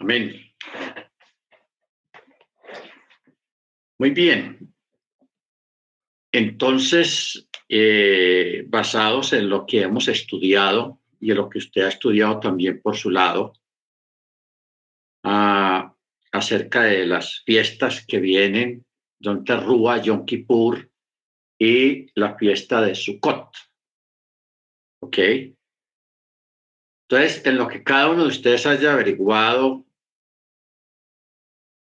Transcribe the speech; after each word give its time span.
Amén. 0.00 0.34
Muy 3.98 4.10
bien. 4.10 4.74
Entonces, 6.32 7.46
eh, 7.68 8.64
basados 8.66 9.34
en 9.34 9.50
lo 9.50 9.66
que 9.66 9.82
hemos 9.82 10.08
estudiado 10.08 11.00
y 11.20 11.32
en 11.32 11.36
lo 11.36 11.50
que 11.50 11.58
usted 11.58 11.82
ha 11.82 11.88
estudiado 11.88 12.40
también 12.40 12.80
por 12.80 12.96
su 12.96 13.10
lado, 13.10 13.52
ah, 15.22 15.94
acerca 16.32 16.84
de 16.84 17.04
las 17.04 17.42
fiestas 17.44 18.06
que 18.06 18.20
vienen, 18.20 18.86
Yom 19.18 19.44
Teruah, 19.44 20.00
Yom 20.00 20.24
Kippur 20.24 20.90
y 21.58 22.06
la 22.18 22.38
fiesta 22.38 22.80
de 22.80 22.94
Sukkot. 22.94 23.54
¿Ok? 25.02 25.18
Entonces, 27.06 27.44
en 27.44 27.58
lo 27.58 27.68
que 27.68 27.82
cada 27.82 28.08
uno 28.08 28.22
de 28.22 28.28
ustedes 28.28 28.64
haya 28.64 28.94
averiguado 28.94 29.84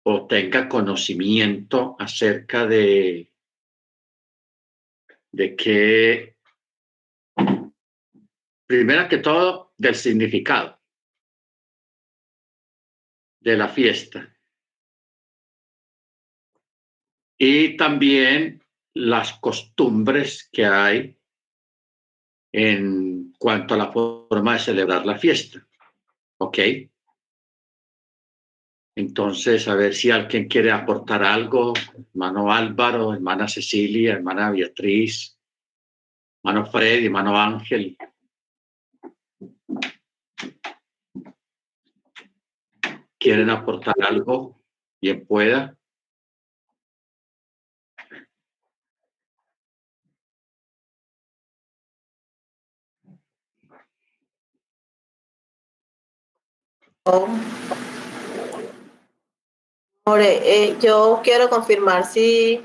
o 0.09 0.25
tenga 0.25 0.69
conocimiento 0.69 1.97
acerca 1.99 2.65
de, 2.65 3.29
de 5.33 5.55
que, 5.57 6.37
primero 8.65 9.09
que 9.09 9.17
todo, 9.17 9.73
del 9.77 9.95
significado 9.95 10.79
de 13.41 13.57
la 13.57 13.67
fiesta. 13.67 14.33
Y 17.37 17.75
también 17.75 18.63
las 18.93 19.33
costumbres 19.39 20.47
que 20.53 20.65
hay 20.65 21.19
en 22.53 23.33
cuanto 23.37 23.73
a 23.73 23.77
la 23.77 23.91
forma 23.91 24.53
de 24.53 24.59
celebrar 24.59 25.05
la 25.05 25.17
fiesta. 25.17 25.67
¿Ok? 26.39 26.59
Entonces, 28.97 29.67
a 29.67 29.75
ver 29.75 29.93
si 29.93 30.09
alguien 30.09 30.47
quiere 30.47 30.71
aportar 30.71 31.23
algo, 31.23 31.71
hermano 32.15 32.51
Álvaro, 32.51 33.13
hermana 33.13 33.47
Cecilia, 33.47 34.13
hermana 34.13 34.49
Beatriz, 34.49 35.37
hermano 36.43 36.65
Freddy, 36.65 37.05
hermano 37.05 37.37
Ángel. 37.37 37.95
¿Quieren 43.19 43.51
aportar 43.51 43.93
algo? 44.01 44.59
Bien 44.99 45.23
pueda. 45.27 45.77
Oh. 57.05 57.27
Eh, 60.15 60.77
yo 60.79 61.19
quiero 61.21 61.49
confirmar 61.49 62.05
si 62.05 62.63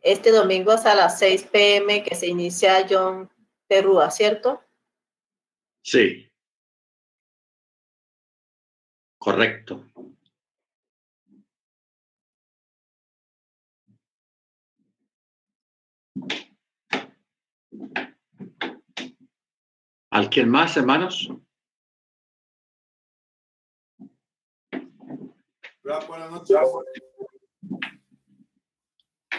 este 0.00 0.30
domingo 0.30 0.72
es 0.72 0.86
a 0.86 0.94
las 0.94 1.18
6 1.18 1.42
pm 1.52 2.02
que 2.02 2.14
se 2.14 2.26
inicia 2.28 2.86
John 2.88 3.30
Perúa, 3.68 4.10
¿cierto? 4.10 4.62
Sí. 5.82 6.30
Correcto. 9.18 9.84
¿Alguien 20.10 20.48
más, 20.48 20.76
hermanos? 20.78 21.30
Buenas 25.82 26.30
noches. 26.30 26.56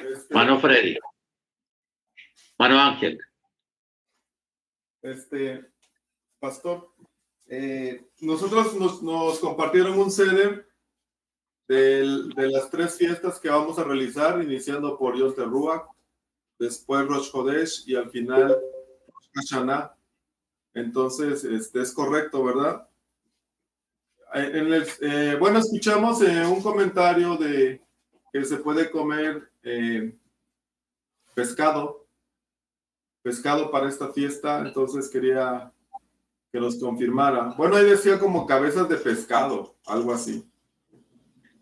Este, 0.04 0.34
Mano 0.34 0.60
Freddy. 0.60 0.98
Mano 2.58 2.80
Ángel. 2.80 3.20
Este, 5.02 5.66
pastor, 6.40 6.94
eh, 7.48 8.10
nosotros 8.22 8.74
nos, 8.76 9.40
compartieron 9.40 10.00
un 10.00 10.12
ceder 10.12 10.68
de, 11.68 12.04
las 12.36 12.70
tres 12.70 12.98
fiestas 12.98 13.40
que 13.40 13.50
vamos 13.50 13.80
a 13.80 13.84
realizar, 13.84 14.42
iniciando 14.42 14.98
por 14.98 15.18
Yom 15.18 15.34
Teruah, 15.34 15.88
después 16.60 17.06
Rosh 17.08 17.32
Chodesh 17.32 17.84
y 17.88 17.96
al 17.96 18.10
final 18.10 18.50
Rosh 18.50 19.30
Hashanah. 19.36 19.96
Entonces, 20.74 21.44
este 21.44 21.82
es 21.82 21.94
correcto, 21.94 22.44
¿verdad? 22.44 22.88
Eh, 24.36 25.38
bueno, 25.40 25.60
escuchamos 25.60 26.22
eh, 26.22 26.44
un 26.46 26.62
comentario 26.62 27.38
de 27.38 27.82
que 28.32 28.44
se 28.44 28.58
puede 28.58 28.90
comer 28.90 29.52
eh, 29.62 30.18
pescado, 31.36 32.08
pescado 33.22 33.70
para 33.70 33.88
esta 33.88 34.12
fiesta, 34.12 34.60
entonces 34.60 35.08
quería 35.10 35.72
que 36.52 36.60
los 36.60 36.80
confirmara. 36.80 37.54
Bueno, 37.58 37.76
ahí 37.76 37.86
decía 37.86 38.20
como 38.20 38.48
cabezas 38.48 38.90
de 38.90 38.98
pescado, 38.98 39.76
algo 39.86 40.14
así. 40.14 40.50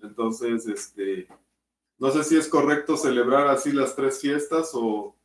Entonces, 0.02 0.66
este, 0.68 1.28
no 1.98 2.10
sé 2.12 2.24
si 2.24 2.38
es 2.38 2.48
correcto 2.48 2.96
celebrar 2.96 3.48
así 3.48 3.74
las 3.74 3.96
tres 3.96 4.20
fiestas 4.22 4.72
o, 4.74 5.16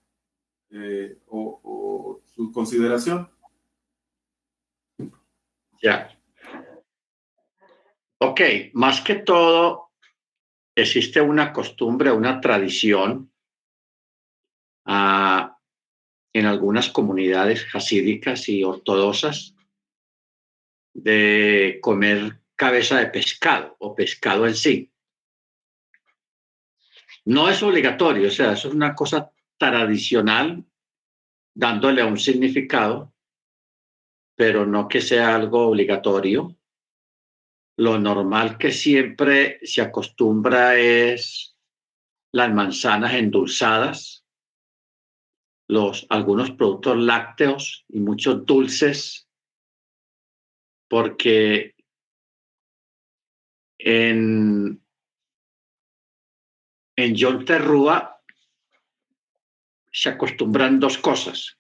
o 1.27 2.21
su 2.35 2.53
consideración. 2.53 3.31
Ya. 5.81 6.16
Ok, 8.19 8.41
más 8.73 9.03
que 9.03 9.17
todo, 9.17 9.91
existe 10.75 11.21
una 11.21 11.53
costumbre, 11.53 12.11
una 12.11 12.41
tradición 12.41 13.31
ah, 14.87 15.59
en 16.33 16.47
algunas 16.47 16.89
comunidades 16.89 17.67
hasídicas 17.75 18.49
y 18.49 18.65
ortodoxas 18.65 19.55
de 20.95 21.79
comer 21.83 22.41
cabeza 22.55 22.99
de 22.99 23.07
pescado 23.09 23.77
o 23.81 23.95
pescado 23.95 24.47
en 24.47 24.55
sí. 24.55 24.91
No 27.27 27.51
es 27.51 27.63
obligatorio, 27.63 28.29
o 28.29 28.31
sea, 28.31 28.53
eso 28.53 28.69
es 28.69 28.75
una 28.75 28.95
cosa 28.95 29.31
tradicional 29.59 30.65
dándole 31.55 32.03
un 32.03 32.19
significado, 32.19 33.13
pero 34.35 34.65
no 34.65 34.89
que 34.89 35.03
sea 35.03 35.35
algo 35.35 35.69
obligatorio 35.69 36.57
lo 37.77 37.99
normal 37.99 38.57
que 38.57 38.73
siempre 38.73 39.59
se 39.63 39.83
acostumbra 39.83 40.77
es 40.77 41.57
las 42.33 42.53
manzanas 42.53 43.15
endulzadas, 43.15 44.25
los, 45.69 46.07
algunos 46.09 46.51
productos 46.53 46.97
lácteos 46.97 47.85
y 47.89 48.01
muchos 48.01 48.47
dulces, 48.47 49.29
porque 50.89 51.75
en, 53.79 54.83
en 56.97 57.15
John 57.19 57.45
Terrúa 57.45 58.23
se 59.93 60.09
acostumbran 60.11 60.81
dos 60.81 60.99
cosas 60.99 61.59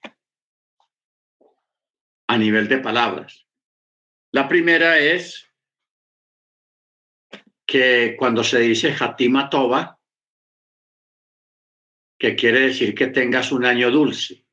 a 2.26 2.38
nivel 2.38 2.68
de 2.68 2.78
palabras. 2.78 3.46
La 4.32 4.48
primera 4.48 4.98
es 4.98 5.46
que 7.66 8.14
cuando 8.16 8.44
se 8.44 8.60
dice 8.60 8.94
Hatima 8.98 9.50
Toba, 9.50 9.98
que 12.18 12.36
quiere 12.36 12.60
decir 12.60 12.94
que 12.94 13.08
tengas 13.08 13.52
un 13.52 13.64
año 13.64 13.90
dulce, 13.90 14.46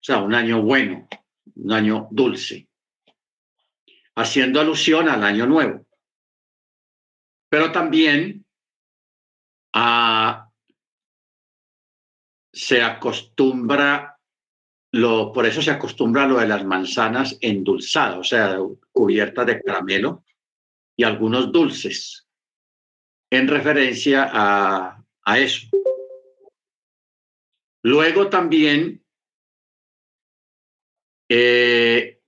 o 0.00 0.04
sea, 0.04 0.18
un 0.18 0.34
año 0.34 0.62
bueno, 0.62 1.06
un 1.54 1.72
año 1.72 2.08
dulce, 2.10 2.68
haciendo 4.16 4.60
alusión 4.60 5.08
al 5.08 5.22
año 5.22 5.46
nuevo. 5.46 5.86
Pero 7.48 7.70
también 7.70 8.44
a, 9.74 10.50
se 12.52 12.82
acostumbra, 12.82 14.18
lo, 14.92 15.32
por 15.32 15.46
eso 15.46 15.62
se 15.62 15.70
acostumbra 15.70 16.26
lo 16.26 16.38
de 16.38 16.48
las 16.48 16.64
manzanas 16.64 17.38
endulzadas, 17.40 18.18
o 18.18 18.24
sea, 18.24 18.58
cubiertas 18.90 19.46
de 19.46 19.62
caramelo, 19.62 20.21
algunos 21.02 21.52
dulces 21.52 22.28
en 23.30 23.48
referencia 23.48 24.28
a, 24.32 25.04
a 25.24 25.38
eso. 25.38 25.68
Luego 27.82 28.28
también 28.28 29.04
eh, 31.28 32.20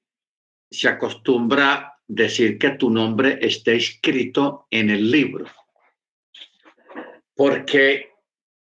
se 0.71 0.89
acostumbra 0.89 2.01
decir 2.07 2.59
que 2.59 2.71
tu 2.71 2.91
nombre 2.91 3.39
esté 3.41 3.77
escrito 3.77 4.67
en 4.71 4.91
el 4.91 5.11
libro, 5.11 5.47
porque 7.35 8.13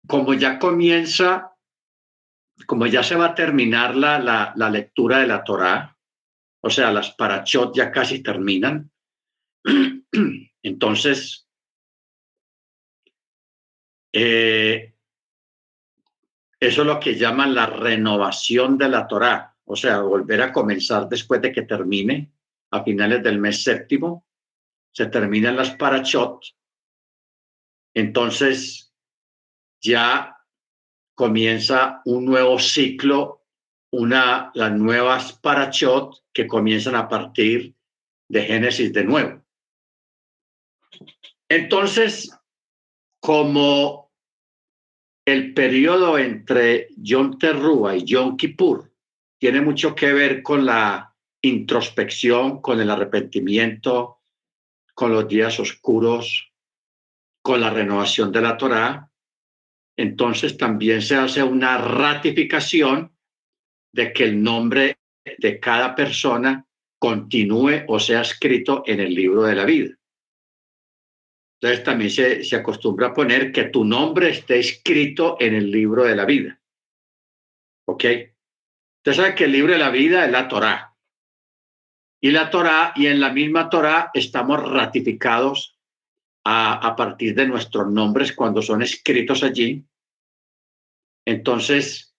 como 0.07 0.35
ya 0.35 0.59
comienza, 0.59 1.55
como 2.67 2.87
ya 2.87 3.03
se 3.03 3.17
va 3.17 3.27
a 3.27 3.35
terminar 3.35 3.95
la, 3.95 4.19
la, 4.19 4.53
la 4.57 4.71
lectura 4.71 5.19
de 5.19 5.27
la 5.27 5.45
Torá, 5.45 5.97
o 6.63 6.71
sea, 6.71 6.91
las 6.91 7.13
parachot 7.15 7.75
ya 7.75 7.91
casi 7.91 8.23
terminan, 8.23 8.91
Entonces, 10.63 11.49
eh, 14.13 14.95
eso 16.59 16.81
es 16.83 16.87
lo 16.87 17.01
que 17.01 17.17
llaman 17.17 17.55
la 17.55 17.67
renovación 17.67 18.77
de 18.77 18.89
la 18.89 19.07
Torá, 19.07 19.57
o 19.65 19.77
sea, 19.77 20.01
volver 20.01 20.43
a 20.43 20.53
comenzar 20.53 21.09
después 21.09 21.41
de 21.41 21.53
que 21.53 21.63
termine 21.63 22.33
a 22.71 22.85
finales 22.85 23.23
del 23.23 23.39
mes 23.39 23.63
séptimo, 23.63 24.27
se 24.93 25.07
terminan 25.07 25.57
las 25.57 25.71
parachot, 25.71 26.45
entonces 27.95 28.93
ya 29.81 30.37
comienza 31.15 32.03
un 32.05 32.25
nuevo 32.25 32.59
ciclo, 32.59 33.47
una, 33.93 34.51
las 34.55 34.73
nuevas 34.73 35.33
parachot 35.33 36.25
que 36.33 36.47
comienzan 36.47 36.95
a 36.95 37.09
partir 37.09 37.75
de 38.29 38.43
Génesis 38.43 38.93
de 38.93 39.05
nuevo. 39.05 39.40
Entonces, 41.51 42.31
como 43.21 44.13
el 45.27 45.53
periodo 45.53 46.17
entre 46.17 46.89
Yom 46.97 47.39
Teruah 47.39 47.97
y 47.97 48.05
Yom 48.05 48.37
Kippur 48.37 48.93
tiene 49.39 49.61
mucho 49.61 49.95
que 49.97 50.13
ver 50.13 50.43
con 50.43 50.65
la 50.65 51.13
introspección, 51.43 52.63
con 52.63 52.81
el 52.81 52.89
arrepentimiento, 52.89 54.21
con 54.95 55.13
los 55.13 55.27
días 55.27 55.59
oscuros, 55.59 56.53
con 57.43 57.61
la 57.61 57.71
renovación 57.71 58.31
de 58.31 58.43
la 58.43 58.57
Torá, 58.57 59.11
entonces 59.97 60.57
también 60.57 61.03
se 61.03 61.17
hace 61.17 61.43
una 61.43 61.79
ratificación 61.79 63.13
de 63.93 64.13
que 64.13 64.25
el 64.25 64.41
nombre 64.41 64.99
de 65.39 65.59
cada 65.59 65.97
persona 65.97 66.65
continúe 66.99 67.85
o 67.89 67.99
sea 67.99 68.21
escrito 68.21 68.85
en 68.87 69.01
el 69.01 69.15
libro 69.15 69.43
de 69.43 69.55
la 69.57 69.65
vida. 69.65 70.00
Entonces 71.61 71.85
también 71.85 72.11
se, 72.11 72.43
se 72.43 72.57
acostumbra 72.57 73.09
a 73.09 73.15
poner 73.15 73.53
que 73.53 73.65
tu 73.65 73.85
nombre 73.85 74.31
esté 74.31 74.59
escrito 74.59 75.37
en 75.39 75.55
el 75.55 75.71
libro 75.71 76.05
de 76.05 76.17
la 76.17 76.25
vida. 76.25 76.59
¿Ok? 77.87 78.05
Usted 78.99 79.13
sabe 79.13 79.35
que 79.35 79.45
el 79.45 79.53
libro 79.53 79.73
de 79.73 79.79
la 79.79 79.91
vida 79.91 80.25
es 80.25 80.33
la 80.33 80.49
Torá. 80.49 80.97
Y 82.23 82.31
la 82.31 82.51
Torá, 82.51 82.93
y 82.97 83.07
en 83.07 83.21
la 83.21 83.31
misma 83.31 83.69
Torá 83.69 84.11
estamos 84.15 84.63
ratificados 84.71 85.79
a, 86.45 86.87
a 86.87 86.97
partir 86.97 87.35
de 87.35 87.47
nuestros 87.47 87.91
nombres 87.91 88.33
cuando 88.33 88.63
son 88.63 88.83
escritos 88.83 89.43
allí. 89.43 89.85
Entonces, 91.27 92.17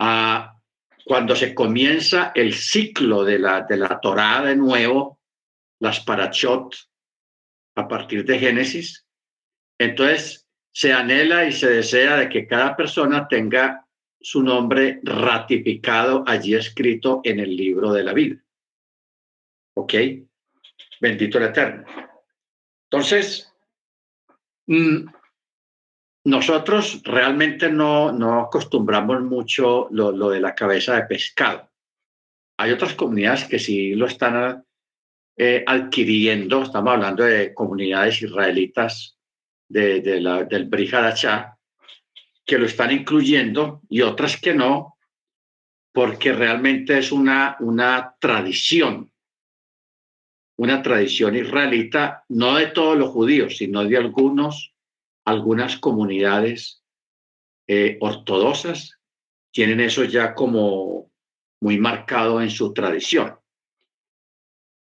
a, 0.00 0.58
cuando 1.04 1.34
se 1.34 1.54
comienza 1.54 2.32
el 2.34 2.54
ciclo 2.54 3.24
de 3.24 3.38
la, 3.38 3.62
de 3.62 3.76
la 3.76 4.00
Torá 4.00 4.42
de 4.42 4.56
nuevo, 4.56 5.20
las 5.80 6.00
parachot, 6.00 6.74
a 7.78 7.86
partir 7.86 8.24
de 8.24 8.38
Génesis. 8.38 9.06
Entonces, 9.78 10.48
se 10.72 10.92
anhela 10.92 11.44
y 11.44 11.52
se 11.52 11.70
desea 11.70 12.16
de 12.16 12.28
que 12.28 12.46
cada 12.46 12.76
persona 12.76 13.28
tenga 13.28 13.86
su 14.20 14.42
nombre 14.42 15.00
ratificado 15.04 16.24
allí 16.26 16.54
escrito 16.54 17.20
en 17.22 17.38
el 17.38 17.56
libro 17.56 17.92
de 17.92 18.02
la 18.02 18.12
vida. 18.12 18.36
¿Ok? 19.76 19.94
Bendito 21.00 21.38
el 21.38 21.44
Eterno. 21.44 21.86
Entonces, 22.90 23.52
mm, 24.66 25.06
nosotros 26.24 27.00
realmente 27.04 27.70
no, 27.70 28.10
no 28.10 28.40
acostumbramos 28.40 29.22
mucho 29.22 29.86
lo, 29.92 30.10
lo, 30.10 30.30
de 30.30 30.40
la 30.40 30.56
cabeza 30.56 30.96
de 30.96 31.02
pescado. 31.02 31.70
Hay 32.58 32.72
otras 32.72 32.94
comunidades 32.94 33.44
que 33.44 33.60
sí 33.60 33.94
lo 33.94 34.06
están 34.06 34.64
eh, 35.40 35.62
adquiriendo, 35.64 36.64
estamos 36.64 36.94
hablando 36.94 37.22
de 37.22 37.54
comunidades 37.54 38.20
israelitas 38.22 39.16
de, 39.68 40.00
de 40.00 40.20
la, 40.20 40.42
del 40.42 40.68
que 42.44 42.58
lo 42.58 42.66
están 42.66 42.90
incluyendo 42.90 43.82
y 43.88 44.00
otras 44.00 44.40
que 44.40 44.52
no, 44.52 44.96
porque 45.92 46.32
realmente 46.32 46.98
es 46.98 47.12
una, 47.12 47.56
una 47.60 48.16
tradición, 48.18 49.12
una 50.56 50.82
tradición 50.82 51.36
israelita, 51.36 52.24
no 52.28 52.56
de 52.56 52.66
todos 52.66 52.98
los 52.98 53.10
judíos, 53.10 53.58
sino 53.58 53.84
de 53.84 53.96
algunos, 53.96 54.74
algunas 55.24 55.76
comunidades 55.76 56.82
eh, 57.68 57.96
ortodoxas, 58.00 58.98
tienen 59.52 59.78
eso 59.78 60.02
ya 60.02 60.34
como 60.34 61.12
muy 61.60 61.78
marcado 61.78 62.42
en 62.42 62.50
su 62.50 62.72
tradición. 62.72 63.38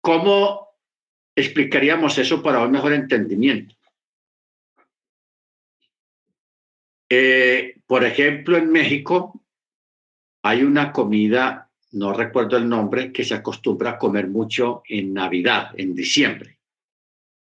¿Cómo 0.04 0.68
explicaríamos 1.34 2.18
eso 2.18 2.44
para 2.44 2.62
un 2.62 2.72
mejor 2.72 2.92
entendimiento? 2.92 3.74
Eh, 7.10 7.80
por 7.88 8.04
ejemplo, 8.04 8.58
en 8.58 8.70
México 8.70 9.42
hay 10.44 10.64
una 10.64 10.92
comida, 10.92 11.72
no 11.94 12.12
recuerdo 12.12 12.58
el 12.58 12.68
nombre, 12.68 13.14
que 13.14 13.24
se 13.24 13.34
acostumbra 13.34 13.92
a 13.92 13.98
comer 13.98 14.28
mucho 14.28 14.84
en 14.90 15.14
Navidad, 15.14 15.72
en 15.78 15.96
diciembre. 15.96 16.60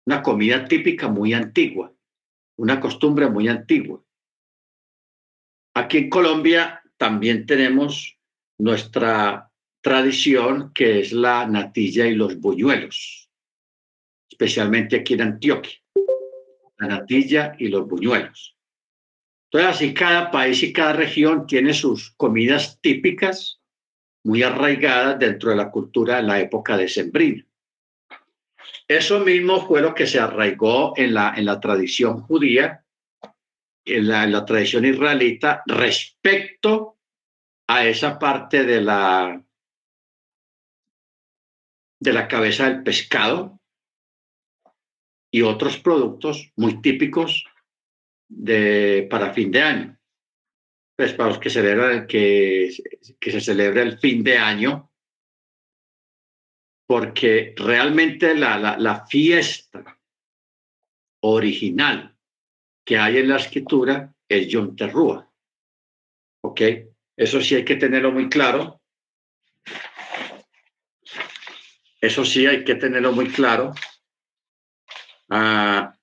Una 0.06 0.22
comida 0.22 0.66
típica 0.66 1.08
muy 1.08 1.34
antigua, 1.34 1.92
una 2.58 2.80
costumbre 2.80 3.28
muy 3.32 3.48
antigua. 3.48 4.00
Aquí 5.74 5.98
en 5.98 6.10
Colombia 6.12 6.84
también 6.98 7.48
tenemos 7.48 8.16
nuestra 8.60 9.50
tradición 9.84 10.72
que 10.74 11.02
es 11.02 11.12
la 11.12 11.46
natilla 11.46 12.08
y 12.08 12.16
los 12.16 12.40
buñuelos, 12.40 13.30
especialmente 14.32 14.96
aquí 14.96 15.16
en 15.16 15.22
Antioquia, 15.22 15.78
la 16.78 16.88
natilla 16.88 17.54
y 17.60 17.68
los 17.68 17.86
buñuelos. 17.86 18.56
Entonces, 19.52 19.76
así 19.76 19.94
cada 19.94 20.32
país 20.32 20.64
y 20.64 20.72
cada 20.72 20.94
región 20.94 21.46
tiene 21.46 21.74
sus 21.74 22.12
comidas 22.12 22.80
típicas 22.82 23.60
muy 24.24 24.42
arraigadas 24.42 25.20
dentro 25.20 25.50
de 25.50 25.58
la 25.58 25.70
cultura 25.70 26.16
de 26.16 26.24
la 26.24 26.40
época 26.40 26.78
de 26.78 26.88
Sembrina. 26.88 27.46
Eso 28.88 29.20
mismo 29.20 29.68
fue 29.68 29.82
lo 29.82 29.94
que 29.94 30.08
se 30.08 30.18
arraigó 30.18 30.94
en 30.96 31.14
la, 31.14 31.34
en 31.36 31.44
la 31.44 31.60
tradición 31.60 32.22
judía, 32.22 32.86
en 33.86 34.08
la, 34.08 34.24
en 34.24 34.32
la 34.32 34.46
tradición 34.46 34.86
israelita, 34.86 35.62
respecto 35.66 36.98
a 37.68 37.86
esa 37.86 38.18
parte 38.18 38.64
de 38.64 38.82
la 38.82 39.44
de 42.04 42.14
la 42.14 42.28
cabeza 42.28 42.70
del 42.70 42.84
pescado 42.84 43.62
y 45.32 45.42
otros 45.42 45.78
productos 45.78 46.52
muy 46.58 46.82
típicos 46.82 47.46
de, 48.30 49.08
para 49.10 49.34
fin 49.34 49.52
de 49.52 49.62
año. 49.62 50.00
Pues 50.96 51.14
para 51.14 51.30
los 51.30 51.40
que 51.40 51.50
celebran 51.50 52.06
que, 52.06 52.70
que 53.20 53.32
se 53.32 53.42
celebra 53.42 53.82
el 53.82 53.98
fin 53.98 54.24
de 54.24 54.38
año, 54.38 54.92
porque 56.86 57.56
realmente 57.58 58.36
la, 58.36 58.78
la, 58.78 59.08
fiesta 59.08 60.00
original 61.24 62.16
que 62.86 62.98
hay 62.98 63.18
en 63.18 63.30
la 63.30 63.38
escritura 63.38 64.14
es 64.30 64.50
Yom 64.50 64.76
Terrúa. 64.76 65.32
¿Ok? 66.44 66.62
Eso 67.18 67.42
sí 67.42 67.56
hay 67.56 67.66
que 67.66 67.78
tenerlo 67.78 68.12
muy 68.12 68.30
claro 68.30 68.83
Eso 72.04 72.26
sí 72.26 72.46
hay 72.46 72.66
que 72.66 72.76
tenerlo 72.76 73.14
muy 73.14 73.32
claro. 73.32 73.72
Ah, 75.30 75.96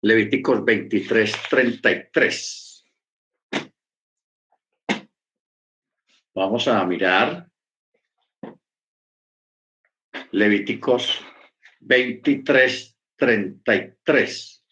Levíticos 0.00 0.64
23, 0.64 1.36
33. 1.50 2.84
Vamos 6.34 6.68
a 6.68 6.86
mirar. 6.86 7.50
Levíticos 10.30 11.22
23, 11.80 12.98
33. 13.14 14.64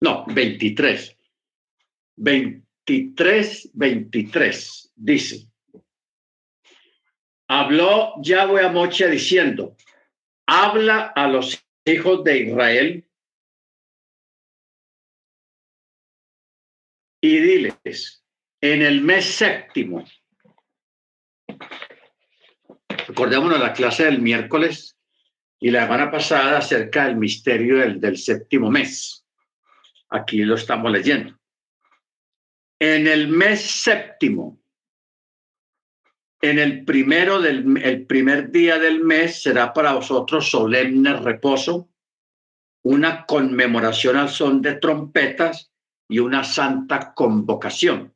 No, 0.00 0.24
23. 0.26 1.16
23, 2.16 3.70
23. 3.74 4.92
Dice. 4.94 5.48
Habló 7.48 8.14
Yahweh 8.22 8.66
a 8.66 8.68
Moche 8.68 9.08
diciendo, 9.08 9.76
habla 10.46 11.12
a 11.14 11.26
los 11.28 11.64
hijos 11.84 12.22
de 12.22 12.38
Israel 12.40 13.08
y 17.22 17.38
diles, 17.38 18.22
en 18.60 18.82
el 18.82 19.00
mes 19.00 19.24
séptimo, 19.24 20.04
recordémonos 23.06 23.58
la 23.58 23.72
clase 23.72 24.04
del 24.04 24.20
miércoles 24.20 24.96
y 25.58 25.70
la 25.70 25.84
semana 25.84 26.10
pasada 26.10 26.58
acerca 26.58 27.06
del 27.06 27.16
misterio 27.16 27.78
del, 27.78 27.98
del 27.98 28.18
séptimo 28.18 28.70
mes. 28.70 29.24
Aquí 30.10 30.44
lo 30.44 30.54
estamos 30.54 30.90
leyendo. 30.90 31.38
En 32.80 33.06
el 33.06 33.28
mes 33.28 33.60
séptimo, 33.60 34.60
en 36.40 36.58
el 36.58 36.84
primero 36.84 37.40
del 37.40 37.76
el 37.82 38.06
primer 38.06 38.50
día 38.50 38.78
del 38.78 39.00
mes 39.04 39.42
será 39.42 39.72
para 39.72 39.94
vosotros 39.94 40.50
solemne 40.50 41.14
reposo, 41.14 41.90
una 42.84 43.26
conmemoración 43.26 44.16
al 44.16 44.28
son 44.28 44.62
de 44.62 44.76
trompetas 44.76 45.72
y 46.08 46.20
una 46.20 46.44
santa 46.44 47.12
convocación. 47.12 48.14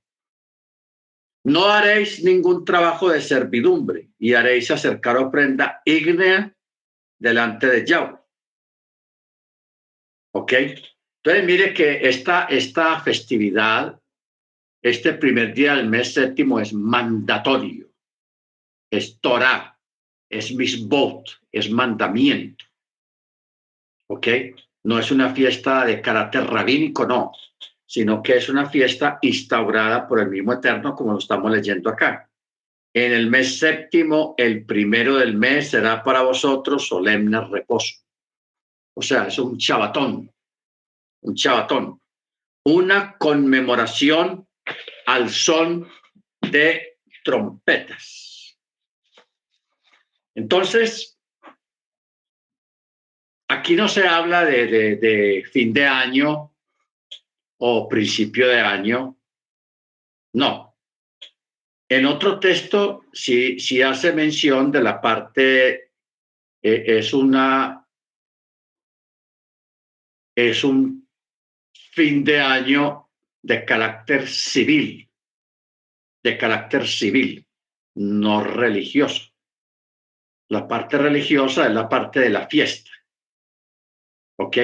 No 1.45 1.67
haréis 1.67 2.23
ningún 2.23 2.65
trabajo 2.65 3.11
de 3.11 3.21
servidumbre 3.21 4.11
y 4.19 4.35
haréis 4.35 4.71
acercar 4.71 5.17
ofrenda 5.17 5.83
ígnea 5.85 6.57
delante 7.19 7.67
de 7.67 7.85
Yahweh. 7.85 8.19
¿Ok? 10.35 10.53
Entonces, 11.25 11.47
mire 11.47 11.73
que 11.73 12.09
esta, 12.09 12.45
esta 12.45 13.01
festividad, 13.01 14.01
este 14.83 15.13
primer 15.15 15.55
día 15.55 15.77
del 15.77 15.89
mes 15.89 16.15
séptimo 16.15 16.59
es 16.59 16.73
mandatorio, 16.73 17.89
es 18.91 19.21
Torah, 19.21 19.79
es 20.29 20.53
misbot, 20.53 21.41
es 21.53 21.71
mandamiento. 21.71 22.65
¿Ok? 24.09 24.27
No 24.85 24.99
es 24.99 25.11
una 25.13 25.33
fiesta 25.33 25.85
de 25.85 26.01
carácter 26.01 26.45
rabínico, 26.45 27.07
no 27.07 27.33
sino 27.93 28.23
que 28.23 28.39
es 28.39 28.49
una 28.49 28.71
fiesta 28.71 29.19
instaurada 29.21 30.09
por 30.09 30.19
el 30.19 30.31
mismo 30.31 30.55
Eterno, 30.55 30.97
como 30.97 31.13
lo 31.13 31.19
estamos 31.19 31.53
leyendo 31.53 31.91
acá. 31.91 32.27
En 32.95 33.13
el 33.13 33.29
mes 33.29 33.59
séptimo, 33.59 34.35
el 34.39 34.65
primero 34.65 35.17
del 35.17 35.35
mes 35.35 35.69
será 35.69 36.03
para 36.03 36.23
vosotros 36.23 36.89
solemne 36.89 37.39
reposo. 37.51 37.97
O 38.97 39.03
sea, 39.03 39.27
es 39.27 39.39
un 39.39 39.59
chabatón, 39.59 40.32
un 41.23 41.35
chabatón, 41.35 42.01
una 42.65 43.17
conmemoración 43.17 44.47
al 45.07 45.31
son 45.31 45.89
de 46.41 46.99
trompetas. 47.25 48.59
Entonces, 50.35 51.19
aquí 53.49 53.75
no 53.75 53.89
se 53.89 54.07
habla 54.07 54.45
de, 54.45 54.97
de, 54.97 55.45
fin 55.51 55.73
de 55.73 55.87
año 55.87 56.55
o 57.59 57.89
principio 57.89 58.49
de 58.49 58.61
año. 58.61 59.17
No. 60.35 60.77
En 61.89 62.07
otro 62.07 62.41
texto 62.41 63.05
sí, 63.13 63.61
sí 63.61 63.83
hace 63.83 64.13
mención 64.13 64.73
de 64.73 64.83
la 64.83 65.01
parte, 65.01 65.93
eh, 66.63 66.85
es 66.87 67.13
una, 67.13 67.87
es 70.35 70.65
un 70.65 71.02
fin 71.93 72.25
de 72.25 72.41
año 72.41 73.11
de 73.43 73.65
carácter 73.65 74.27
civil, 74.27 75.11
de 76.23 76.39
carácter 76.39 76.87
civil, 76.87 77.47
no 77.95 78.43
religioso. 78.43 79.31
La 80.49 80.67
parte 80.67 80.99
religiosa 80.99 81.67
es 81.67 81.75
la 81.75 81.89
parte 81.89 82.21
de 82.21 82.31
la 82.31 82.49
fiesta. 82.49 82.91
¿Ok? 84.39 84.57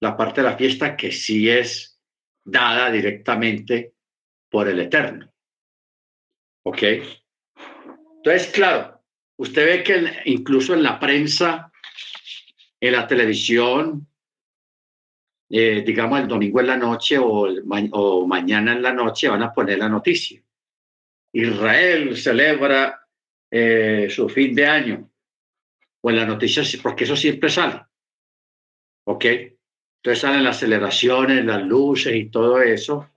La 0.00 0.16
parte 0.16 0.42
de 0.42 0.48
la 0.48 0.56
fiesta 0.56 0.96
que 0.96 1.10
sí 1.12 1.48
es 1.48 2.00
dada 2.44 2.90
directamente 2.90 3.94
por 4.48 4.68
el 4.68 4.80
Eterno. 4.80 5.32
¿Ok? 6.64 6.82
Entonces, 8.16 8.48
claro, 8.52 9.02
usted 9.36 9.66
ve 9.66 9.82
que 9.82 10.22
incluso 10.26 10.74
en 10.74 10.82
la 10.82 11.00
prensa, 11.00 11.72
en 12.80 12.92
la 12.92 13.06
televisión, 13.06 14.09
eh, 15.52 15.82
digamos 15.84 16.20
el 16.20 16.28
domingo 16.28 16.60
en 16.60 16.66
la 16.68 16.76
noche 16.76 17.18
o, 17.18 18.26
mañana 18.26 18.72
en 18.72 18.82
la 18.82 18.92
noche 18.92 19.28
van 19.28 19.42
a 19.42 19.52
poner 19.52 19.78
la 19.78 19.88
noticia. 19.88 20.40
Israel 21.32 22.16
celebra 22.16 23.06
eh, 23.50 24.06
su 24.08 24.28
fin 24.28 24.54
de 24.54 24.66
año. 24.66 25.10
O 26.02 26.10
en 26.10 26.16
la 26.16 26.24
noticia, 26.24 26.62
porque 26.80 27.04
eso 27.04 27.16
siempre 27.16 27.50
sale. 27.50 27.84
¿Ok? 29.06 29.24
Entonces 29.24 30.20
salen 30.20 30.44
las 30.44 30.56
aceleraciones, 30.56 31.44
las 31.44 31.62
luces 31.62 32.14
y 32.14 32.30
todo 32.30 32.62
eso. 32.62 33.10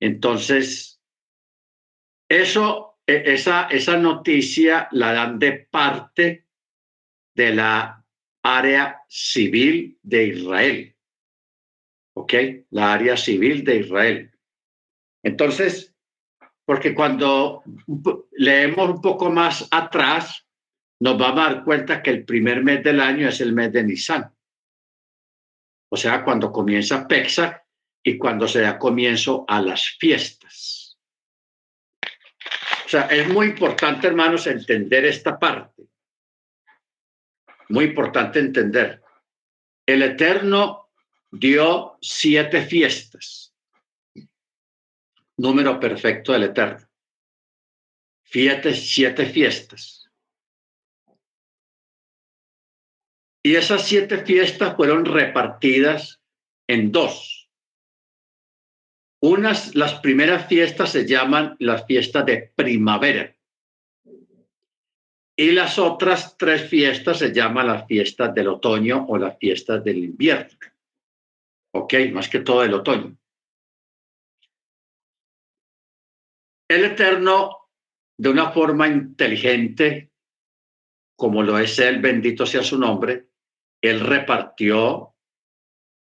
Entonces, 0.00 1.02
eso, 2.28 2.98
e, 3.06 3.34
esa, 3.34 3.64
esa 3.64 3.96
noticia 3.98 4.88
la 4.92 5.12
dan 5.12 5.38
de 5.38 5.52
parte 5.52 6.46
de 7.34 7.54
la 7.54 8.04
área 8.42 9.02
civil 9.08 9.98
de 10.02 10.24
Israel. 10.28 10.95
¿Ok? 12.16 12.34
La 12.70 12.94
área 12.94 13.16
civil 13.16 13.64
de 13.64 13.76
Israel. 13.76 14.30
Entonces, 15.22 15.94
porque 16.64 16.94
cuando 16.94 17.62
leemos 18.32 18.90
un 18.90 19.00
poco 19.00 19.30
más 19.30 19.68
atrás, 19.70 20.46
nos 21.00 21.18
vamos 21.18 21.40
a 21.40 21.52
dar 21.52 21.64
cuenta 21.64 22.02
que 22.02 22.10
el 22.10 22.24
primer 22.24 22.64
mes 22.64 22.82
del 22.82 23.00
año 23.00 23.28
es 23.28 23.40
el 23.40 23.52
mes 23.52 23.72
de 23.72 23.84
Nisan 23.84 24.36
o 25.88 25.96
sea, 25.96 26.24
cuando 26.24 26.52
comienza 26.52 27.06
Pesach 27.06 27.62
y 28.02 28.18
cuando 28.18 28.48
se 28.48 28.60
da 28.60 28.78
comienzo 28.78 29.44
a 29.48 29.60
las 29.60 29.96
fiestas. 29.98 30.98
O 32.84 32.88
sea, 32.88 33.02
es 33.06 33.28
muy 33.28 33.46
importante, 33.46 34.06
hermanos, 34.06 34.46
entender 34.46 35.04
esta 35.06 35.38
parte. 35.38 35.84
Muy 37.68 37.86
importante 37.86 38.38
entender. 38.38 39.02
El 39.84 40.02
Eterno 40.02 40.85
dio 41.30 41.98
siete 42.00 42.64
fiestas. 42.64 43.54
Número 45.38 45.78
perfecto 45.78 46.32
del 46.32 46.44
Eterno. 46.44 46.86
Siete, 48.24 48.74
siete 48.74 49.26
fiestas. 49.26 50.10
Y 53.42 53.54
esas 53.54 53.86
siete 53.86 54.24
fiestas 54.24 54.74
fueron 54.74 55.04
repartidas 55.04 56.20
en 56.66 56.90
dos. 56.90 57.48
Unas, 59.22 59.74
las 59.74 59.94
primeras 60.00 60.48
fiestas 60.48 60.90
se 60.90 61.06
llaman 61.06 61.56
las 61.60 61.86
fiestas 61.86 62.26
de 62.26 62.52
primavera. 62.56 63.34
Y 65.36 65.52
las 65.52 65.78
otras 65.78 66.36
tres 66.36 66.68
fiestas 66.68 67.18
se 67.18 67.32
llaman 67.32 67.68
las 67.68 67.86
fiestas 67.86 68.34
del 68.34 68.48
otoño 68.48 69.04
o 69.08 69.18
las 69.18 69.38
fiestas 69.38 69.84
del 69.84 69.98
invierno. 69.98 70.58
Ok, 71.78 71.94
más 72.12 72.28
que 72.30 72.40
todo 72.40 72.64
el 72.64 72.72
otoño. 72.72 73.16
El 76.68 76.84
Eterno, 76.84 77.68
de 78.16 78.30
una 78.30 78.50
forma 78.50 78.88
inteligente, 78.88 80.10
como 81.16 81.42
lo 81.42 81.58
es 81.58 81.78
él, 81.78 82.00
bendito 82.00 82.46
sea 82.46 82.62
su 82.62 82.78
nombre, 82.78 83.28
él 83.82 84.00
repartió 84.00 85.14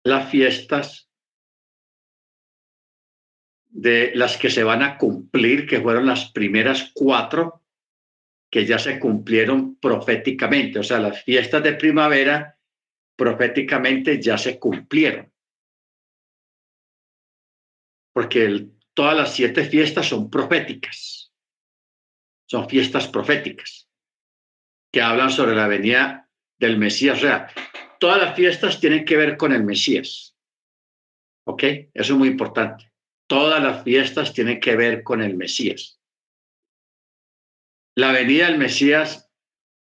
las 0.04 0.30
fiestas 0.30 1.10
de 3.68 4.12
las 4.14 4.36
que 4.38 4.50
se 4.50 4.62
van 4.62 4.82
a 4.82 4.96
cumplir, 4.96 5.66
que 5.66 5.80
fueron 5.80 6.06
las 6.06 6.30
primeras 6.30 6.92
cuatro 6.94 7.64
que 8.50 8.64
ya 8.64 8.78
se 8.78 9.00
cumplieron 9.00 9.76
proféticamente. 9.76 10.78
O 10.78 10.84
sea, 10.84 11.00
las 11.00 11.24
fiestas 11.24 11.62
de 11.64 11.74
primavera 11.74 12.56
proféticamente 13.16 14.22
ya 14.22 14.38
se 14.38 14.60
cumplieron. 14.60 15.35
Porque 18.16 18.68
todas 18.94 19.14
las 19.14 19.34
siete 19.34 19.66
fiestas 19.66 20.08
son 20.08 20.30
proféticas. 20.30 21.34
Son 22.48 22.66
fiestas 22.66 23.08
proféticas 23.08 23.90
que 24.90 25.02
hablan 25.02 25.30
sobre 25.30 25.54
la 25.54 25.68
venida 25.68 26.26
del 26.58 26.78
Mesías. 26.78 27.18
O 27.18 27.20
sea, 27.20 27.52
todas 28.00 28.18
las 28.18 28.34
fiestas 28.34 28.80
tienen 28.80 29.04
que 29.04 29.18
ver 29.18 29.36
con 29.36 29.52
el 29.52 29.64
Mesías. 29.64 30.34
¿Ok? 31.46 31.62
Eso 31.92 32.14
es 32.14 32.18
muy 32.18 32.28
importante. 32.28 32.90
Todas 33.28 33.62
las 33.62 33.84
fiestas 33.84 34.32
tienen 34.32 34.60
que 34.60 34.76
ver 34.76 35.02
con 35.02 35.20
el 35.20 35.36
Mesías. 35.36 36.00
La 37.96 38.12
venida 38.12 38.46
del 38.46 38.56
Mesías, 38.56 39.30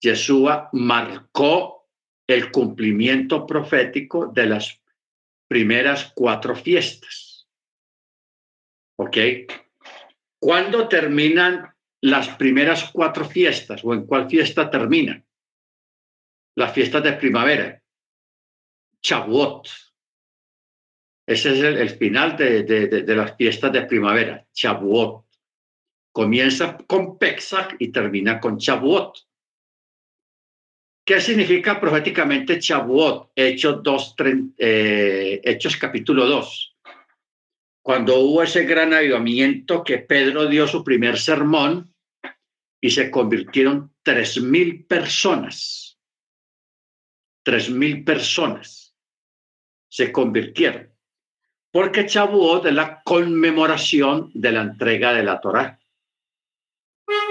Yeshua, 0.01 0.67
marcó 0.73 1.89
el 2.27 2.51
cumplimiento 2.51 3.47
profético 3.47 4.27
de 4.27 4.47
las 4.47 4.81
primeras 5.47 6.11
cuatro 6.13 6.53
fiestas. 6.57 7.26
¿Ok? 8.99 9.17
¿Cuándo 10.39 10.87
terminan 10.87 11.73
las 12.01 12.29
primeras 12.35 12.91
cuatro 12.91 13.25
fiestas 13.25 13.81
o 13.83 13.93
en 13.93 14.05
cuál 14.05 14.29
fiesta 14.29 14.69
terminan? 14.69 15.27
las 16.57 16.73
fiestas 16.73 17.03
de 17.03 17.13
primavera, 17.13 17.81
Chabuot. 18.99 19.69
Ese 21.27 21.53
es 21.53 21.59
el, 21.59 21.89
final 21.91 22.35
de, 22.35 22.63
de, 22.63 23.15
las 23.15 23.35
fiestas 23.35 23.71
de 23.71 23.83
primavera, 23.83 24.43
Chabuot. 24.51 25.25
Comienza 26.11 26.75
con 26.87 27.19
Pesach 27.19 27.75
y 27.77 27.89
termina 27.89 28.39
con 28.39 28.57
Chabuot. 28.57 29.19
¿Qué 31.05 31.21
significa 31.21 31.79
proféticamente 31.79 32.57
Chabuot? 32.57 33.33
Hechos, 33.35 33.83
2, 33.83 34.15
eh, 34.57 35.39
Hechos 35.43 35.77
capítulo 35.77 36.25
2. 36.25 36.76
Cuando 37.87 38.19
hubo 38.19 38.43
ese 38.43 38.65
gran 38.65 38.93
avivamiento 38.93 39.81
que 39.81 39.99
Pedro 39.99 40.47
dio 40.47 40.67
su 40.67 40.83
primer 40.83 41.17
sermón 41.17 41.95
y 42.81 42.89
se 42.89 43.09
convirtieron 43.09 43.95
tres 44.03 44.41
mil 44.41 44.83
personas. 44.83 45.97
Tres 47.43 47.69
mil 47.69 48.03
personas 48.03 48.93
se 49.87 50.11
convirtieron. 50.11 50.93
Porque 51.71 52.05
Chabuot 52.05 52.65
es 52.65 52.73
la 52.73 53.01
conmemoración 53.03 54.31
de 54.33 54.51
la 54.51 54.63
entrega 54.63 55.13
de 55.13 55.23
la 55.23 55.39
Torá. 55.39 55.79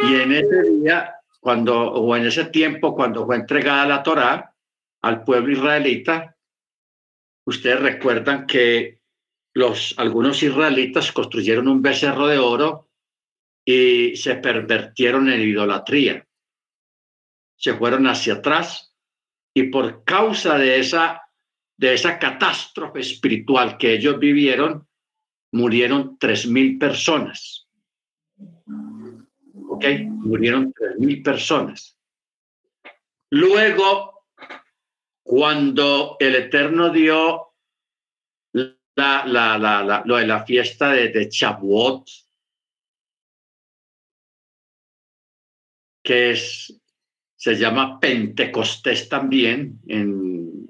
Y 0.08 0.14
en 0.14 0.32
ese 0.32 0.62
día, 0.70 1.16
cuando, 1.38 1.92
o 1.92 2.16
en 2.16 2.24
ese 2.24 2.46
tiempo, 2.46 2.94
cuando 2.94 3.26
fue 3.26 3.36
entregada 3.36 3.84
la 3.84 4.02
Torá 4.02 4.54
al 5.02 5.22
pueblo 5.22 5.52
israelita, 5.52 6.34
ustedes 7.44 7.78
recuerdan 7.78 8.46
que 8.46 8.95
los, 9.56 9.94
algunos 9.96 10.42
israelitas 10.42 11.12
construyeron 11.12 11.66
un 11.66 11.80
becerro 11.80 12.26
de 12.26 12.36
oro 12.36 12.90
y 13.64 14.14
se 14.14 14.36
pervertieron 14.36 15.30
en 15.30 15.40
idolatría. 15.40 16.28
Se 17.56 17.72
fueron 17.72 18.06
hacia 18.06 18.34
atrás 18.34 18.94
y 19.54 19.62
por 19.70 20.04
causa 20.04 20.58
de 20.58 20.78
esa, 20.78 21.22
de 21.78 21.94
esa 21.94 22.18
catástrofe 22.18 23.00
espiritual 23.00 23.78
que 23.78 23.94
ellos 23.94 24.18
vivieron, 24.18 24.86
murieron 25.52 26.18
tres 26.18 26.46
mil 26.46 26.76
personas. 26.76 27.66
¿Ok? 29.68 29.86
Murieron 30.04 30.70
tres 30.74 30.98
mil 30.98 31.22
personas. 31.22 31.98
Luego, 33.30 34.26
cuando 35.22 36.18
el 36.20 36.34
Eterno 36.34 36.90
dio 36.90 37.54
la, 38.96 39.24
la, 39.26 39.82
la, 39.82 40.02
lo 40.04 40.16
de 40.16 40.26
la 40.26 40.44
fiesta 40.44 40.90
de, 40.90 41.10
de 41.10 41.28
Chabuot, 41.28 42.04
que 46.02 46.30
es, 46.30 46.80
se 47.36 47.56
llama 47.56 48.00
Pentecostés 48.00 49.08
también 49.08 49.80
en, 49.86 50.66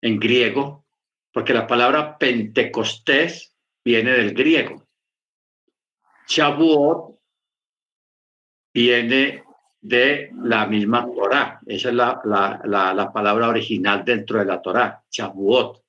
en 0.00 0.18
griego, 0.18 0.86
porque 1.32 1.52
la 1.52 1.66
palabra 1.66 2.16
Pentecostés 2.16 3.54
viene 3.84 4.12
del 4.12 4.32
griego. 4.32 4.86
Chabuot 6.26 7.18
viene 8.72 9.44
de 9.80 10.30
la 10.44 10.66
misma 10.66 11.04
Torah. 11.04 11.60
Esa 11.66 11.88
es 11.90 11.94
la, 11.94 12.20
la, 12.24 12.94
la, 12.94 13.12
palabra 13.12 13.48
original 13.48 14.04
dentro 14.04 14.38
de 14.38 14.44
la 14.46 14.62
Torah, 14.62 15.04
Chabuot 15.10 15.81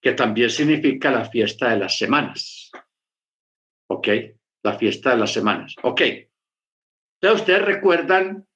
que 0.00 0.12
también 0.12 0.50
significa 0.50 1.10
la 1.10 1.24
fiesta 1.24 1.70
de 1.70 1.78
las 1.78 1.98
semanas. 1.98 2.70
¿Ok? 3.88 4.08
La 4.62 4.78
fiesta 4.78 5.10
de 5.10 5.16
las 5.16 5.32
semanas. 5.32 5.74
¿Ok? 5.82 6.00
Entonces 6.00 7.40
ustedes 7.40 7.62
recuerdan 7.62 8.46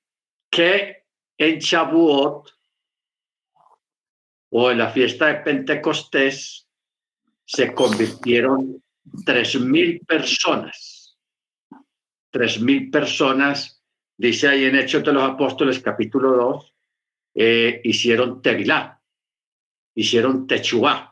que 0.51 1.05
en 1.39 1.59
Shavuot 1.59 2.51
o 4.51 4.71
en 4.71 4.79
la 4.79 4.91
fiesta 4.91 5.27
de 5.27 5.35
Pentecostés 5.37 6.69
se 7.45 7.73
convirtieron 7.75 8.83
tres 9.25 9.59
mil 9.59 10.01
personas. 10.07 11.19
Tres 12.31 12.61
mil 12.61 12.91
personas, 12.91 13.83
dice 14.17 14.49
ahí 14.49 14.65
en 14.65 14.77
Hechos 14.77 15.03
de 15.03 15.13
los 15.13 15.23
Apóstoles 15.23 15.81
capítulo 15.81 16.33
2, 16.33 16.75
eh, 17.35 17.81
hicieron 17.85 18.41
Tevilá, 18.41 19.01
hicieron 19.95 20.47
Techuá 20.47 21.12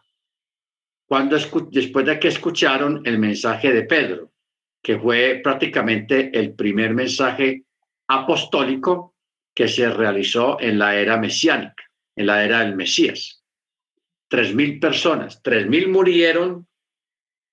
cuando 1.11 1.37
después 1.73 2.07
de 2.07 2.21
que 2.21 2.29
escucharon 2.29 3.03
el 3.05 3.19
mensaje 3.19 3.73
de 3.73 3.83
Pedro, 3.83 4.31
que 4.81 4.97
fue 4.97 5.41
prácticamente 5.43 6.31
el 6.33 6.55
primer 6.55 6.95
mensaje 6.95 7.65
apostólico 8.07 9.17
que 9.53 9.67
se 9.67 9.91
realizó 9.91 10.61
en 10.61 10.79
la 10.79 10.95
era 10.95 11.17
mesiánica, 11.17 11.83
en 12.15 12.27
la 12.27 12.45
era 12.45 12.61
del 12.61 12.77
Mesías. 12.77 13.43
Tres 14.29 14.55
mil 14.55 14.79
personas, 14.79 15.43
tres 15.43 15.67
mil 15.67 15.89
murieron 15.89 16.69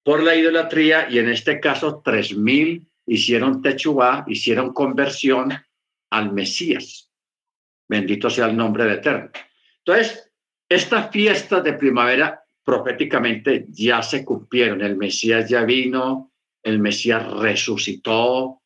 por 0.03 0.21
la 0.21 0.35
idolatría 0.35 1.09
y 1.09 1.17
en 1.17 1.27
este 1.27 1.59
caso 1.59 2.03
tres 2.05 2.37
mil 2.37 2.87
hicieron 3.07 3.63
techubá, 3.63 4.23
hicieron 4.27 4.71
conversión 4.71 5.51
al 6.11 6.31
Mesías. 6.31 7.11
Bendito 7.89 8.29
sea 8.29 8.45
el 8.45 8.55
nombre 8.55 8.83
de 8.85 8.93
Eterno. 8.93 9.31
Entonces, 9.79 10.31
esta 10.69 11.09
fiesta 11.09 11.59
de 11.61 11.73
primavera 11.73 12.43
proféticamente 12.67 13.65
ya 13.69 14.03
se 14.03 14.25
cumplieron. 14.25 14.81
El 14.81 14.97
Mesías 14.97 15.49
ya 15.49 15.63
vino, 15.63 16.33
el 16.61 16.79
Mesías 16.79 17.25
resucitó, 17.31 18.61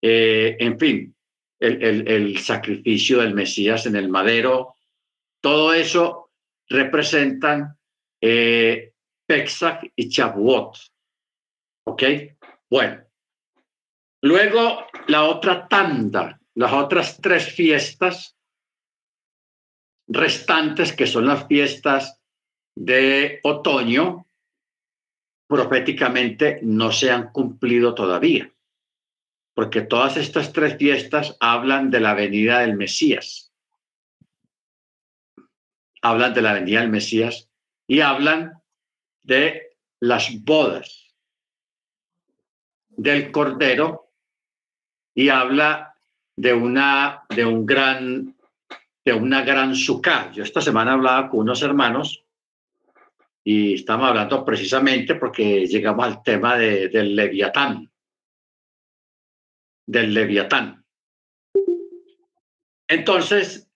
eh, 0.00 0.56
en 0.58 0.78
fin, 0.78 1.14
el, 1.60 2.38
sacrificio 2.38 3.20
del 3.20 3.34
Mesías 3.34 3.84
en 3.84 3.96
el 3.96 4.08
madero, 4.08 4.76
todo 5.42 5.74
eso 5.74 6.30
representan 6.66 7.76
eh, 8.22 8.94
y 9.96 10.08
Chabuot. 10.08 10.78
¿Ok? 11.88 12.02
Bueno. 12.70 13.04
Luego, 14.22 14.86
la 15.08 15.24
otra 15.24 15.68
tanda, 15.68 16.40
las 16.54 16.72
otras 16.72 17.20
tres 17.20 17.52
fiestas 17.52 18.34
restantes, 20.08 20.94
que 20.94 21.06
son 21.06 21.26
las 21.26 21.46
fiestas 21.46 22.22
de 22.76 23.40
otoño 23.42 24.26
proféticamente 25.48 26.60
no 26.62 26.92
se 26.92 27.10
han 27.10 27.32
cumplido 27.32 27.94
todavía, 27.94 28.52
porque 29.54 29.80
todas 29.80 30.16
estas 30.16 30.52
tres 30.52 30.76
fiestas 30.76 31.36
hablan 31.40 31.90
de 31.90 32.00
la 32.00 32.14
venida 32.14 32.60
del 32.60 32.76
Mesías. 32.76 33.52
Hablan 36.02 36.34
de 36.34 36.42
la 36.42 36.52
venida 36.52 36.80
del 36.80 36.90
Mesías 36.90 37.48
y 37.86 38.00
hablan 38.00 38.62
de 39.22 39.76
las 40.00 40.44
bodas 40.44 41.14
del 42.90 43.32
Cordero 43.32 44.12
y 45.14 45.30
habla 45.30 45.94
de 46.36 46.52
una 46.52 47.24
de 47.30 47.44
un 47.44 47.64
gran 47.64 48.36
de 49.04 49.12
una 49.12 49.42
gran. 49.42 49.72
Yo 49.74 50.42
esta 50.42 50.60
semana 50.60 50.92
hablaba 50.92 51.30
con 51.30 51.40
unos 51.40 51.62
hermanos 51.62 52.25
y 53.48 53.74
estamos 53.74 54.08
hablando 54.08 54.44
precisamente 54.44 55.14
porque 55.14 55.68
llegamos 55.68 56.04
al 56.04 56.20
tema 56.24 56.56
de, 56.56 56.88
del 56.88 57.14
leviatán, 57.14 57.88
del 59.86 60.12
leviatán. 60.12 60.84
Entonces, 62.88 63.70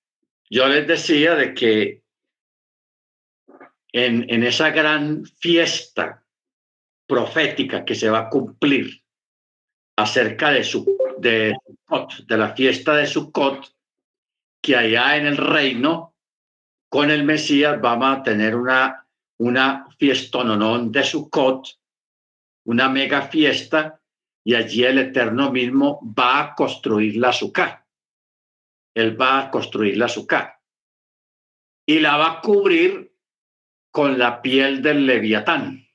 yo 0.51 0.67
les 0.67 0.89
decía 0.89 1.37
de 1.37 1.55
que 1.55 2.03
en, 3.93 4.29
en 4.29 4.43
esa 4.43 4.71
gran 4.71 5.25
fiesta 5.25 6.27
profética 7.07 7.85
que 7.85 7.95
se 7.95 8.11
va 8.11 8.23
a 8.23 8.29
cumplir 8.29 9.05
acerca 9.97 10.51
de, 10.51 10.65
su, 10.65 10.85
de, 11.19 11.57
de 12.27 12.37
la 12.37 12.57
fiesta 12.57 12.97
de 12.97 13.07
Sukkot, 13.07 13.73
que 14.61 14.75
allá 14.75 15.17
en 15.17 15.27
el 15.27 15.37
reino, 15.37 16.17
con 16.89 17.13
el 17.13 17.23
Mesías, 17.23 17.81
vamos 17.81 18.19
a 18.19 18.23
tener 18.25 18.57
una 18.57 19.07
una 19.41 19.87
fiestononón 19.99 20.93
de 20.93 21.03
Sukkot, 21.03 21.67
una 22.67 22.91
mega 22.91 23.23
fiesta, 23.23 23.99
y 24.45 24.55
allí 24.55 24.85
el 24.85 24.99
Eterno 24.99 25.51
mismo 25.51 26.01
va 26.19 26.41
a 26.41 26.55
construir 26.55 27.17
la 27.17 27.33
Sukkah. 27.33 27.87
Él 28.95 29.19
va 29.19 29.39
a 29.39 29.51
construir 29.51 29.97
la 29.97 30.09
Sukkah. 30.09 30.61
Y 31.87 32.01
la 32.01 32.19
va 32.19 32.33
a 32.33 32.41
cubrir 32.43 33.15
con 33.91 34.19
la 34.19 34.43
piel 34.43 34.83
del 34.83 35.07
leviatán. 35.07 35.87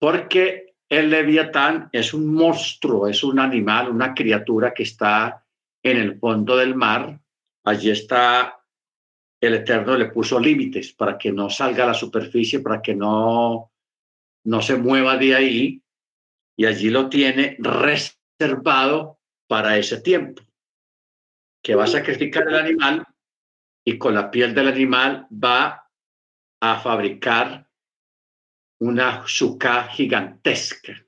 Porque 0.00 0.74
el 0.88 1.10
leviatán 1.10 1.90
es 1.92 2.12
un 2.12 2.34
monstruo, 2.34 3.06
es 3.06 3.22
un 3.22 3.38
animal, 3.38 3.88
una 3.88 4.14
criatura 4.14 4.74
que 4.74 4.82
está 4.82 5.46
en 5.80 5.96
el 5.96 6.18
fondo 6.18 6.56
del 6.56 6.74
mar. 6.74 7.20
Allí 7.64 7.90
está 7.90 8.59
el 9.40 9.54
Eterno 9.54 9.96
le 9.96 10.06
puso 10.06 10.38
límites 10.38 10.92
para 10.92 11.16
que 11.16 11.32
no 11.32 11.48
salga 11.48 11.84
a 11.84 11.88
la 11.88 11.94
superficie, 11.94 12.60
para 12.60 12.82
que 12.82 12.94
no, 12.94 13.72
no 14.44 14.62
se 14.62 14.76
mueva 14.76 15.16
de 15.16 15.34
ahí, 15.34 15.82
y 16.56 16.66
allí 16.66 16.90
lo 16.90 17.08
tiene 17.08 17.56
reservado 17.58 19.18
para 19.48 19.78
ese 19.78 20.00
tiempo, 20.00 20.42
que 21.62 21.74
va 21.74 21.84
a 21.84 21.88
sacrificar 21.88 22.46
el 22.48 22.54
animal 22.54 23.06
y 23.84 23.96
con 23.96 24.14
la 24.14 24.30
piel 24.30 24.54
del 24.54 24.68
animal 24.68 25.26
va 25.32 25.90
a 26.60 26.80
fabricar 26.80 27.66
una 28.78 29.26
suka 29.26 29.88
gigantesca 29.88 31.04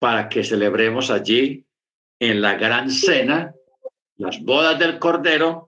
para 0.00 0.28
que 0.28 0.44
celebremos 0.44 1.10
allí 1.10 1.64
en 2.20 2.40
la 2.40 2.54
gran 2.54 2.90
cena 2.90 3.54
las 4.16 4.42
bodas 4.42 4.78
del 4.78 4.98
Cordero 4.98 5.67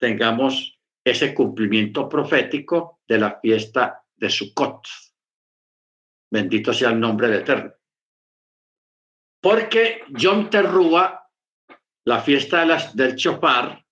tengamos 0.00 0.80
ese 1.04 1.34
cumplimiento 1.34 2.08
profético 2.08 3.00
de 3.06 3.18
la 3.18 3.38
fiesta 3.38 4.02
de 4.16 4.30
Sukkot. 4.30 4.86
Bendito 6.32 6.72
sea 6.72 6.90
el 6.90 7.00
nombre 7.00 7.28
de 7.28 7.38
Eterno. 7.38 7.72
Porque 9.40 10.02
Yom 10.10 10.50
Terrúa, 10.50 11.28
la 12.04 12.20
fiesta 12.20 12.64
del 12.94 13.16
Chopar, 13.16 13.84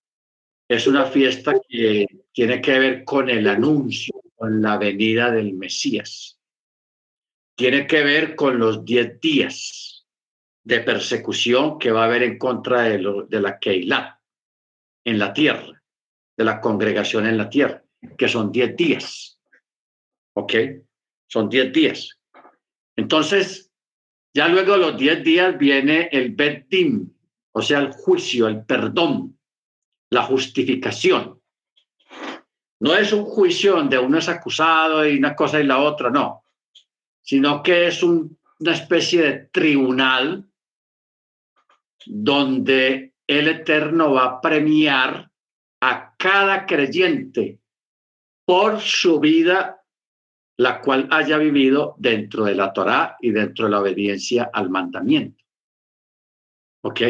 es 0.67 0.85
una 0.85 1.05
fiesta 1.05 1.53
que 1.67 2.05
tiene 2.31 2.61
que 2.61 2.77
ver 2.77 3.03
con 3.03 3.29
el 3.29 3.47
anuncio, 3.47 4.21
con 4.35 4.61
la 4.61 4.77
venida 4.77 5.31
del 5.31 5.53
Mesías. 5.53 6.39
Tiene 7.55 7.87
que 7.87 8.03
ver 8.03 8.35
con 8.35 8.59
los 8.59 8.85
diez 8.85 9.19
días 9.19 10.07
de 10.63 10.79
persecución 10.81 11.79
que 11.79 11.91
va 11.91 12.03
a 12.03 12.05
haber 12.05 12.23
en 12.23 12.37
contra 12.37 12.83
de, 12.83 13.25
de 13.27 13.41
la 13.41 13.57
Keilah 13.59 14.21
en 15.03 15.17
la 15.17 15.33
tierra, 15.33 15.78
de 16.39 16.45
la 16.45 16.61
congregación 16.61 17.27
en 17.27 17.37
la 17.37 17.49
tierra, 17.49 17.83
que 18.17 18.29
son 18.29 18.49
diez 18.49 18.73
días. 18.73 19.41
¿Ok? 20.37 20.53
Son 21.27 21.49
diez 21.49 21.73
días. 21.73 22.17
Entonces, 22.95 23.69
ya 24.33 24.47
luego 24.47 24.71
de 24.71 24.79
los 24.79 24.97
diez 24.97 25.21
días 25.21 25.57
viene 25.57 26.07
el 26.13 26.33
Betim, 26.33 27.11
o 27.51 27.61
sea, 27.61 27.79
el 27.79 27.91
juicio, 27.91 28.47
el 28.47 28.63
perdón, 28.63 29.37
la 30.11 30.23
justificación. 30.23 31.41
No 32.79 32.95
es 32.95 33.11
un 33.11 33.25
juicio 33.25 33.75
donde 33.75 33.99
uno 33.99 34.17
es 34.17 34.29
acusado 34.29 35.05
y 35.05 35.17
una 35.17 35.35
cosa 35.35 35.59
y 35.59 35.65
la 35.65 35.79
otra, 35.79 36.09
no, 36.09 36.45
sino 37.21 37.61
que 37.61 37.87
es 37.87 38.01
una 38.01 38.71
especie 38.71 39.21
de 39.23 39.33
tribunal 39.51 40.49
donde 42.05 43.13
el 43.27 43.47
Eterno 43.49 44.13
va 44.13 44.23
a 44.23 44.41
premiar 44.41 45.29
a 45.81 46.08
cada 46.19 46.65
creyente 46.65 47.59
por 48.45 48.81
su 48.81 49.19
vida, 49.19 49.81
la 50.57 50.81
cual 50.81 51.07
haya 51.11 51.37
vivido 51.37 51.95
dentro 51.97 52.43
de 52.43 52.55
la 52.55 52.73
Torá 52.73 53.15
y 53.21 53.31
dentro 53.31 53.65
de 53.65 53.71
la 53.71 53.79
obediencia 53.79 54.49
al 54.51 54.69
mandamiento. 54.69 55.43
¿Ok? 56.83 57.01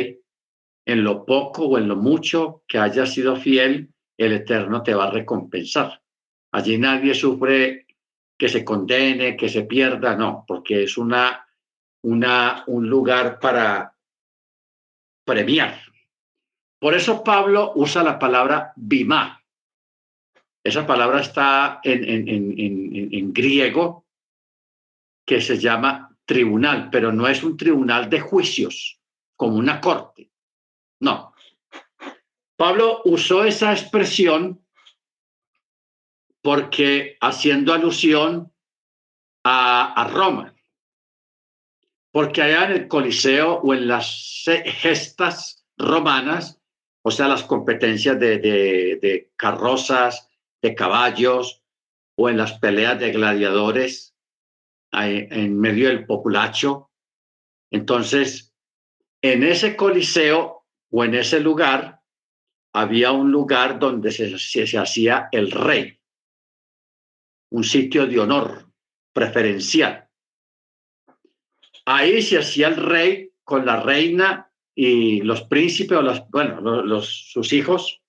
En 0.85 1.03
lo 1.03 1.25
poco 1.25 1.65
o 1.65 1.77
en 1.79 1.87
lo 1.87 1.95
mucho 1.95 2.63
que 2.67 2.77
haya 2.77 3.07
sido 3.07 3.35
fiel, 3.35 3.91
el 4.15 4.33
Eterno 4.33 4.83
te 4.83 4.93
va 4.93 5.05
a 5.05 5.11
recompensar. 5.11 6.03
Allí 6.51 6.77
nadie 6.77 7.15
sufre 7.15 7.87
que 8.37 8.47
se 8.47 8.63
condene, 8.63 9.35
que 9.35 9.49
se 9.49 9.63
pierda, 9.63 10.15
no, 10.15 10.45
porque 10.47 10.83
es 10.83 10.97
una, 10.97 11.47
una, 12.03 12.63
un 12.67 12.87
lugar 12.87 13.39
para 13.39 13.95
premiar. 15.25 15.88
Por 16.79 16.95
eso 16.95 17.23
Pablo 17.23 17.73
usa 17.75 18.03
la 18.03 18.17
palabra 18.17 18.71
bimá. 18.77 19.43
Esa 20.63 20.87
palabra 20.87 21.21
está 21.21 21.81
en, 21.83 22.27
en, 22.27 23.33
griego 23.33 24.05
que 25.25 25.41
se 25.41 25.57
llama 25.57 26.17
tribunal, 26.25 26.89
pero 26.89 27.11
no 27.11 27.27
es 27.27 27.43
un 27.43 27.57
tribunal 27.57 28.09
de 28.09 28.19
juicios, 28.19 28.99
como 29.35 29.55
una 29.55 29.79
corte. 29.79 30.31
No. 31.01 31.33
Pablo 32.57 33.01
usó 33.05 33.45
esa 33.45 33.71
expresión 33.71 34.65
porque 36.41 37.17
haciendo 37.21 37.73
alusión 37.73 38.53
a, 39.43 39.93
a, 39.93 40.07
Roma, 40.07 40.53
porque 42.11 42.41
allá 42.41 42.65
en 42.65 42.71
el 42.71 42.87
Coliseo 42.87 43.55
o 43.55 43.73
en 43.73 43.87
las 43.87 44.43
gestas 44.65 45.65
romanas 45.77 46.58
o 47.01 47.11
sea, 47.11 47.27
las 47.27 47.43
competencias 47.43 48.19
de, 48.19 49.31
carrozas, 49.35 50.29
de 50.61 50.75
caballos 50.75 51.63
o 52.17 52.29
en 52.29 52.37
las 52.37 52.59
peleas 52.59 52.99
de 52.99 53.11
gladiadores 53.11 54.15
en 54.91 55.59
medio 55.59 55.87
del 55.87 56.05
populacho. 56.05 56.91
Entonces, 57.71 58.53
en 59.21 59.43
ese 59.43 59.75
coliseo 59.75 60.65
o 60.91 61.05
en 61.05 61.15
ese 61.15 61.39
lugar 61.39 62.01
había 62.73 63.11
un 63.11 63.31
lugar 63.31 63.79
donde 63.79 64.11
se, 64.11 64.37
se 64.37 64.77
hacía 64.77 65.29
el 65.31 65.51
rey, 65.51 65.99
un 67.51 67.63
sitio 67.63 68.05
de 68.05 68.19
honor 68.19 68.71
preferencial. 69.13 70.09
Ahí 71.85 72.21
se 72.21 72.37
hacía 72.37 72.67
el 72.67 72.75
rey 72.75 73.33
con 73.43 73.65
la 73.65 73.81
reina 73.81 74.48
y 74.81 75.19
los 75.23 75.41
príncipes 75.41 75.97
o 75.97 76.01
los, 76.01 76.29
bueno, 76.29 76.61
los, 76.61 77.33
sus 77.33 77.51
hijos. 77.51 78.01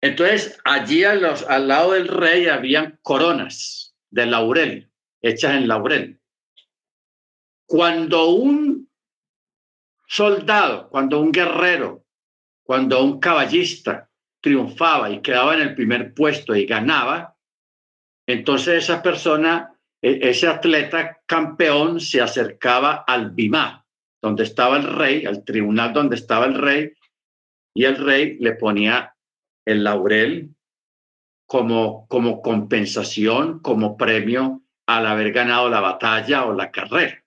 Entonces, 0.00 0.58
allí 0.64 1.04
a 1.04 1.14
los, 1.14 1.44
al 1.44 1.68
lado 1.68 1.92
del 1.92 2.08
rey 2.08 2.48
habían 2.48 2.98
coronas 3.00 3.94
de 4.10 4.26
laurel, 4.26 4.90
hechas 5.22 5.54
en 5.54 5.68
laurel. 5.68 6.20
Cuando 7.64 8.30
un 8.30 8.90
soldado, 10.08 10.88
cuando 10.88 11.20
un 11.20 11.30
guerrero, 11.30 12.04
cuando 12.64 13.04
un 13.04 13.20
caballista 13.20 14.10
triunfaba 14.40 15.10
y 15.10 15.22
quedaba 15.22 15.54
en 15.54 15.60
el 15.60 15.76
primer 15.76 16.12
puesto 16.12 16.56
y 16.56 16.66
ganaba, 16.66 17.36
entonces 18.26 18.82
esa 18.82 19.00
persona, 19.00 19.78
e, 20.02 20.28
ese 20.28 20.48
atleta 20.48 21.20
campeón 21.24 22.00
se 22.00 22.20
acercaba 22.20 23.04
al 23.06 23.30
bimá, 23.30 23.85
donde 24.26 24.42
estaba 24.42 24.76
el 24.76 24.82
rey, 24.82 25.24
al 25.24 25.44
tribunal 25.44 25.92
donde 25.92 26.16
estaba 26.16 26.46
el 26.46 26.54
rey, 26.54 26.92
y 27.74 27.84
el 27.84 27.96
rey 27.96 28.36
le 28.40 28.54
ponía 28.54 29.14
el 29.64 29.84
laurel 29.84 30.50
como, 31.46 32.08
como 32.08 32.42
compensación, 32.42 33.60
como 33.60 33.96
premio 33.96 34.62
al 34.88 35.06
haber 35.06 35.32
ganado 35.32 35.68
la 35.68 35.80
batalla 35.80 36.44
o 36.46 36.52
la 36.52 36.72
carrera. 36.72 37.24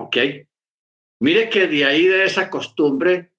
¿Ok? 0.00 0.16
Mire 1.20 1.48
que 1.48 1.68
de 1.68 1.84
ahí 1.84 2.06
de 2.06 2.24
esa 2.24 2.50
costumbre, 2.50 3.30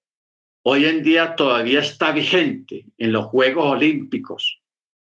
hoy 0.63 0.85
en 0.85 1.03
día 1.03 1.35
todavía 1.35 1.79
está 1.81 2.13
vigente 2.13 2.85
en 2.97 3.11
los 3.11 3.25
Juegos 3.25 3.65
Olímpicos, 3.65 4.61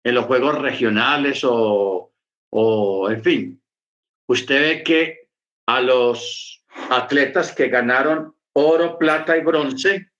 en 0.04 0.16
los 0.16 0.26
Juegos 0.26 0.60
regionales 0.60 1.44
o, 1.44 2.12
o 2.50 3.10
en 3.12 3.24
fin. 3.24 3.64
Usted 4.28 4.62
ve 4.62 4.84
que 4.84 5.24
a 5.68 5.82
los 5.82 6.63
atletas 6.90 7.54
que 7.54 7.68
ganaron 7.68 8.36
oro, 8.54 8.98
plata 8.98 9.38
y 9.38 9.42
bronce, 9.42 10.12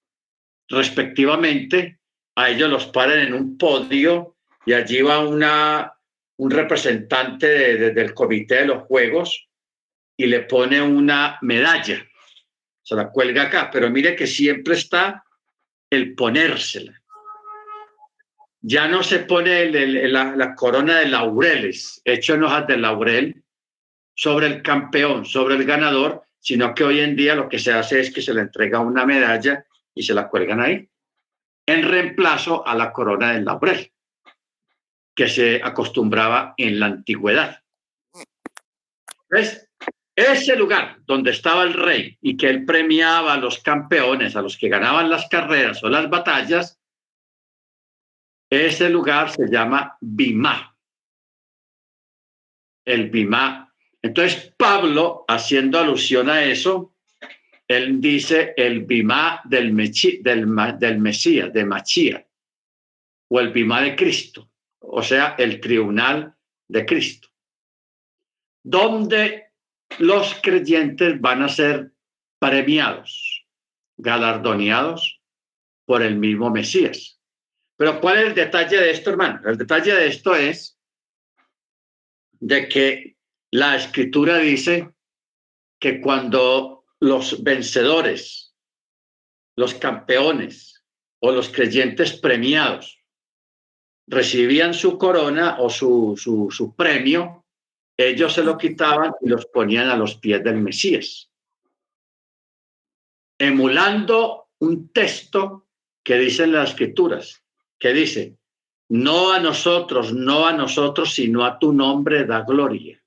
respectivamente. 0.70 2.00
A 2.36 2.50
ellos 2.50 2.70
los 2.70 2.88
paran 2.88 3.20
en 3.20 3.34
un 3.34 3.58
podio 3.58 4.38
y 4.66 4.74
allí 4.74 5.02
va 5.02 5.20
una, 5.20 5.94
un 6.38 6.52
representante 6.52 7.92
del 7.92 8.14
comité 8.14 8.56
de 8.56 8.66
los 8.66 8.84
Juegos 8.84 9.48
y 10.18 10.26
le 10.26 10.42
pone 10.42 10.82
una 10.82 11.38
medalla. 11.42 12.04
Se 12.82 12.96
la 12.96 13.10
cuelga 13.10 13.44
acá, 13.44 13.70
pero 13.72 13.90
mire 13.90 14.16
que 14.16 14.28
siempre 14.28 14.76
está 14.76 15.24
el 15.90 16.16
ponérsela. 16.16 17.00
Ya 18.62 18.88
no 18.88 19.04
se 19.04 19.20
pone 19.20 19.70
la, 20.10 20.36
la, 20.36 20.56
corona 20.56 21.00
de 21.00 21.08
laureles, 21.08 22.02
hecho 22.06 22.36
en 22.36 22.44
hojas 22.44 22.66
de 22.66 22.78
laurel, 22.78 23.44
sobre 24.16 24.48
el 24.48 24.62
campeón, 24.62 25.26
sobre 25.26 25.56
el 25.56 25.66
ganador, 25.66 26.24
sino 26.44 26.76
que 26.76 26.84
hoy 26.84 27.00
en 27.00 27.16
día 27.16 27.36
lo 27.36 27.48
que 27.48 27.58
se 27.58 27.72
hace 27.72 28.02
es 28.02 28.14
que 28.14 28.22
se 28.22 28.34
le 28.34 28.42
entrega 28.42 28.80
una 28.80 29.06
medalla 29.06 29.66
y 29.96 30.04
se 30.04 30.14
la 30.14 30.28
cuelgan 30.28 30.60
ahí, 30.60 30.90
en 31.66 31.84
reemplazo 31.84 32.68
a 32.68 32.76
la 32.76 32.92
corona 32.92 33.32
del 33.32 33.46
laurel, 33.46 33.94
que 35.16 35.30
se 35.30 35.62
acostumbraba 35.64 36.54
en 36.58 36.82
la 36.82 36.88
antigüedad. 36.88 37.64
¿Ves? 39.30 39.70
Ese 40.14 40.58
lugar 40.58 40.98
donde 41.06 41.32
estaba 41.32 41.64
el 41.64 41.74
rey 41.74 42.18
y 42.22 42.36
que 42.36 42.50
él 42.50 42.66
premiaba 42.66 43.34
a 43.34 43.38
los 43.38 43.60
campeones, 43.60 44.36
a 44.36 44.42
los 44.42 44.58
que 44.58 44.68
ganaban 44.68 45.10
las 45.10 45.30
carreras 45.30 45.82
o 45.82 45.90
las 45.90 46.10
batallas, 46.10 46.78
ese 48.50 48.90
lugar 48.90 49.32
se 49.32 49.50
llama 49.50 49.98
Bimá. 50.02 50.76
El 52.86 53.10
Bimá 53.10 53.73
entonces, 54.04 54.54
Pablo, 54.58 55.24
haciendo 55.30 55.80
alusión 55.80 56.30
a 56.30 56.44
eso, 56.44 56.94
él 57.70 58.02
dice 58.02 58.54
el 58.58 58.82
bimá 58.82 59.42
del, 59.46 59.74
del, 60.22 60.48
Mesías, 61.00 61.54
de 61.54 61.66
Machía, 61.66 62.28
o 63.30 63.40
el 63.40 63.54
bimá 63.54 63.82
de 63.82 63.96
Cristo, 63.96 64.52
o 64.80 65.02
sea, 65.02 65.36
el 65.40 65.62
tribunal 65.62 66.36
de 66.68 66.86
Cristo, 66.86 67.30
donde 68.62 69.52
los 70.00 70.36
creyentes 70.42 71.22
van 71.22 71.42
a 71.42 71.48
ser 71.48 71.94
premiados, 72.40 73.48
galardoneados 73.96 75.22
por 75.86 76.02
el 76.02 76.18
mismo 76.18 76.50
Mesías. 76.50 77.22
Pero 77.78 78.02
¿cuál 78.02 78.18
es 78.18 78.28
el 78.28 78.36
detalle 78.36 78.78
de 78.78 78.92
esto, 78.92 79.12
hermano? 79.12 79.50
El 79.50 79.58
detalle 79.58 79.94
de 79.94 80.08
esto 80.08 80.36
es 80.36 80.78
de 82.34 82.68
que 82.68 83.13
la 83.54 83.76
escritura 83.76 84.40
dice 84.40 84.96
que 85.80 86.02
cuando 86.02 86.86
los 87.00 87.44
vencedores, 87.44 88.56
los 89.56 89.76
campeones 89.76 90.84
o 91.20 91.32
los 91.32 91.50
creyentes 91.50 92.14
premiados 92.14 93.00
recibían 94.08 94.74
su 94.74 94.98
corona 94.98 95.58
o 95.60 95.70
su, 95.70 96.16
su, 96.18 96.76
premio, 96.76 97.46
ellos 97.96 98.34
se 98.34 98.44
lo 98.44 98.58
quitaban 98.58 99.14
y 99.22 99.30
los 99.30 99.46
ponían 99.46 99.88
a 99.88 99.98
los 99.98 100.16
pies 100.16 100.44
del 100.44 100.58
Mesías, 100.58 101.30
emulando 103.38 104.48
un 104.62 104.92
texto 104.92 105.68
que 106.04 106.18
dicen 106.18 106.54
las 106.54 106.72
escrituras, 106.72 107.44
que 107.78 107.94
dice, 107.94 108.36
no 108.90 109.32
a 109.32 109.40
nosotros, 109.40 110.12
no 110.12 110.48
a 110.48 110.54
nosotros, 110.54 111.14
sino 111.14 111.46
a 111.46 111.60
tu 111.60 111.72
nombre 111.72 112.26
da 112.26 112.42
gloria. 112.42 113.03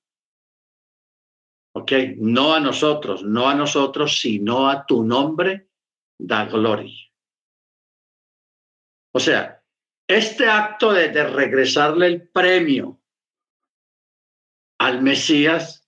¿Ok? 1.77 1.93
No 2.17 2.55
a 2.55 2.61
nosotros, 2.61 3.23
no 3.23 3.51
a 3.51 3.55
nosotros, 3.55 4.19
sino 4.19 4.71
a 4.71 4.87
tu 4.87 5.05
nombre 5.05 5.69
da 6.19 6.47
gloria. 6.47 6.97
O 9.12 9.21
sea, 9.21 9.62
este 10.09 10.47
acto 10.47 10.95
de, 10.95 11.09
regresarle 11.25 12.07
el 12.07 12.29
premio 12.29 12.99
al 14.79 15.03
Mesías 15.03 15.87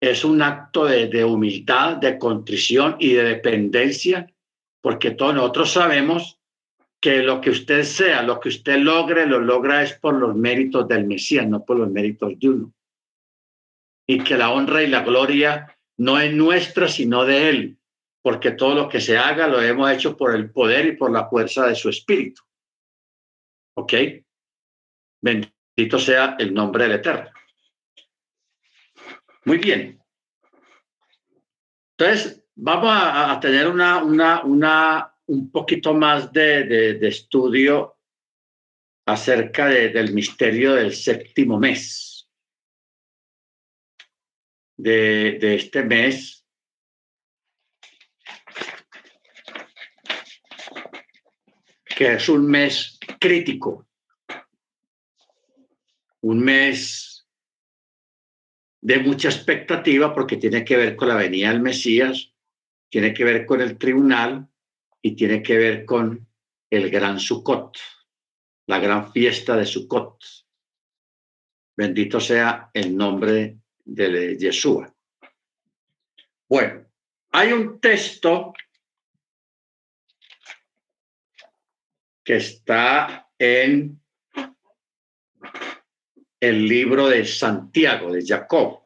es 0.00 0.24
un 0.24 0.42
acto 0.42 0.86
de, 0.86 1.06
de, 1.06 1.24
humildad, 1.24 1.98
de 1.98 2.18
contrición 2.18 2.96
y 2.98 3.12
de 3.12 3.22
dependencia, 3.22 4.34
porque 4.80 5.12
todos 5.12 5.36
nosotros 5.36 5.70
sabemos 5.70 6.40
que 7.00 7.22
lo 7.22 7.40
que 7.40 7.50
usted 7.50 7.84
sea, 7.84 8.22
lo 8.22 8.40
que 8.40 8.48
usted 8.48 8.78
logre, 8.78 9.24
lo 9.24 9.38
logra 9.38 9.84
es 9.84 9.92
por 10.00 10.14
los 10.14 10.34
méritos 10.34 10.88
del 10.88 11.06
Mesías, 11.06 11.46
no 11.46 11.64
por 11.64 11.76
los 11.76 11.88
méritos 11.88 12.36
de 12.40 12.48
uno. 12.48 12.75
Y 14.06 14.22
que 14.22 14.36
la 14.36 14.50
honra 14.52 14.82
y 14.82 14.86
la 14.86 15.02
gloria 15.02 15.76
no 15.98 16.20
es 16.20 16.32
nuestra, 16.32 16.88
sino 16.88 17.24
de 17.24 17.48
Él, 17.48 17.78
porque 18.22 18.52
todo 18.52 18.74
lo 18.74 18.88
que 18.88 19.00
se 19.00 19.18
haga 19.18 19.48
lo 19.48 19.60
hemos 19.60 19.90
hecho 19.90 20.16
por 20.16 20.34
el 20.34 20.50
poder 20.50 20.86
y 20.86 20.96
por 20.96 21.10
la 21.10 21.28
fuerza 21.28 21.66
de 21.66 21.74
su 21.74 21.88
espíritu. 21.88 22.42
¿Ok? 23.74 23.92
Bendito 25.20 25.98
sea 25.98 26.36
el 26.38 26.54
nombre 26.54 26.84
del 26.84 26.92
Eterno. 26.92 27.30
Muy 29.44 29.58
bien. 29.58 30.00
Entonces, 31.96 32.44
vamos 32.56 32.90
a, 32.92 33.38
tener 33.40 33.68
una, 33.68 34.02
una, 34.02 35.14
un 35.26 35.50
poquito 35.50 35.94
más 35.94 36.32
de, 36.32 36.64
de, 36.64 37.08
estudio 37.08 37.96
acerca 39.06 39.66
de, 39.66 39.90
del 39.90 40.12
misterio 40.12 40.74
del 40.74 40.92
séptimo 40.92 41.58
mes. 41.58 42.15
De, 44.76 45.38
de 45.40 45.54
este 45.54 45.82
mes. 45.82 46.46
que 51.96 52.12
es 52.12 52.28
un 52.28 52.46
mes 52.46 52.98
crítico, 53.18 53.88
un 56.20 56.40
mes 56.40 57.26
de 58.82 58.98
mucha 58.98 59.30
expectativa 59.30 60.14
porque 60.14 60.36
tiene 60.36 60.62
que 60.62 60.76
ver 60.76 60.94
con 60.94 61.08
la 61.08 61.16
venida 61.16 61.48
del 61.48 61.62
Mesías, 61.62 62.34
tiene 62.90 63.14
que 63.14 63.24
ver 63.24 63.46
con 63.46 63.62
el 63.62 63.78
tribunal 63.78 64.46
y 65.00 65.16
tiene 65.16 65.42
que 65.42 65.56
ver 65.56 65.86
con 65.86 66.28
el 66.70 66.90
gran 66.90 67.18
Sukkot, 67.18 67.78
la 68.66 68.78
gran 68.78 69.10
fiesta 69.10 69.56
de 69.56 69.64
Sukkot. 69.64 70.18
Bendito 71.76 72.20
sea 72.20 72.70
el 72.74 72.94
nombre 72.94 73.56
de 73.86 74.36
Yeshua. 74.36 74.92
Bueno, 76.48 76.86
hay 77.32 77.52
un 77.52 77.80
texto 77.80 78.52
que 82.22 82.36
está 82.36 83.30
en 83.38 84.00
el 86.40 86.68
libro 86.68 87.08
de 87.08 87.24
Santiago, 87.24 88.12
de 88.12 88.24
Jacob. 88.24 88.82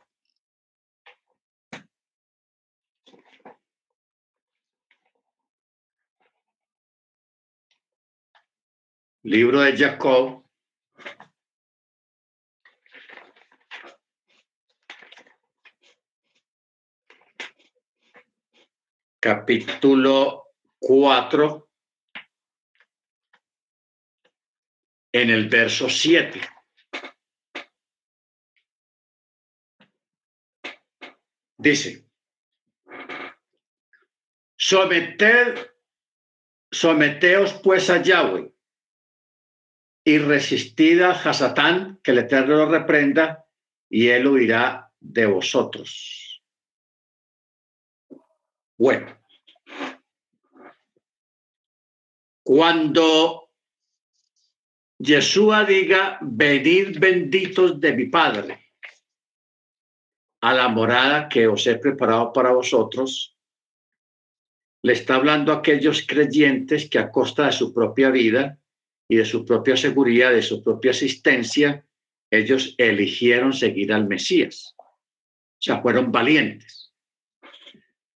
Libro 9.23 9.61
de 9.61 9.77
Jacob. 9.77 10.39
Capítulo 19.23 20.55
4. 20.79 21.69
En 25.13 25.29
el 25.29 25.47
verso 25.51 25.91
7. 25.91 26.41
Dice, 31.59 32.07
someted, 34.57 35.71
someteos 36.71 37.53
pues 37.63 37.91
a 37.91 38.01
Yahweh 38.01 38.51
y 40.03 40.17
resistid 40.17 41.03
a 41.03 41.11
Hasatán, 41.11 42.01
que 42.03 42.13
el 42.13 42.21
Eterno 42.21 42.57
lo 42.57 42.71
reprenda, 42.71 43.45
y 43.91 44.09
él 44.09 44.27
huirá 44.29 44.91
de 44.99 45.27
vosotros. 45.27 46.30
Bueno, 48.81 49.14
cuando 52.43 53.51
Yeshua 54.99 55.66
diga, 55.66 56.19
venid 56.23 56.99
benditos 56.99 57.79
de 57.79 57.93
mi 57.93 58.07
Padre 58.07 58.73
a 60.40 60.55
la 60.55 60.69
morada 60.69 61.29
que 61.29 61.47
os 61.47 61.66
he 61.66 61.77
preparado 61.77 62.33
para 62.33 62.53
vosotros, 62.53 63.37
le 64.83 64.95
está 64.95 65.16
hablando 65.16 65.53
a 65.53 65.57
aquellos 65.57 66.07
creyentes 66.07 66.88
que 66.88 66.99
a 66.99 67.11
costa 67.11 67.45
de 67.45 67.53
su 67.53 67.75
propia 67.75 68.09
vida 68.09 68.59
y 69.11 69.16
de 69.16 69.27
su 69.27 69.45
propia 69.45 69.77
seguridad, 69.77 70.31
de 70.31 70.40
su 70.40 70.64
propia 70.64 70.93
asistencia, 70.93 71.87
ellos 72.31 72.75
eligieron 72.79 73.53
seguir 73.53 73.93
al 73.93 74.09
Mesías. 74.09 74.75
O 74.79 75.62
sea, 75.62 75.83
fueron 75.83 76.11
valientes. 76.11 76.80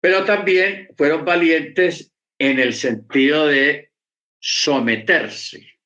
Pero 0.04 0.22
también 0.26 0.90
fueron 0.98 1.24
valientes 1.24 2.12
en 2.38 2.58
el 2.58 2.74
sentido 2.74 3.46
de 3.46 3.90
someterse. 4.38 5.78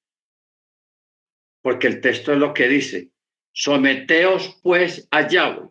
Porque 1.63 1.87
el 1.87 2.01
texto 2.01 2.33
es 2.33 2.39
lo 2.39 2.53
que 2.53 2.67
dice, 2.67 3.13
someteos 3.53 4.59
pues 4.61 5.07
a 5.13 5.29
Yahweh 5.29 5.71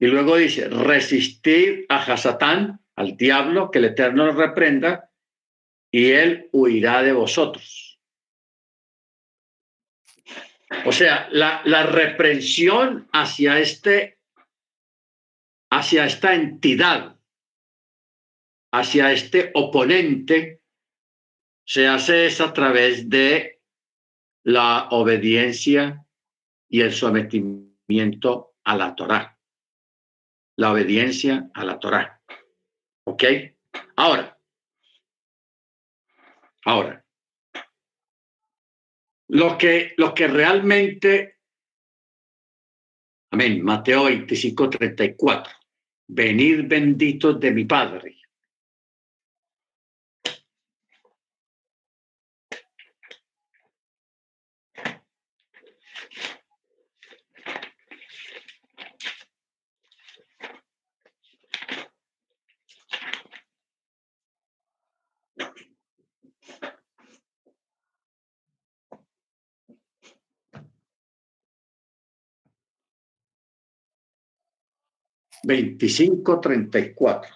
Y 0.00 0.06
luego 0.06 0.36
dice, 0.36 0.68
resistir 0.68 1.86
a 1.88 2.02
Hasatán, 2.02 2.84
al 2.94 3.16
diablo, 3.16 3.70
que 3.70 3.78
el 3.78 3.86
Eterno 3.86 4.32
reprenda, 4.32 5.10
y 5.90 6.10
él 6.10 6.50
huirá 6.52 7.02
de 7.02 7.12
vosotros. 7.12 7.98
O 10.84 10.92
sea, 10.92 11.26
la, 11.30 11.62
la 11.64 11.84
reprensión 11.84 13.08
hacia 13.14 13.58
este, 13.60 14.18
hacia 15.76 16.06
esta 16.06 16.34
entidad, 16.34 17.16
hacia 18.72 19.12
este 19.12 19.50
oponente, 19.54 20.62
se 21.66 21.86
hace 21.86 22.26
es 22.26 22.40
a 22.40 22.52
través 22.52 23.08
de 23.08 23.60
la 24.42 24.88
obediencia 24.90 26.04
y 26.68 26.80
el 26.82 26.92
sometimiento 26.92 28.54
a 28.64 28.76
la 28.76 28.94
Torá 28.94 29.34
la 30.56 30.72
obediencia 30.72 31.50
a 31.54 31.64
la 31.64 31.78
Torá. 31.78 32.20
¿Ok? 33.04 33.24
Ahora, 33.96 34.38
ahora, 36.64 37.04
lo 39.28 39.58
que, 39.58 39.94
lo 39.96 40.14
que 40.14 40.26
realmente, 40.28 41.40
amén, 43.30 43.62
Mateo 43.62 44.04
25, 44.04 44.70
34, 44.70 45.52
venid 46.08 46.68
benditos 46.68 47.40
de 47.40 47.50
mi 47.50 47.64
Padre. 47.64 48.13
Veinticinco 75.46 76.40
treinta 76.40 76.78
y 76.78 76.94
cuatro. 76.94 77.34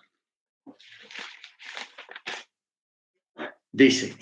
Dice, 3.71 4.17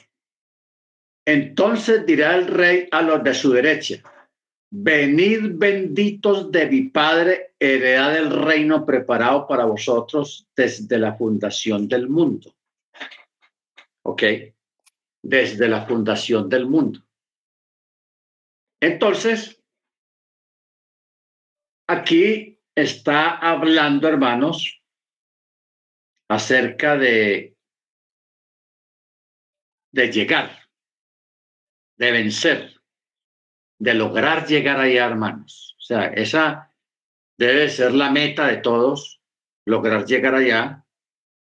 entonces 1.25 2.05
dirá 2.05 2.35
el 2.35 2.47
rey 2.49 2.89
a 2.91 3.01
los 3.01 3.23
de 3.23 3.33
su 3.33 3.53
derecha, 3.53 4.03
venid 4.71 5.53
benditos 5.55 6.51
de 6.51 6.67
mi 6.67 6.83
Padre, 6.89 7.55
heredad 7.59 8.13
del 8.13 8.31
reino 8.31 8.85
preparado 8.85 9.47
para 9.47 9.65
vosotros 9.65 10.47
desde 10.55 10.99
la 10.99 11.15
fundación 11.15 11.89
del 11.89 12.09
mundo. 12.09 12.55
¿Ok? 14.03 14.23
Desde 15.23 15.69
la 15.69 15.87
fundación 15.87 16.49
del 16.49 16.67
mundo. 16.67 17.01
Entonces, 18.81 19.63
aquí 21.87 22.56
está 22.77 23.39
hablando, 23.39 24.07
hermanos, 24.07 24.83
acerca 26.29 26.97
de, 26.97 27.57
de 29.93 30.13
llegar, 30.13 30.69
de 31.97 32.13
vencer, 32.13 32.81
de 33.79 33.95
lograr 33.95 34.47
llegar 34.47 34.79
allá, 34.79 35.07
hermanos. 35.07 35.75
O 35.79 35.81
sea, 35.81 36.07
esa 36.09 36.75
debe 37.39 37.69
ser 37.71 37.93
la 37.93 38.11
meta 38.11 38.47
de 38.47 38.59
todos, 38.59 39.23
lograr 39.65 40.05
llegar 40.05 40.35
allá 40.35 40.85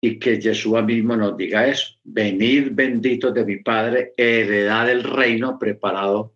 y 0.01 0.19
que 0.19 0.39
Jesús 0.39 0.81
mismo 0.83 1.17
nos 1.17 1.35
diga 1.35 1.67
eso. 1.67 1.95
Venid 2.03 2.69
benditos 2.71 3.33
de 3.33 3.45
mi 3.45 3.57
Padre, 3.57 4.13
heredad 4.15 4.87
del 4.87 5.03
reino 5.03 5.59
preparado 5.59 6.35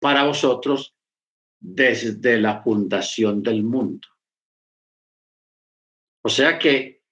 para 0.00 0.24
vosotros 0.24 0.96
desde 1.60 2.38
la 2.38 2.62
fundación 2.62 3.42
del 3.42 3.62
mundo. 3.62 4.08
O 6.26 6.30
sea 6.30 6.58
que 6.58 7.02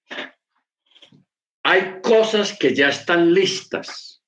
hay 1.63 2.01
cosas 2.01 2.57
que 2.57 2.73
ya 2.73 2.89
están 2.89 3.31
listas. 3.31 4.23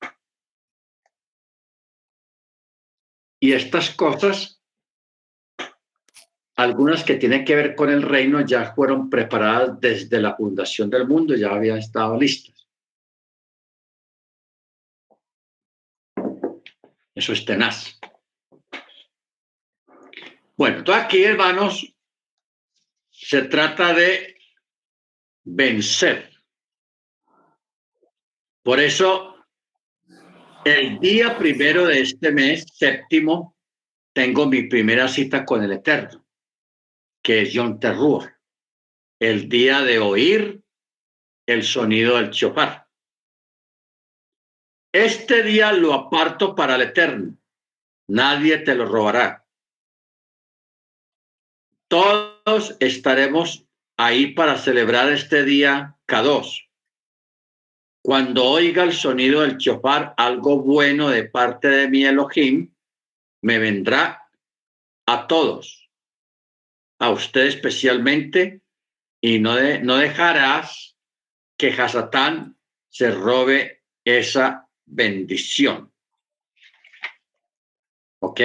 Y 3.40 3.54
estas 3.54 3.90
cosas, 3.96 4.62
algunas 6.56 7.04
que 7.04 7.16
tienen 7.16 7.44
que 7.44 7.56
ver 7.56 7.76
con 7.76 7.90
el 7.90 8.04
reino, 8.04 8.42
ya 8.42 8.74
fueron 8.76 9.10
preparadas 9.10 9.80
desde 9.82 10.22
la 10.22 10.36
fundación 10.36 10.90
del 10.92 11.08
mundo, 11.08 11.36
ya 11.36 11.50
habían 11.50 11.80
estado 11.80 12.18
listas. 12.18 12.68
Eso 17.16 17.34
es 17.34 17.44
tenaz. 17.44 18.00
Bueno, 20.56 20.78
entonces 20.78 21.04
aquí, 21.04 21.24
hermanos, 21.24 21.92
se 23.10 23.44
trata 23.44 23.94
de 23.94 24.35
vencer. 25.46 26.32
Por 28.64 28.80
eso, 28.80 29.36
el 30.66 31.00
día 31.00 31.38
primero 31.38 31.86
de 31.86 32.02
este 32.02 32.32
mes, 32.32 32.66
séptimo, 32.74 33.56
tengo 34.14 34.48
mi 34.48 34.64
primera 34.64 35.08
cita 35.08 35.46
con 35.46 35.64
el 35.64 35.72
Eterno, 35.72 36.26
que 37.22 37.44
es 37.44 37.52
John 37.54 37.80
Terrua, 37.80 38.38
el 39.20 39.48
día 39.48 39.82
de 39.82 40.00
oír 40.00 40.62
el 41.46 41.64
sonido 41.64 42.18
del 42.18 42.32
chofar. 42.32 42.88
Este 44.92 45.44
día 45.44 45.72
lo 45.72 45.94
aparto 45.94 46.56
para 46.56 46.76
el 46.76 46.82
Eterno, 46.82 47.38
nadie 48.08 48.58
te 48.60 48.74
lo 48.74 48.86
robará 48.86 49.46
todos 51.88 52.76
estaremos 52.80 53.65
ahí 53.98 54.28
para 54.34 54.58
celebrar 54.58 55.12
este 55.12 55.44
día 55.44 55.96
K2. 56.08 56.68
Cuando 58.02 58.46
oiga 58.46 58.84
el 58.84 58.94
sonido 58.94 59.42
del 59.42 59.58
chofar, 59.58 60.14
algo 60.18 60.62
bueno 60.62 61.10
de 61.10 61.24
parte 61.24 61.68
de 61.70 61.90
mi 61.90 62.06
Elohim, 62.06 62.72
me 63.42 63.58
vendrá 63.58 64.30
a 65.08 65.28
todos, 65.28 65.90
a 67.00 67.10
usted 67.10 67.48
especialmente, 67.48 68.62
y 69.22 69.40
no, 69.40 69.56
no 69.82 69.98
dejarás 69.98 70.96
que 71.58 71.70
Hasatán 71.70 72.58
se 72.90 73.12
robe 73.12 73.84
esa 74.04 74.70
bendición. 74.86 75.92
¿Ok? 78.20 78.42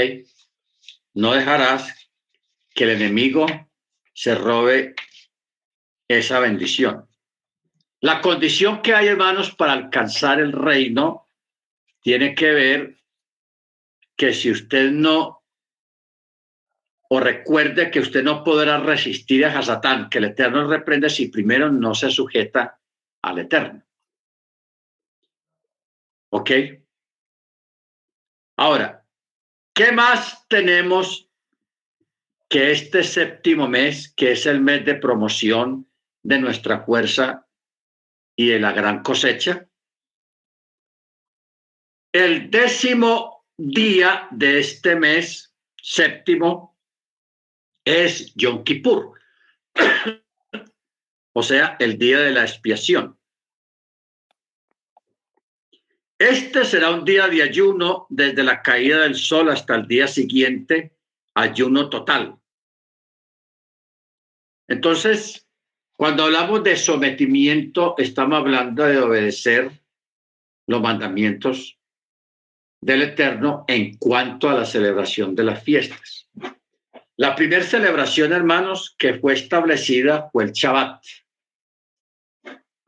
No 1.15 1.33
dejarás 1.33 2.11
que 2.75 2.85
el 2.85 2.91
enemigo 2.91 3.47
se 4.15 4.35
robe 4.35 4.95
esa 6.19 6.41
bendición. 6.41 7.09
La 8.01 8.21
condición 8.21 8.83
que 8.83 8.95
hay, 8.95 9.07
hermanos, 9.07 9.55
para 9.55 9.73
alcanzar 9.73 10.41
el 10.41 10.53
reino 10.53 11.29
tiene 12.01 12.35
que 12.35 12.51
ver 12.51 12.97
que 14.17 14.35
si 14.35 14.51
usted 14.51 14.91
no, 14.91 15.45
o 17.09 17.21
recuerde 17.21 17.91
que 17.91 18.01
usted 18.01 18.25
no 18.25 18.43
podrá 18.43 18.79
resistir 18.79 19.45
a 19.45 19.63
Satán, 19.63 20.09
que 20.09 20.19
el 20.19 20.25
Eterno 20.25 20.67
reprende 20.67 21.09
si 21.11 21.29
primero 21.29 21.71
no 21.71 21.95
se 21.95 22.11
sujeta 22.11 22.81
al 23.23 23.39
Eterno. 23.39 23.85
¿Ok? 26.31 26.51
Ahora, 28.57 29.05
¿qué 29.73 29.93
más 29.93 30.47
tenemos 30.49 31.29
que 32.49 32.73
este 32.73 33.05
séptimo 33.05 33.69
mes, 33.69 34.13
que 34.13 34.33
es 34.33 34.45
el 34.47 34.61
mes 34.61 34.85
de 34.85 34.97
promoción 34.97 35.90
de 36.23 36.39
nuestra 36.39 36.85
fuerza 36.85 37.47
y 38.37 38.49
de 38.49 38.61
la 38.61 38.73
gran 38.73 39.03
cosecha, 39.03 39.69
el 42.13 42.51
décimo 42.51 43.47
día 43.57 44.29
de 44.31 44.59
este 44.59 44.97
mes 44.97 45.55
séptimo 45.81 46.79
es 47.85 48.35
Yom 48.35 48.65
Kippur, 48.65 49.19
o 51.35 51.43
sea, 51.43 51.77
el 51.79 51.99
día 51.99 52.21
de 52.21 52.33
la 52.33 52.43
expiación. 52.43 53.19
Este 56.19 56.65
será 56.67 56.91
un 56.91 57.05
día 57.05 57.29
de 57.29 57.43
ayuno 57.43 58.07
desde 58.11 58.43
la 58.43 58.61
caída 58.61 59.01
del 59.01 59.15
sol 59.15 59.49
hasta 59.49 59.75
el 59.75 59.87
día 59.87 60.07
siguiente, 60.07 60.95
ayuno 61.35 61.89
total. 61.89 62.39
Entonces, 64.69 65.50
cuando 66.01 66.25
hablamos 66.25 66.65
de 66.65 66.79
sometimiento, 66.79 67.95
estamos 67.99 68.39
hablando 68.39 68.87
de 68.87 68.99
obedecer 69.01 69.71
los 70.67 70.81
mandamientos 70.81 71.79
del 72.83 73.03
Eterno 73.03 73.67
en 73.69 73.99
cuanto 73.99 74.49
a 74.49 74.55
la 74.55 74.65
celebración 74.65 75.35
de 75.35 75.45
las 75.45 75.63
fiestas. 75.63 76.27
La 77.19 77.37
primera 77.37 77.63
celebración, 77.63 78.33
hermanos, 78.33 78.97
que 78.97 79.19
fue 79.19 79.35
establecida 79.35 80.31
fue 80.33 80.45
el 80.45 80.53
Shabbat. 80.53 81.05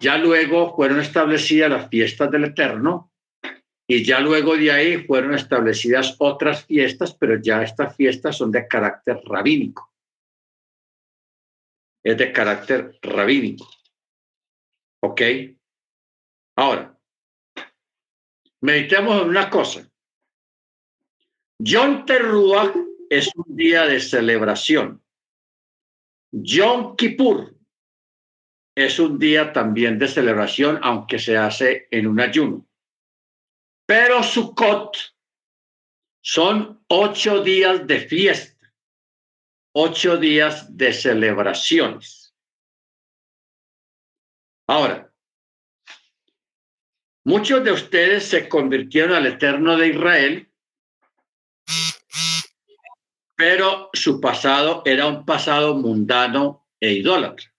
Ya 0.00 0.16
luego 0.16 0.74
fueron 0.74 0.98
establecidas 0.98 1.68
las 1.68 1.90
fiestas 1.90 2.30
del 2.30 2.44
Eterno 2.44 3.12
y 3.86 4.02
ya 4.02 4.20
luego 4.20 4.56
de 4.56 4.72
ahí 4.72 5.04
fueron 5.04 5.34
establecidas 5.34 6.16
otras 6.18 6.64
fiestas, 6.64 7.14
pero 7.14 7.38
ya 7.38 7.62
estas 7.62 7.94
fiestas 7.94 8.38
son 8.38 8.50
de 8.50 8.66
carácter 8.66 9.20
rabínico 9.26 9.91
es 12.02 12.16
de 12.16 12.32
carácter 12.32 12.98
rabínico. 13.02 13.68
¿Ok? 15.00 15.20
Ahora, 16.56 16.98
meditemos 18.60 19.22
en 19.22 19.28
una 19.28 19.48
cosa. 19.48 19.88
Yom 21.58 22.04
Teruah 22.04 22.72
es 23.08 23.30
un 23.34 23.56
día 23.56 23.86
de 23.86 24.00
celebración. 24.00 25.02
Yom 26.32 26.96
Kippur 26.96 27.54
es 28.74 28.98
un 28.98 29.18
día 29.18 29.52
también 29.52 29.98
de 29.98 30.08
celebración, 30.08 30.78
aunque 30.82 31.18
se 31.18 31.36
hace 31.36 31.88
en 31.90 32.06
un 32.06 32.20
ayuno. 32.20 32.66
Pero 33.86 34.22
Sukkot 34.22 34.96
son 36.22 36.82
ocho 36.88 37.42
días 37.42 37.86
de 37.86 38.00
fiesta 38.00 38.51
ocho 39.72 40.18
días 40.18 40.76
de 40.76 40.92
celebraciones. 40.92 42.34
Ahora, 44.66 45.10
muchos 47.24 47.64
de 47.64 47.72
ustedes 47.72 48.24
se 48.24 48.48
convirtieron 48.48 49.12
al 49.12 49.26
Eterno 49.26 49.76
de 49.76 49.88
Israel, 49.88 50.48
pero 53.34 53.90
su 53.92 54.20
pasado 54.20 54.82
era 54.84 55.06
un 55.06 55.24
pasado 55.24 55.74
mundano 55.74 56.68
e 56.78 56.92
idólatra. 56.92 57.52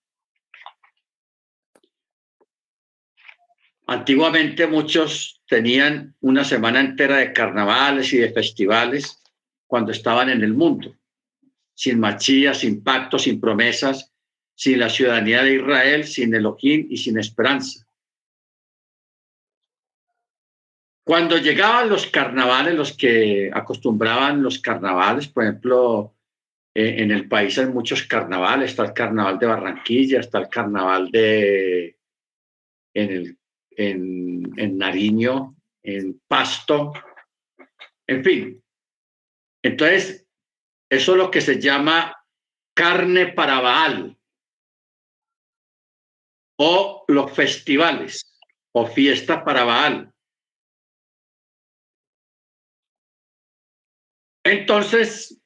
Antiguamente 3.85 4.65
muchos 4.65 5.41
tenían 5.45 6.15
una 6.21 6.45
semana 6.45 6.79
entera 6.79 7.17
de 7.17 7.33
carnavales 7.33 8.13
y 8.13 8.17
de 8.17 8.31
festivales 8.31 9.21
cuando 9.67 9.91
estaban 9.91 10.29
en 10.29 10.41
el 10.41 10.53
mundo 10.53 10.95
sin 11.83 11.99
machía, 11.99 12.53
sin 12.53 12.81
pacto, 12.81 13.19
sin 13.19 13.41
promesas, 13.41 14.09
sin 14.55 14.79
la 14.79 14.89
ciudadanía 14.89 15.43
de 15.43 15.55
Israel, 15.55 16.05
sin 16.05 16.33
Elohim 16.33 16.87
y 16.89 16.95
sin 16.95 17.19
esperanza. 17.19 17.85
Cuando 21.05 21.37
llegaban 21.37 21.89
los 21.89 22.07
carnavales, 22.07 22.75
los 22.75 22.95
que 22.95 23.51
acostumbraban 23.53 24.41
los 24.41 24.59
carnavales, 24.59 25.27
por 25.27 25.43
ejemplo, 25.43 26.15
eh, 26.73 26.95
en 26.99 27.11
el 27.11 27.27
país 27.27 27.59
hay 27.59 27.65
muchos 27.65 28.03
carnavales, 28.03 28.69
está 28.71 28.85
el 28.85 28.93
carnaval 28.93 29.37
de 29.37 29.47
Barranquilla, 29.47 30.21
está 30.21 30.39
el 30.39 30.47
carnaval 30.47 31.11
de 31.11 31.97
en, 32.93 33.11
el, 33.11 33.37
en, 33.71 34.53
en 34.55 34.77
Nariño, 34.77 35.57
en 35.83 36.21
Pasto, 36.29 36.93
en 38.07 38.23
fin. 38.23 38.63
Entonces, 39.61 40.22
eso 40.93 41.13
es 41.13 41.17
lo 41.17 41.31
que 41.31 41.41
se 41.41 41.59
llama 41.59 42.15
carne 42.75 43.33
para 43.33 43.59
Baal 43.59 44.15
o 46.59 47.03
los 47.07 47.31
festivales 47.31 48.39
o 48.73 48.85
fiestas 48.85 49.41
para 49.43 49.63
Baal. 49.63 50.13
Entonces, 54.45 55.41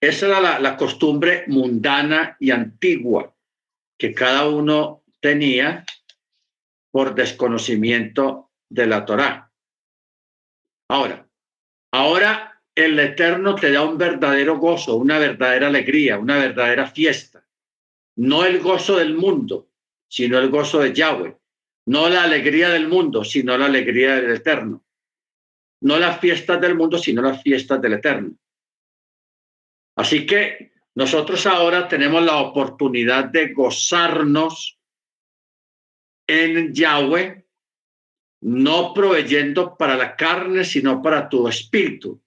esa 0.00 0.26
era 0.26 0.60
la, 0.60 0.76
costumbre 0.76 1.44
mundana 1.48 2.36
y 2.40 2.50
antigua 2.50 3.34
que 3.98 4.14
cada 4.14 4.48
uno 4.48 5.02
tenía 5.20 5.84
por 6.90 7.14
desconocimiento 7.14 8.52
de 8.70 8.86
la 8.86 9.04
Torá. 9.04 9.52
Ahora, 10.88 11.28
ahora 11.92 12.57
el 12.84 12.98
Eterno 12.98 13.54
te 13.54 13.72
da 13.72 13.82
un 13.82 13.98
verdadero 13.98 14.58
gozo, 14.58 14.96
una 14.96 15.18
verdadera 15.18 15.68
alegría, 15.68 16.18
una 16.18 16.38
verdadera 16.38 16.86
fiesta. 16.86 17.44
No 18.16 18.44
el 18.44 18.60
gozo 18.60 18.96
del 18.96 19.14
mundo, 19.14 19.70
sino 20.08 20.38
el 20.38 20.50
gozo 20.50 20.80
de 20.80 20.92
Yahweh. 20.92 21.36
No 21.86 22.08
la 22.08 22.24
alegría 22.24 22.68
del 22.70 22.88
mundo, 22.88 23.24
sino 23.24 23.56
la 23.56 23.66
alegría 23.66 24.16
del 24.16 24.32
Eterno 24.32 24.84
no 25.80 25.98
las 25.98 26.20
fiestas 26.20 26.60
del 26.60 26.74
mundo, 26.74 26.98
sino 26.98 27.22
las 27.22 27.42
fiestas 27.42 27.80
del 27.80 27.94
Eterno. 27.94 28.34
Así 29.96 30.26
que 30.26 30.72
nosotros 30.94 31.46
ahora 31.46 31.88
tenemos 31.88 32.22
la 32.22 32.38
oportunidad 32.38 33.26
de 33.26 33.52
gozarnos 33.52 34.78
en 36.26 36.74
Yahweh, 36.74 37.44
no 38.40 38.94
proveyendo 38.94 39.76
para 39.76 39.96
la 39.96 40.14
carne, 40.14 40.64
sino 40.64 41.02
para 41.02 41.28
tu 41.28 41.48
espíritu. 41.48 42.20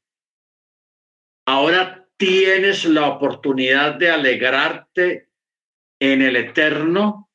Ahora 1.53 2.07
tienes 2.15 2.85
la 2.85 3.09
oportunidad 3.09 3.95
de 3.95 4.09
alegrarte 4.09 5.31
en 5.99 6.21
el 6.21 6.37
Eterno 6.37 7.29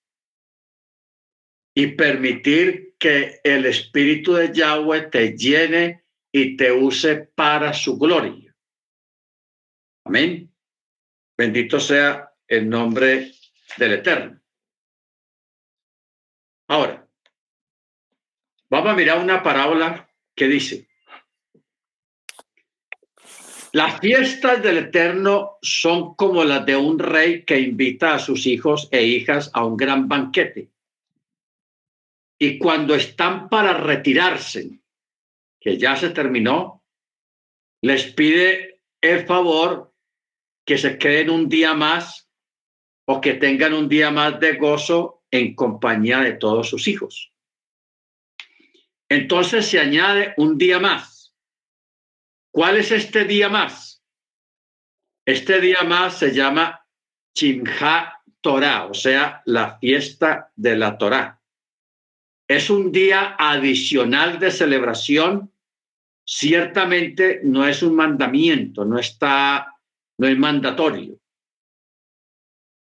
y 1.74 1.88
permitir 1.88 2.94
que 2.98 3.40
el 3.44 3.66
espíritu 3.66 4.32
de 4.32 4.54
Yahweh 4.54 5.10
te 5.10 5.36
llene 5.36 6.06
y 6.32 6.56
te 6.56 6.72
use 6.72 7.30
para 7.34 7.74
su 7.74 7.98
gloria. 7.98 8.56
Amén. 10.06 10.50
Bendito 11.36 11.78
sea 11.78 12.32
el 12.48 12.70
nombre 12.70 13.32
del 13.76 13.92
Eterno. 13.92 14.40
Ahora, 16.68 17.06
vamos 18.70 18.92
a 18.92 18.96
mirar 18.96 19.18
una 19.18 19.42
parábola 19.42 20.10
que 20.34 20.48
dice, 20.48 20.85
las 23.76 24.00
fiestas 24.00 24.62
del 24.62 24.78
Eterno 24.78 25.58
son 25.60 26.14
como 26.14 26.42
las 26.44 26.64
de 26.64 26.74
un 26.76 26.98
rey 26.98 27.44
que 27.44 27.60
invita 27.60 28.14
a 28.14 28.18
sus 28.18 28.46
hijos 28.46 28.88
e 28.90 29.04
hijas 29.04 29.50
a 29.52 29.66
un 29.66 29.76
gran 29.76 30.08
banquete. 30.08 30.70
Y 32.38 32.56
cuando 32.56 32.94
están 32.94 33.50
para 33.50 33.74
retirarse, 33.74 34.80
que 35.60 35.76
ya 35.76 35.94
se 35.94 36.08
terminó, 36.08 36.84
les 37.82 38.14
pide 38.14 38.80
el 39.02 39.26
favor 39.26 39.92
que 40.64 40.78
se 40.78 40.96
queden 40.96 41.28
un 41.28 41.46
día 41.46 41.74
más 41.74 42.30
o 43.04 43.20
que 43.20 43.34
tengan 43.34 43.74
un 43.74 43.90
día 43.90 44.10
más 44.10 44.40
de 44.40 44.56
gozo 44.56 45.22
en 45.30 45.54
compañía 45.54 46.20
de 46.20 46.32
todos 46.32 46.70
sus 46.70 46.88
hijos. 46.88 47.30
Entonces 49.10 49.66
se 49.66 49.78
añade 49.78 50.32
un 50.38 50.56
día 50.56 50.78
más. 50.78 51.15
¿Cuál 52.56 52.78
es 52.78 52.90
este 52.90 53.26
día 53.26 53.50
más? 53.50 54.02
Este 55.26 55.60
día 55.60 55.82
más 55.82 56.18
se 56.18 56.32
llama 56.32 56.88
Chimha 57.34 58.22
Torah, 58.40 58.86
o 58.86 58.94
sea, 58.94 59.42
la 59.44 59.78
fiesta 59.78 60.50
de 60.56 60.74
la 60.74 60.96
Torah. 60.96 61.38
Es 62.48 62.70
un 62.70 62.90
día 62.92 63.36
adicional 63.38 64.38
de 64.38 64.50
celebración 64.50 65.52
ciertamente 66.24 67.42
no 67.44 67.68
es 67.68 67.82
un 67.82 67.94
mandamiento, 67.94 68.86
no 68.86 68.98
está, 68.98 69.74
no 70.16 70.26
es 70.26 70.38
mandatorio, 70.38 71.20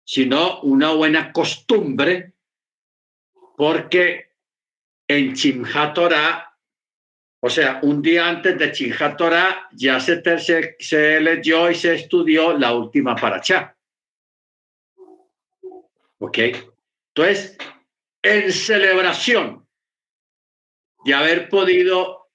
sino 0.05 0.61
una 0.61 0.93
buena 0.93 1.33
costumbre, 1.33 2.35
porque 3.57 4.31
en 5.09 5.33
Chimhat 5.33 5.97
o 7.47 7.51
sea, 7.51 7.79
un 7.83 8.01
día 8.01 8.27
antes 8.27 8.59
de 8.59 8.73
Chimhat 8.73 9.21
ya 9.73 10.01
se, 10.01 11.21
leyó 11.21 11.71
y 11.71 11.75
se 11.75 11.95
estudió 11.95 12.57
la 12.57 12.73
última 12.73 13.15
paracha. 13.15 13.77
¿Ok? 16.21 16.39
Entonces, 17.15 17.59
en 18.23 18.51
celebración 18.51 19.69
de 21.05 21.13
haber 21.13 21.51
podido 21.51 22.31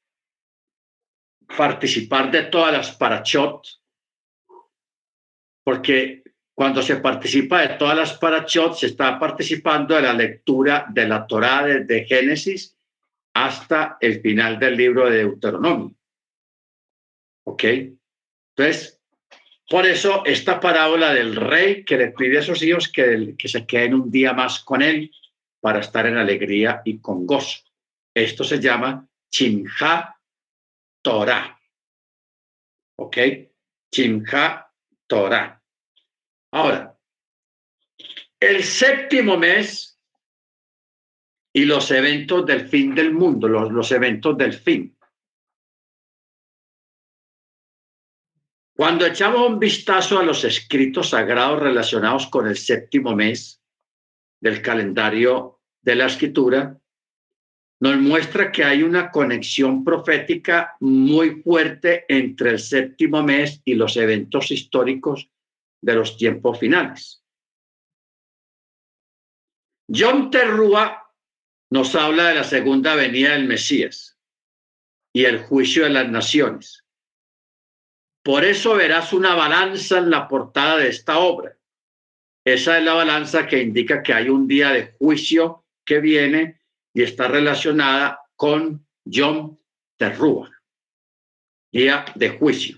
participar 1.57 2.29
de 2.29 2.43
todas 2.43 2.71
las 2.71 2.95
parachot, 2.95 3.65
porque 5.63 6.21
cuando 6.53 6.83
se 6.83 6.97
participa 6.97 7.61
de 7.61 7.77
todas 7.79 7.97
las 7.97 8.13
parachot, 8.15 8.75
se 8.75 8.85
está 8.85 9.17
participando 9.17 9.95
de 9.95 10.03
la 10.03 10.13
lectura 10.13 10.85
de 10.87 11.07
la 11.07 11.25
Torá 11.25 11.65
desde 11.65 12.05
Génesis 12.05 12.78
hasta 13.33 13.97
el 13.99 14.21
final 14.21 14.59
del 14.59 14.75
libro 14.75 15.09
de 15.09 15.17
Deuteronomio. 15.19 15.95
¿Ok? 17.45 17.63
Entonces, 18.55 19.01
por 19.69 19.85
eso 19.85 20.23
esta 20.25 20.59
parábola 20.59 21.13
del 21.13 21.35
rey 21.35 21.83
que 21.85 21.97
le 21.97 22.11
pide 22.11 22.39
a 22.39 22.43
sus 22.43 22.61
hijos 22.63 22.91
que, 22.91 23.35
que 23.37 23.47
se 23.47 23.65
queden 23.65 23.93
un 23.93 24.11
día 24.11 24.33
más 24.33 24.59
con 24.59 24.81
él 24.81 25.11
para 25.59 25.79
estar 25.79 26.05
en 26.07 26.17
alegría 26.17 26.81
y 26.85 26.99
con 26.99 27.25
gozo. 27.25 27.59
Esto 28.13 28.43
se 28.43 28.59
llama 28.59 29.07
Chimha 29.31 30.15
Torah. 31.01 31.59
¿Ok? 32.97 33.17
Chimha 33.91 34.71
Torah. 35.07 35.61
Ahora, 36.51 36.97
el 38.39 38.63
séptimo 38.63 39.37
mes 39.37 39.88
y 41.53 41.65
los 41.65 41.89
eventos 41.91 42.45
del 42.45 42.67
fin 42.67 42.93
del 42.93 43.13
mundo, 43.13 43.47
los, 43.47 43.71
los 43.71 43.91
eventos 43.91 44.37
del 44.37 44.53
fin. 44.53 44.95
Cuando 48.75 49.05
echamos 49.05 49.49
un 49.49 49.59
vistazo 49.59 50.19
a 50.19 50.23
los 50.23 50.43
escritos 50.45 51.09
sagrados 51.09 51.59
relacionados 51.59 52.27
con 52.27 52.47
el 52.47 52.55
séptimo 52.55 53.13
mes 53.13 53.61
del 54.39 54.61
calendario 54.61 55.59
de 55.81 55.95
la 55.95 56.05
escritura, 56.05 56.79
nos 57.81 57.97
muestra 57.97 58.51
que 58.51 58.63
hay 58.63 58.83
una 58.83 59.09
conexión 59.09 59.83
profética 59.83 60.75
muy 60.79 61.41
fuerte 61.41 62.05
entre 62.07 62.51
el 62.51 62.59
séptimo 62.59 63.23
mes 63.23 63.61
y 63.65 63.75
los 63.75 63.97
eventos 63.97 64.51
históricos 64.51 65.29
de 65.81 65.95
los 65.95 66.17
tiempos 66.17 66.59
finales. 66.59 67.23
John 69.93 70.29
Terrúa 70.29 71.08
nos 71.71 71.95
habla 71.95 72.29
de 72.29 72.35
la 72.35 72.43
segunda 72.43 72.95
venida 72.95 73.31
del 73.31 73.47
Mesías 73.47 74.17
y 75.13 75.25
el 75.25 75.39
juicio 75.39 75.83
de 75.83 75.91
las 75.91 76.09
naciones. 76.09 76.85
Por 78.23 78.43
eso 78.43 78.75
verás 78.75 79.13
una 79.13 79.35
balanza 79.35 79.97
en 79.99 80.09
la 80.09 80.27
portada 80.27 80.77
de 80.77 80.89
esta 80.89 81.19
obra. 81.19 81.55
Esa 82.45 82.77
es 82.77 82.83
la 82.83 82.93
balanza 82.93 83.47
que 83.47 83.61
indica 83.61 84.01
que 84.01 84.13
hay 84.13 84.29
un 84.29 84.47
día 84.47 84.71
de 84.71 84.93
juicio 84.97 85.65
que 85.85 85.99
viene 85.99 86.61
y 86.93 87.03
está 87.03 87.27
relacionada 87.27 88.21
con 88.35 88.85
John 89.11 89.59
Terrúa, 89.97 90.49
día 91.71 92.05
de 92.15 92.29
juicio. 92.29 92.77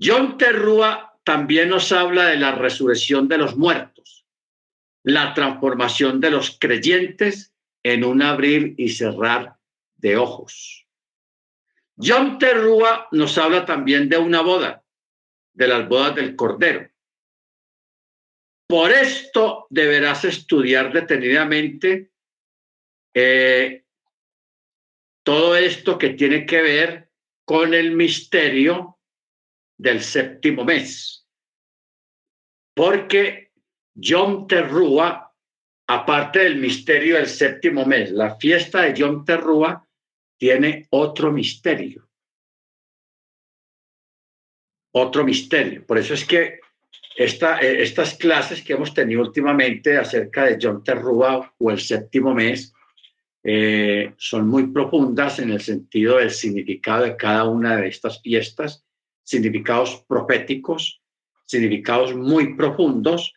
John 0.00 0.38
Terrúa 0.38 1.18
también 1.24 1.68
nos 1.68 1.92
habla 1.92 2.26
de 2.26 2.36
la 2.36 2.52
resurrección 2.52 3.28
de 3.28 3.38
los 3.38 3.56
muertos, 3.56 4.26
la 5.04 5.34
transformación 5.34 6.20
de 6.20 6.30
los 6.30 6.58
creyentes 6.58 7.54
en 7.82 8.04
un 8.04 8.22
abrir 8.22 8.74
y 8.76 8.90
cerrar 8.90 9.56
de 9.96 10.16
ojos. 10.16 10.86
John 11.96 12.38
Terrúa 12.38 13.08
nos 13.12 13.36
habla 13.38 13.64
también 13.64 14.08
de 14.08 14.18
una 14.18 14.40
boda, 14.40 14.84
de 15.52 15.68
las 15.68 15.88
bodas 15.88 16.14
del 16.14 16.36
Cordero. 16.36 16.88
Por 18.68 18.92
esto 18.92 19.66
deberás 19.70 20.24
estudiar 20.24 20.92
detenidamente 20.92 22.12
eh, 23.14 23.84
todo 25.24 25.56
esto 25.56 25.98
que 25.98 26.10
tiene 26.10 26.46
que 26.46 26.62
ver 26.62 27.10
con 27.44 27.74
el 27.74 27.92
misterio 27.96 28.98
del 29.76 30.02
séptimo 30.02 30.64
mes. 30.64 31.26
Porque 32.74 33.52
Yom 33.94 34.46
Terrúa, 34.46 35.27
aparte 35.88 36.40
del 36.40 36.56
misterio 36.56 37.16
del 37.16 37.26
séptimo 37.26 37.84
mes, 37.86 38.10
la 38.10 38.36
fiesta 38.36 38.82
de 38.82 38.94
Yom 38.94 39.24
Terrúa 39.24 39.84
tiene 40.36 40.86
otro 40.90 41.32
misterio. 41.32 42.06
Otro 44.92 45.24
misterio. 45.24 45.86
Por 45.86 45.98
eso 45.98 46.14
es 46.14 46.24
que 46.24 46.60
eh, 47.16 47.82
estas 47.82 48.14
clases 48.14 48.62
que 48.62 48.74
hemos 48.74 48.92
tenido 48.92 49.22
últimamente 49.22 49.96
acerca 49.96 50.44
de 50.44 50.58
Yom 50.58 50.84
Terrúa 50.84 51.54
o 51.58 51.70
el 51.70 51.80
séptimo 51.80 52.34
mes 52.34 52.72
eh, 53.42 54.12
son 54.18 54.46
muy 54.46 54.66
profundas 54.66 55.38
en 55.38 55.50
el 55.50 55.62
sentido 55.62 56.18
del 56.18 56.30
significado 56.30 57.04
de 57.04 57.16
cada 57.16 57.44
una 57.44 57.78
de 57.78 57.88
estas 57.88 58.20
fiestas, 58.20 58.84
significados 59.24 60.04
proféticos, 60.06 61.00
significados 61.46 62.14
muy 62.14 62.56
profundos. 62.56 63.32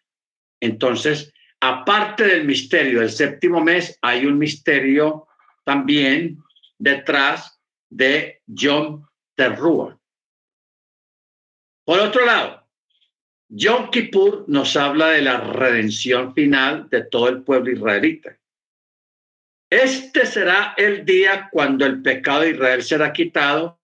Entonces, 0.59 1.31
aparte 1.61 2.25
del 2.25 2.45
misterio 2.45 2.99
del 2.99 3.11
séptimo 3.11 3.61
mes, 3.61 3.97
hay 4.01 4.25
un 4.25 4.37
misterio 4.37 5.27
también 5.63 6.43
detrás 6.77 7.61
de 7.89 8.41
Yom 8.47 9.05
Terrúa. 9.35 9.97
Por 11.85 11.99
otro 11.99 12.25
lado, 12.25 12.67
Yom 13.49 13.89
Kippur 13.91 14.45
nos 14.47 14.75
habla 14.75 15.09
de 15.09 15.21
la 15.21 15.41
redención 15.41 16.33
final 16.33 16.89
de 16.89 17.03
todo 17.03 17.29
el 17.29 17.43
pueblo 17.43 17.71
israelita. 17.71 18.37
Este 19.69 20.25
será 20.25 20.73
el 20.77 21.05
día 21.05 21.49
cuando 21.51 21.85
el 21.85 22.01
pecado 22.01 22.41
de 22.41 22.51
Israel 22.51 22.83
será 22.83 23.13
quitado 23.13 23.79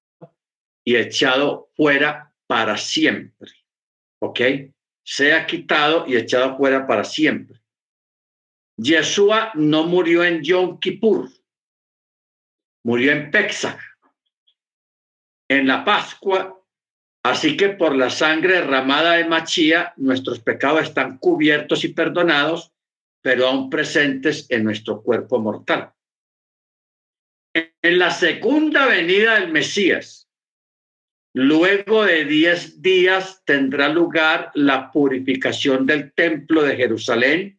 y 0.84 0.96
echado 0.96 1.70
fuera 1.76 2.34
para 2.48 2.78
siempre. 2.78 3.52
¿Ok? 4.20 4.40
Sea 5.04 5.46
quitado 5.46 6.06
y 6.08 6.18
echado 6.18 6.58
fuera 6.58 6.88
para 6.88 7.04
siempre. 7.04 7.57
Yeshua 8.78 9.52
no 9.56 9.86
murió 9.86 10.24
en 10.24 10.44
Yom 10.44 10.80
Kippur, 10.80 11.30
murió 12.84 13.12
en 13.12 13.32
Pesach, 13.32 13.80
en 15.50 15.68
la 15.68 15.84
Pascua. 15.84 16.54
Así 17.24 17.58
que 17.58 17.70
por 17.70 17.96
la 17.96 18.10
sangre 18.10 18.54
derramada 18.54 19.14
de 19.14 19.26
Machía, 19.26 19.94
nuestros 19.98 20.40
pecados 20.40 20.84
están 20.84 21.18
cubiertos 21.18 21.84
y 21.84 21.90
perdonados, 21.90 22.72
pero 23.22 23.48
aún 23.48 23.70
presentes 23.70 24.46
en 24.50 24.64
nuestro 24.64 25.02
cuerpo 25.02 25.40
mortal. 25.40 25.92
En 27.54 28.00
la 28.00 28.12
segunda 28.12 28.86
venida 28.86 29.40
del 29.40 29.52
Mesías, 29.52 30.30
luego 31.34 32.06
de 32.06 32.26
diez 32.26 32.82
días, 32.82 33.42
tendrá 33.44 33.90
lugar 33.90 34.52
la 34.54 34.92
purificación 34.92 35.86
del 35.86 36.14
templo 36.14 36.62
de 36.62 36.76
Jerusalén 36.78 37.57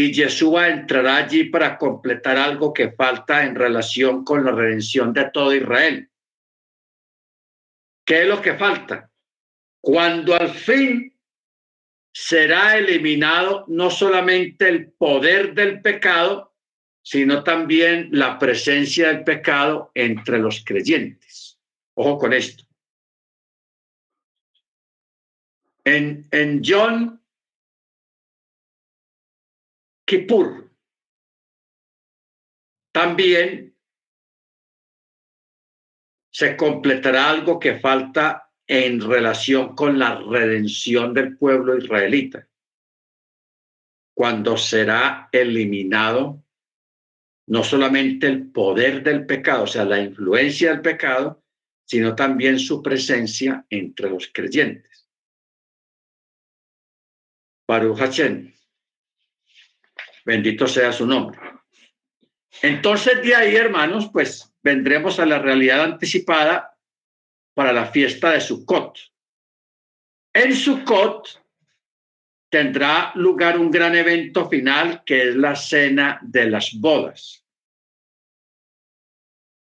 y 0.00 0.12
Yeshua 0.12 0.68
entrará 0.68 1.16
allí 1.16 1.44
para 1.44 1.76
completar 1.76 2.38
algo 2.38 2.72
que 2.72 2.92
falta 2.92 3.44
en 3.44 3.54
relación 3.54 4.24
con 4.24 4.44
la 4.44 4.52
redención 4.52 5.12
de 5.12 5.30
todo 5.30 5.54
Israel. 5.54 6.08
¿Qué 8.06 8.22
es 8.22 8.28
lo 8.28 8.40
que 8.40 8.54
falta? 8.54 9.10
Cuando 9.82 10.34
al 10.34 10.48
fin 10.50 11.14
será 12.12 12.78
eliminado 12.78 13.66
no 13.68 13.90
solamente 13.90 14.68
el 14.68 14.90
poder 14.90 15.54
del 15.54 15.82
pecado, 15.82 16.54
sino 17.02 17.44
también 17.44 18.08
la 18.10 18.38
presencia 18.38 19.08
del 19.08 19.22
pecado 19.22 19.90
entre 19.94 20.38
los 20.38 20.64
creyentes. 20.64 21.58
Ojo 21.94 22.16
con 22.18 22.32
esto. 22.32 22.64
En, 25.84 26.26
en 26.30 26.62
John 26.64 27.19
Kippur. 30.10 30.68
También 32.92 33.76
se 36.32 36.56
completará 36.56 37.30
algo 37.30 37.60
que 37.60 37.78
falta 37.78 38.50
en 38.66 39.00
relación 39.00 39.76
con 39.76 40.00
la 40.00 40.16
redención 40.16 41.14
del 41.14 41.38
pueblo 41.38 41.78
israelita, 41.78 42.48
cuando 44.12 44.56
será 44.56 45.28
eliminado 45.30 46.42
no 47.46 47.62
solamente 47.62 48.26
el 48.26 48.50
poder 48.50 49.04
del 49.04 49.26
pecado, 49.26 49.62
o 49.62 49.68
sea, 49.68 49.84
la 49.84 50.00
influencia 50.00 50.70
del 50.70 50.82
pecado, 50.82 51.44
sino 51.84 52.16
también 52.16 52.58
su 52.58 52.82
presencia 52.82 53.64
entre 53.70 54.10
los 54.10 54.28
creyentes. 54.32 55.08
Baruch 57.68 57.96
Hashem. 57.96 58.59
Bendito 60.24 60.66
sea 60.66 60.92
su 60.92 61.06
nombre. 61.06 61.40
Entonces 62.62 63.22
de 63.22 63.34
ahí, 63.34 63.56
hermanos, 63.56 64.10
pues 64.12 64.52
vendremos 64.62 65.18
a 65.18 65.26
la 65.26 65.38
realidad 65.38 65.82
anticipada 65.82 66.76
para 67.54 67.72
la 67.72 67.86
fiesta 67.86 68.30
de 68.30 68.40
Sukkot. 68.40 68.98
En 70.32 70.54
Sukkot 70.54 71.42
tendrá 72.50 73.12
lugar 73.14 73.58
un 73.58 73.70
gran 73.70 73.94
evento 73.94 74.48
final 74.48 75.02
que 75.04 75.28
es 75.28 75.36
la 75.36 75.54
cena 75.54 76.18
de 76.22 76.50
las 76.50 76.72
bodas. 76.74 77.44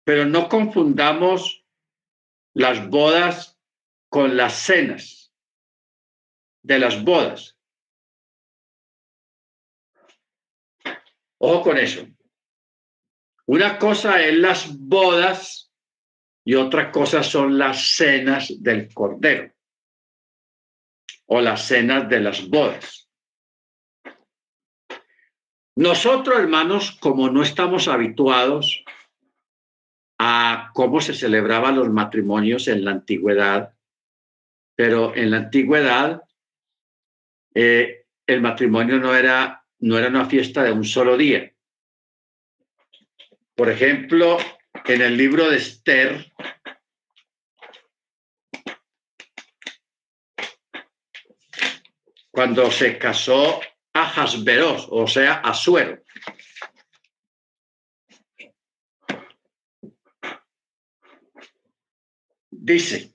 Pero 0.03 0.25
no 0.25 0.47
confundamos 0.47 1.65
las 2.53 2.87
bodas 2.89 3.59
con 4.09 4.37
las 4.37 4.53
cenas 4.53 5.33
de 6.63 6.79
las 6.79 7.03
bodas. 7.03 7.56
Ojo 11.39 11.63
con 11.63 11.77
eso. 11.77 12.05
Una 13.45 13.77
cosa 13.77 14.21
es 14.21 14.33
las 14.35 14.77
bodas 14.77 15.71
y 16.43 16.55
otra 16.55 16.91
cosa 16.91 17.23
son 17.23 17.57
las 17.57 17.95
cenas 17.95 18.53
del 18.61 18.93
Cordero 18.93 19.53
o 21.27 21.41
las 21.41 21.65
cenas 21.65 22.09
de 22.09 22.19
las 22.19 22.47
bodas. 22.47 23.09
Nosotros, 25.75 26.39
hermanos, 26.39 26.97
como 26.99 27.29
no 27.29 27.43
estamos 27.43 27.87
habituados 27.87 28.83
a 30.17 30.71
cómo 30.73 30.99
se 31.01 31.13
celebraban 31.13 31.75
los 31.75 31.89
matrimonios 31.89 32.67
en 32.67 32.83
la 32.83 32.91
antigüedad, 32.91 33.73
pero 34.75 35.15
en 35.15 35.31
la 35.31 35.37
antigüedad 35.37 36.23
eh, 37.53 38.05
el 38.25 38.41
matrimonio 38.41 38.97
no 38.97 39.15
era 39.15 39.66
no 39.79 39.97
era 39.97 40.07
una 40.07 40.25
fiesta 40.25 40.63
de 40.63 40.71
un 40.71 40.83
solo 40.83 41.17
día. 41.17 41.53
Por 43.55 43.69
ejemplo, 43.69 44.37
en 44.85 45.01
el 45.01 45.17
libro 45.17 45.49
de 45.49 45.57
Esther, 45.57 46.31
cuando 52.31 52.69
se 52.71 52.97
casó 52.97 53.59
a 53.93 54.21
Hasberos, 54.21 54.87
o 54.91 55.07
sea, 55.07 55.39
a 55.39 55.53
Suero. 55.53 56.03
Dice, 62.51 63.13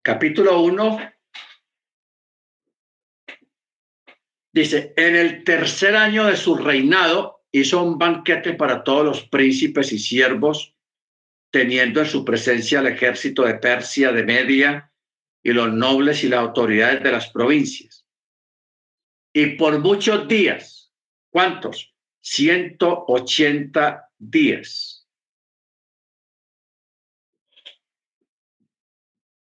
capítulo 0.00 0.62
1, 0.62 1.12
Dice, 4.60 4.92
en 4.94 5.16
el 5.16 5.42
tercer 5.42 5.96
año 5.96 6.26
de 6.26 6.36
su 6.36 6.54
reinado 6.54 7.44
hizo 7.50 7.82
un 7.82 7.96
banquete 7.96 8.52
para 8.52 8.84
todos 8.84 9.06
los 9.06 9.22
príncipes 9.22 9.90
y 9.90 9.98
siervos, 9.98 10.76
teniendo 11.50 12.00
en 12.00 12.06
su 12.06 12.26
presencia 12.26 12.80
el 12.80 12.88
ejército 12.88 13.44
de 13.44 13.54
Persia, 13.54 14.12
de 14.12 14.22
Media, 14.22 14.92
y 15.42 15.52
los 15.52 15.72
nobles 15.72 16.22
y 16.24 16.28
las 16.28 16.40
autoridades 16.40 17.02
de 17.02 17.10
las 17.10 17.30
provincias. 17.30 18.06
Y 19.32 19.56
por 19.56 19.78
muchos 19.78 20.28
días, 20.28 20.92
¿cuántos? 21.30 21.94
180 22.20 24.10
días. 24.18 25.08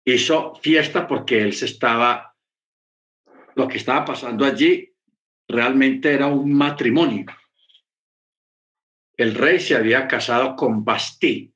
Hizo 0.05 0.53
fiesta 0.53 1.07
porque 1.07 1.41
él 1.41 1.53
se 1.53 1.65
estaba, 1.65 2.37
lo 3.55 3.67
que 3.67 3.79
estaba 3.79 4.05
pasando 4.05 4.45
allí 4.45 4.88
realmente 5.49 6.13
era 6.13 6.27
un 6.27 6.53
matrimonio. 6.53 7.25
El 9.17 9.35
rey 9.35 9.59
se 9.59 9.75
había 9.75 10.07
casado 10.07 10.55
con 10.55 10.85
Bastí. 10.85 11.51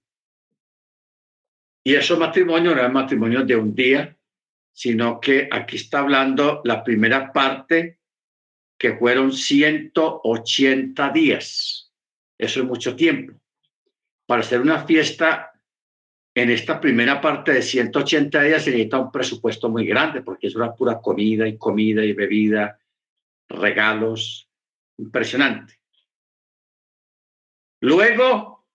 Y 1.85 1.95
esos 1.95 2.17
matrimonios 2.17 2.73
no 2.73 2.79
eran 2.79 2.93
matrimonios 2.93 3.45
de 3.45 3.55
un 3.55 3.75
día, 3.75 4.17
sino 4.73 5.19
que 5.19 5.47
aquí 5.51 5.75
está 5.75 5.99
hablando 5.99 6.61
la 6.63 6.83
primera 6.83 7.31
parte, 7.31 7.99
que 8.77 8.97
fueron 8.97 9.31
180 9.31 11.09
días. 11.11 11.93
Eso 12.37 12.61
es 12.61 12.65
mucho 12.65 12.95
tiempo. 12.95 13.33
Para 14.25 14.41
hacer 14.41 14.59
una 14.59 14.85
fiesta 14.85 15.51
en 16.33 16.49
esta 16.49 16.81
primera 16.81 17.21
parte 17.21 17.53
de 17.53 17.61
180 17.61 18.41
días 18.41 18.63
se 18.63 18.71
necesita 18.71 18.97
un 18.97 19.11
presupuesto 19.11 19.69
muy 19.69 19.85
grande 19.85 20.23
porque 20.23 20.47
es 20.47 20.55
una 20.55 20.73
pura 20.73 20.99
comida 20.99 21.47
y 21.47 21.57
comida 21.57 22.03
y 22.03 22.13
bebida, 22.13 22.79
regalos, 23.53 24.49
impresionante. 24.97 25.79
Luego, 27.81 28.65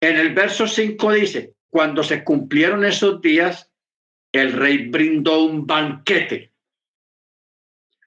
en 0.00 0.16
el 0.16 0.34
verso 0.34 0.66
5 0.66 1.12
dice, 1.12 1.54
cuando 1.68 2.02
se 2.02 2.24
cumplieron 2.24 2.84
esos 2.84 3.20
días, 3.20 3.70
el 4.32 4.52
rey 4.52 4.88
brindó 4.88 5.44
un 5.44 5.66
banquete 5.66 6.52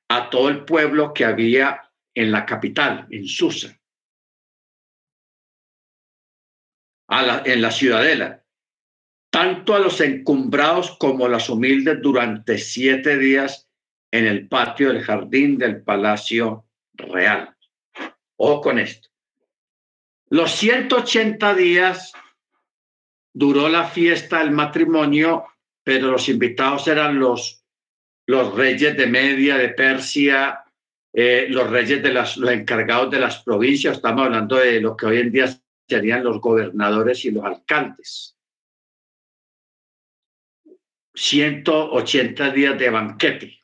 a 0.09 0.29
todo 0.29 0.49
el 0.49 0.65
pueblo 0.65 1.13
que 1.13 1.25
había 1.25 1.91
en 2.13 2.31
la 2.31 2.45
capital, 2.45 3.07
en 3.09 3.27
Susa, 3.27 3.79
en 7.45 7.61
la 7.61 7.71
ciudadela, 7.71 8.43
tanto 9.31 9.75
a 9.75 9.79
los 9.79 9.99
encumbrados 10.01 10.97
como 10.97 11.25
a 11.25 11.29
los 11.29 11.49
humildes 11.49 12.01
durante 12.01 12.57
siete 12.57 13.17
días 13.17 13.62
en 14.13 14.27
el 14.27 14.47
patio 14.47 14.93
del 14.93 15.01
jardín 15.01 15.57
del 15.57 15.81
palacio 15.81 16.67
real. 16.93 17.57
Ojo 18.35 18.61
con 18.61 18.77
esto. 18.77 19.09
Los 20.29 20.51
180 20.51 21.55
días 21.55 22.13
duró 23.33 23.69
la 23.69 23.87
fiesta 23.87 24.37
del 24.37 24.51
matrimonio, 24.51 25.45
pero 25.83 26.11
los 26.11 26.29
invitados 26.29 26.87
eran 26.87 27.19
los, 27.19 27.65
los 28.27 28.53
reyes 28.53 28.95
de 28.95 29.07
Media, 29.07 29.57
de 29.57 29.69
Persia, 29.69 30.63
eh, 31.11 31.47
los 31.49 31.71
reyes 31.71 32.03
de 32.03 32.13
las, 32.13 32.37
los 32.37 32.51
encargados 32.51 33.09
de 33.09 33.19
las 33.19 33.41
provincias, 33.41 33.95
estamos 33.95 34.25
hablando 34.25 34.57
de 34.57 34.79
lo 34.79 34.95
que 34.95 35.07
hoy 35.07 35.21
en 35.21 35.31
día 35.31 35.47
serían 35.89 36.23
los 36.23 36.39
gobernadores 36.39 37.25
y 37.25 37.31
los 37.31 37.43
alcaldes. 37.43 38.37
180 41.15 42.51
días 42.51 42.77
de 42.77 42.89
banquete. 42.91 43.62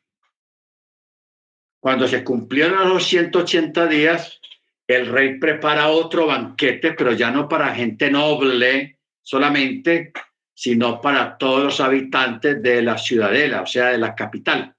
Cuando 1.80 2.08
se 2.08 2.24
cumplieron 2.24 2.90
los 2.90 3.08
180 3.08 3.88
días, 3.88 4.40
el 4.88 5.08
rey 5.08 5.40
prepara 5.40 5.90
otro 5.90 6.28
banquete, 6.28 6.94
pero 6.94 7.14
ya 7.14 7.32
no 7.32 7.48
para 7.48 7.76
gente 7.76 8.10
noble 8.12 9.00
solamente, 9.22 10.12
sino 10.54 11.00
para 11.00 11.38
todos 11.38 11.64
los 11.64 11.80
habitantes 11.80 12.62
de 12.62 12.82
la 12.82 12.98
ciudadela, 12.98 13.62
o 13.62 13.66
sea, 13.66 13.88
de 13.90 13.98
la 13.98 14.16
capital 14.16 14.76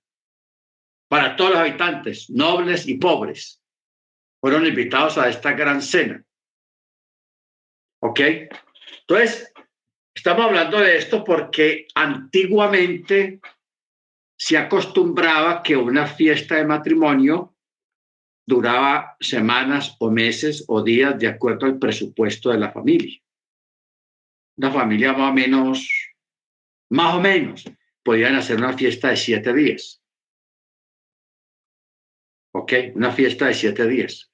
para 1.10 1.34
todos 1.34 1.50
los 1.50 1.58
habitantes, 1.58 2.30
nobles 2.30 2.86
y 2.86 2.94
pobres, 2.94 3.60
fueron 4.40 4.64
invitados 4.64 5.18
a 5.18 5.28
esta 5.28 5.54
gran 5.54 5.82
cena. 5.82 6.24
¿Ok? 8.00 8.20
Entonces, 9.00 9.52
estamos 10.14 10.46
hablando 10.46 10.78
de 10.78 10.98
esto 10.98 11.24
porque 11.24 11.88
antiguamente 11.96 13.40
se 14.40 14.56
acostumbraba 14.56 15.62
que 15.62 15.76
una 15.76 16.06
fiesta 16.06 16.54
de 16.54 16.64
matrimonio 16.64 17.54
duraba 18.46 19.14
semanas 19.20 19.94
o 19.98 20.10
meses 20.10 20.64
o 20.66 20.82
días 20.82 21.18
de 21.18 21.28
acuerdo 21.28 21.66
al 21.66 21.78
presupuesto 21.78 22.48
de 22.48 22.56
la 22.56 22.72
familia. 22.72 23.20
Una 24.56 24.70
familia 24.70 25.12
más 25.12 25.30
o 25.30 25.34
menos, 25.34 26.14
más 26.88 27.14
o 27.16 27.20
menos, 27.20 27.64
podían 28.02 28.34
hacer 28.34 28.56
una 28.56 28.72
fiesta 28.72 29.10
de 29.10 29.18
siete 29.18 29.52
días. 29.52 30.02
¿ok? 32.52 32.72
Una 32.94 33.12
fiesta 33.12 33.46
de 33.46 33.54
siete 33.54 33.86
días. 33.86 34.32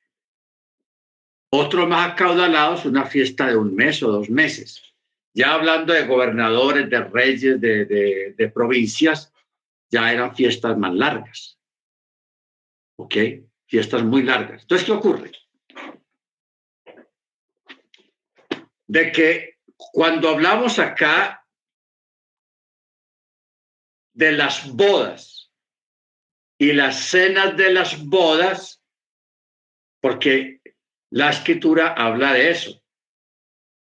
Otro 1.50 1.88
más 1.88 2.12
acaudalado 2.12 2.76
es 2.76 2.84
una 2.84 3.06
fiesta 3.06 3.48
de 3.48 3.56
un 3.56 3.74
mes 3.74 4.00
o 4.04 4.12
dos 4.12 4.30
meses. 4.30 4.80
Ya 5.34 5.52
hablando 5.54 5.92
de 5.92 6.06
gobernadores, 6.06 6.88
de 6.88 7.00
reyes, 7.02 7.60
de, 7.60 8.34
de 8.38 8.48
provincias, 8.50 9.32
ya 9.90 10.12
eran 10.12 10.34
fiestas 10.34 10.76
más 10.76 10.94
largas. 10.94 11.58
¿Ok? 12.98 13.14
Fiestas 13.66 14.02
muy 14.04 14.22
largas. 14.22 14.62
Entonces, 14.62 14.86
¿qué 14.86 14.92
ocurre? 14.92 15.32
De 18.86 19.12
que 19.12 19.58
cuando 19.76 20.28
hablamos 20.30 20.78
acá 20.78 21.46
de 24.14 24.32
las 24.32 24.72
bodas, 24.72 25.36
y 26.58 26.72
las 26.72 26.96
cenas 26.96 27.56
de 27.56 27.72
las 27.72 28.04
bodas, 28.04 28.82
porque 30.00 30.60
la 31.10 31.30
escritura 31.30 31.92
habla 31.92 32.32
de 32.32 32.50
eso, 32.50 32.82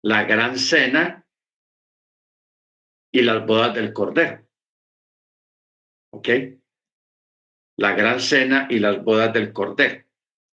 la 0.04 0.24
gran 0.24 0.58
cena 0.58 1.28
y 3.12 3.22
las 3.22 3.45
bodas 3.45 3.76
del 3.76 3.93
Cordero. 3.93 4.47
¿Ok? 6.12 6.30
La 7.78 7.93
gran 7.93 8.20
cena 8.20 8.68
y 8.70 8.80
las 8.80 9.03
bodas 9.03 9.34
del 9.34 9.51
Cordero, 9.53 10.05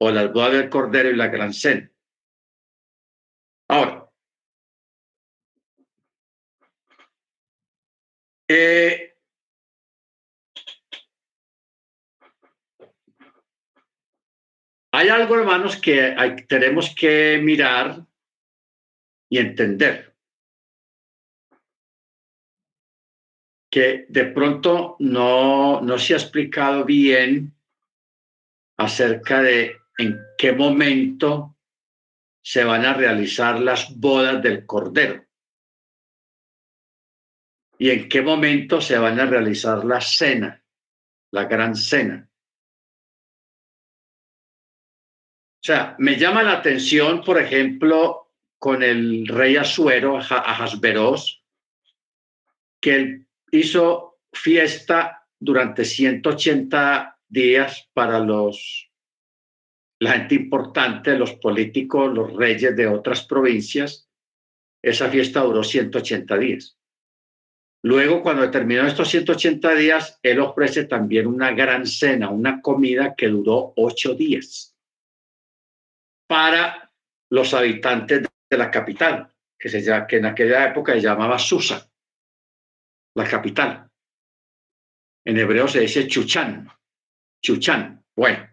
o 0.00 0.10
las 0.10 0.32
bodas 0.32 0.52
del 0.52 0.68
Cordero 0.70 1.10
y 1.10 1.16
la 1.16 1.28
gran 1.28 1.52
cena. 1.52 1.90
Ahora, 3.68 4.10
eh, 8.48 9.12
Hay 14.94 15.08
algo, 15.08 15.38
hermanos, 15.38 15.76
que 15.76 16.14
tenemos 16.46 16.94
que 16.94 17.40
mirar 17.42 18.04
y 19.30 19.38
entender. 19.38 20.11
Que 23.72 24.04
de 24.08 24.26
pronto 24.26 24.96
no, 25.00 25.80
no 25.80 25.98
se 25.98 26.12
ha 26.12 26.18
explicado 26.18 26.84
bien 26.84 27.54
acerca 28.76 29.40
de 29.40 29.78
en 29.96 30.20
qué 30.36 30.52
momento 30.52 31.56
se 32.42 32.64
van 32.64 32.84
a 32.84 32.92
realizar 32.92 33.58
las 33.58 33.98
bodas 33.98 34.42
del 34.42 34.66
Cordero 34.66 35.24
y 37.82 37.90
en 37.90 38.08
qué 38.08 38.22
momento 38.22 38.80
se 38.80 38.96
van 38.96 39.18
a 39.18 39.26
realizar 39.26 39.84
la 39.84 40.00
cena, 40.00 40.62
la 41.32 41.46
gran 41.46 41.74
cena. 41.74 42.30
O 45.54 45.64
sea, 45.64 45.96
me 45.98 46.16
llama 46.16 46.44
la 46.44 46.52
atención, 46.52 47.24
por 47.24 47.40
ejemplo, 47.40 48.30
con 48.56 48.84
el 48.84 49.26
rey 49.26 49.56
Asuero, 49.56 50.16
Ahasveros, 50.18 51.44
que 52.80 52.94
él 52.94 53.26
hizo 53.52 54.18
fiesta 54.32 55.28
durante 55.38 55.84
180 55.84 57.18
días 57.28 57.88
para 57.92 58.18
los 58.18 58.88
la 60.00 60.14
gente 60.14 60.34
importante, 60.34 61.16
los 61.16 61.34
políticos, 61.34 62.12
los 62.12 62.32
reyes 62.32 62.74
de 62.74 62.88
otras 62.88 63.22
provincias. 63.22 64.10
Esa 64.82 65.08
fiesta 65.08 65.42
duró 65.42 65.62
180 65.62 66.38
días. 66.38 66.76
Luego, 67.84 68.20
cuando 68.20 68.50
terminó 68.50 68.84
estos 68.84 69.08
180 69.10 69.74
días, 69.76 70.18
él 70.24 70.40
ofrece 70.40 70.84
también 70.84 71.28
una 71.28 71.52
gran 71.52 71.86
cena, 71.86 72.30
una 72.30 72.60
comida 72.60 73.14
que 73.16 73.28
duró 73.28 73.74
ocho 73.76 74.14
días 74.14 74.76
para 76.28 76.92
los 77.30 77.54
habitantes 77.54 78.22
de 78.50 78.58
la 78.58 78.70
capital, 78.72 79.32
que, 79.56 79.68
se, 79.68 79.84
que 80.08 80.16
en 80.16 80.26
aquella 80.26 80.68
época 80.68 80.94
se 80.94 81.00
llamaba 81.00 81.38
Susa, 81.38 81.91
la 83.14 83.28
capital. 83.28 83.90
En 85.24 85.38
hebreo 85.38 85.68
se 85.68 85.80
dice 85.80 86.06
Chuchán, 86.06 86.68
Chuchán. 87.42 88.04
Bueno. 88.16 88.48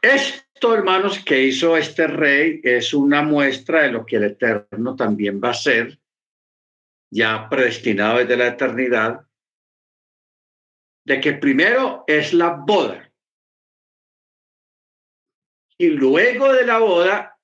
Esto, 0.00 0.74
hermanos, 0.74 1.22
que 1.24 1.42
hizo 1.42 1.76
este 1.76 2.06
rey 2.06 2.60
es 2.62 2.94
una 2.94 3.22
muestra 3.22 3.82
de 3.82 3.92
lo 3.92 4.06
que 4.06 4.16
el 4.16 4.24
Eterno 4.24 4.94
también 4.94 5.40
va 5.42 5.50
a 5.50 5.54
ser, 5.54 5.98
ya 7.10 7.48
predestinado 7.48 8.18
desde 8.18 8.36
la 8.36 8.46
eternidad, 8.48 9.26
de 11.04 11.20
que 11.20 11.34
primero 11.34 12.04
es 12.06 12.32
la 12.32 12.50
boda 12.50 13.12
y 15.78 15.88
luego 15.88 16.52
de 16.52 16.66
la 16.66 16.78
boda 16.78 17.38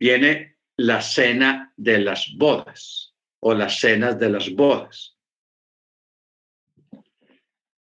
viene 0.00 0.58
la 0.78 1.02
cena 1.02 1.72
de 1.76 1.98
las 1.98 2.32
bodas 2.36 3.13
o 3.46 3.52
las 3.52 3.78
cenas 3.78 4.18
de 4.18 4.30
las 4.30 4.50
bodas. 4.54 5.18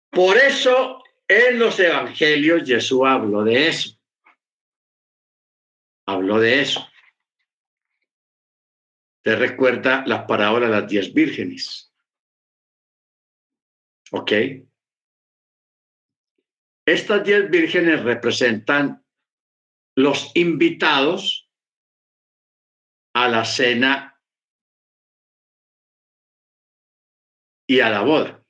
Por 0.10 0.36
eso 0.36 1.04
en 1.28 1.60
los 1.60 1.80
evangelios 1.80 2.68
Jesús 2.68 3.02
habló 3.06 3.44
de 3.44 3.68
eso. 3.68 4.00
Habló 6.08 6.40
de 6.40 6.62
eso. 6.62 6.88
Te 9.22 9.36
recuerda 9.36 10.04
la 10.08 10.26
parábola 10.26 10.66
de 10.66 10.72
las 10.72 10.88
diez 10.88 11.14
vírgenes. 11.14 11.94
¿Ok? 14.12 14.32
Estas 16.84 17.24
diez 17.24 17.48
vírgenes 17.52 18.02
representan 18.02 19.06
los 19.96 20.32
invitados 20.34 21.48
a 23.14 23.28
la 23.28 23.46
cena 23.46 24.13
y 27.68 27.80
a 27.80 27.90
la 27.90 28.02
boda. 28.02 28.44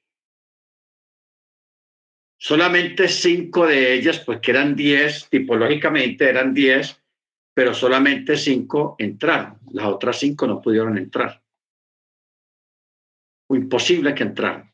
Solamente 2.38 3.08
cinco 3.08 3.66
de 3.66 3.94
ellas, 3.94 4.20
pues 4.20 4.40
que 4.42 4.52
eran 4.52 4.76
diez, 4.76 5.30
tipológicamente 5.30 6.28
eran 6.28 6.54
diez, 6.54 7.02
pero 7.54 7.74
solamente 7.74 8.36
cinco 8.36 8.96
entraron. 9.00 9.60
Las 9.72 9.86
otras 9.86 10.20
cinco 10.20 10.46
no 10.46 10.62
pudieron 10.62 10.98
entrar. 10.98 11.42
Imposible 13.50 14.14
que 14.14 14.24
entraran. 14.24 14.74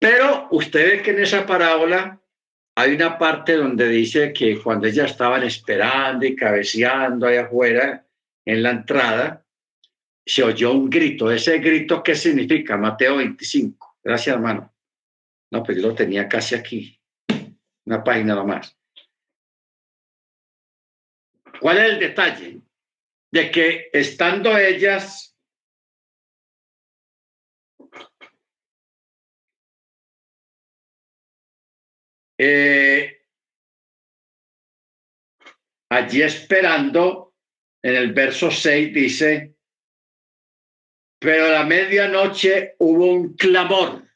Pero 0.00 0.48
usted 0.50 0.96
ve 0.96 1.02
que 1.02 1.10
en 1.12 1.22
esa 1.22 1.46
parábola 1.46 2.20
hay 2.76 2.94
una 2.94 3.16
parte 3.16 3.54
donde 3.54 3.88
dice 3.88 4.32
que 4.32 4.60
cuando 4.60 4.86
ellas 4.86 5.12
estaban 5.12 5.44
esperando 5.44 6.26
y 6.26 6.36
cabeceando 6.36 7.26
ahí 7.26 7.36
afuera 7.36 8.06
en 8.44 8.62
la 8.62 8.70
entrada, 8.70 9.45
se 10.26 10.42
oyó 10.42 10.72
un 10.72 10.90
grito. 10.90 11.30
¿Ese 11.30 11.58
grito 11.58 12.02
qué 12.02 12.16
significa? 12.16 12.76
Mateo 12.76 13.18
25. 13.18 13.98
Gracias, 14.02 14.34
hermano. 14.34 14.74
No, 15.52 15.62
pues 15.62 15.78
yo 15.78 15.88
lo 15.88 15.94
tenía 15.94 16.28
casi 16.28 16.56
aquí. 16.56 17.00
Una 17.84 18.02
página 18.02 18.42
más. 18.42 18.76
¿Cuál 21.60 21.78
es 21.78 21.92
el 21.92 22.00
detalle? 22.00 22.60
De 23.30 23.50
que 23.50 23.88
estando 23.92 24.58
ellas 24.58 25.36
eh, 32.36 33.22
allí 35.88 36.22
esperando, 36.22 37.34
en 37.82 37.94
el 37.94 38.12
verso 38.12 38.50
6 38.50 38.92
dice, 38.92 39.55
pero 41.18 41.46
a 41.46 41.48
la 41.48 41.64
medianoche 41.64 42.74
hubo 42.78 43.06
un 43.06 43.34
clamor. 43.34 44.06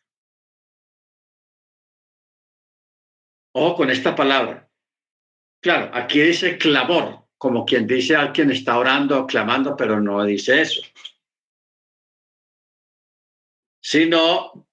Ojo 3.53 3.77
con 3.77 3.91
esta 3.91 4.15
palabra. 4.15 4.69
Claro, 5.61 5.91
aquí 5.95 6.21
dice 6.21 6.57
clamor, 6.57 7.27
como 7.37 7.65
quien 7.65 7.87
dice 7.87 8.17
a 8.17 8.33
quien 8.33 8.51
está 8.51 8.79
orando 8.79 9.21
o 9.21 9.27
clamando, 9.27 9.77
pero 9.77 10.01
no 10.01 10.25
dice 10.25 10.61
eso. 10.63 10.83
Sino 13.83 14.69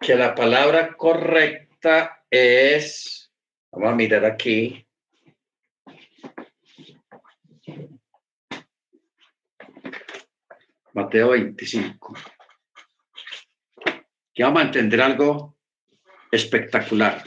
que 0.00 0.14
la 0.14 0.34
palabra 0.34 0.94
correcta 0.96 2.24
es, 2.30 3.30
vamos 3.72 3.90
a 3.90 3.94
mirar 3.94 4.24
aquí, 4.24 4.85
Mateo 10.96 11.32
25. 11.32 12.14
Que 14.32 14.42
vamos 14.42 14.62
a 14.62 14.64
entender 14.64 15.02
algo 15.02 15.58
espectacular. 16.32 17.22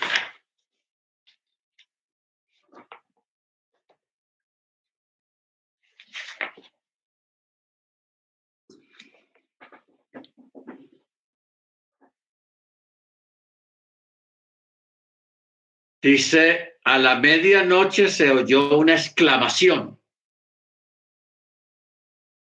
Dice, 16.02 16.80
a 16.86 16.98
la 16.98 17.20
medianoche 17.20 18.08
se 18.08 18.32
oyó 18.32 18.80
una 18.80 18.94
exclamación. 18.94 19.99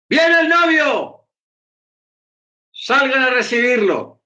¡Viene 0.10 0.42
el 0.42 0.50
novio! 0.50 1.28
Salgan 2.72 3.24
a 3.24 3.30
recibirlo. 3.32 4.22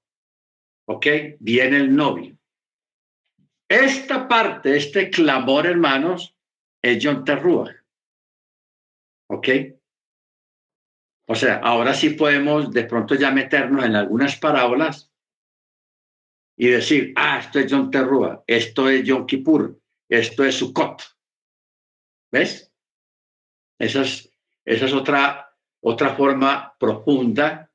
¿Ok? 0.86 1.08
Viene 1.40 1.78
el 1.78 1.96
novio. 1.96 2.38
Esta 3.68 4.28
parte, 4.28 4.76
este 4.76 5.10
clamor, 5.10 5.66
hermanos, 5.66 6.36
es 6.82 7.00
John 7.02 7.24
Terrúa. 7.24 7.74
¿Ok? 9.28 9.48
O 11.28 11.36
sea, 11.36 11.60
ahora 11.64 11.94
sí 11.94 12.10
podemos 12.10 12.72
de 12.72 12.84
pronto 12.84 13.16
ya 13.16 13.32
meternos 13.32 13.86
en 13.86 13.96
algunas 13.96 14.36
parábolas 14.36 15.12
y 16.58 16.68
decir, 16.68 17.14
ah, 17.16 17.40
esto 17.40 17.60
es 17.60 17.72
John 17.72 17.90
Terrúa, 17.90 18.44
esto 18.46 18.90
es 18.90 19.04
John 19.08 19.26
Kippur, 19.26 19.80
esto 20.10 20.44
es 20.44 20.56
Sukkot. 20.56 21.02
¿Ves? 22.32 22.72
Esa 23.80 24.02
es, 24.02 24.30
esa 24.66 24.86
es 24.86 24.94
otra 24.94 25.51
otra 25.82 26.16
forma 26.16 26.76
profunda 26.80 27.70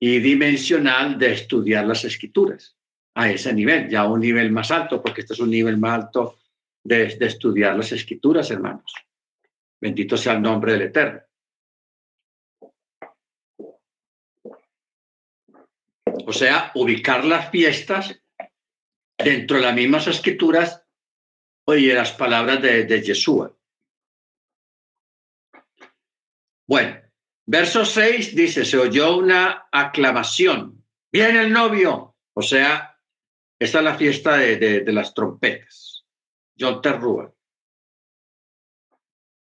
y 0.00 0.18
dimensional 0.18 1.18
de 1.18 1.32
estudiar 1.32 1.86
las 1.86 2.04
escrituras 2.04 2.76
a 3.14 3.30
ese 3.30 3.52
nivel, 3.52 3.88
ya 3.88 4.08
un 4.08 4.20
nivel 4.20 4.50
más 4.50 4.70
alto, 4.70 5.00
porque 5.00 5.20
este 5.20 5.34
es 5.34 5.40
un 5.40 5.50
nivel 5.50 5.78
más 5.78 6.04
alto 6.04 6.38
de, 6.82 7.16
estudiar 7.20 7.76
las 7.76 7.92
escrituras, 7.92 8.50
hermanos. 8.50 8.92
Bendito 9.80 10.16
sea 10.16 10.32
el 10.32 10.42
nombre 10.42 10.72
del 10.72 10.82
Eterno. 10.82 11.20
O 16.26 16.32
sea, 16.32 16.72
ubicar 16.74 17.24
las 17.24 17.50
fiestas 17.50 18.20
dentro 19.16 19.58
de 19.58 19.62
las 19.62 19.74
mismas 19.74 20.06
escrituras, 20.06 20.82
oye, 21.66 21.94
las 21.94 22.12
palabras 22.12 22.60
de, 22.62 22.84
de 22.84 23.02
Yeshua. 23.02 23.54
Bueno, 26.66 27.00
verso 27.46 27.84
6 27.84 28.34
dice, 28.34 28.64
se 28.64 28.78
oyó 28.78 29.16
una 29.18 29.68
aclamación. 29.70 30.84
Viene 31.12 31.42
el 31.42 31.52
novio. 31.52 32.16
O 32.34 32.42
sea, 32.42 32.98
esta 33.58 33.78
es 33.78 33.84
la 33.84 33.94
fiesta 33.96 34.36
de, 34.36 34.84
las 34.92 35.14
trompetas. 35.14 36.04
John 36.58 36.80
Terrúa. 36.80 37.32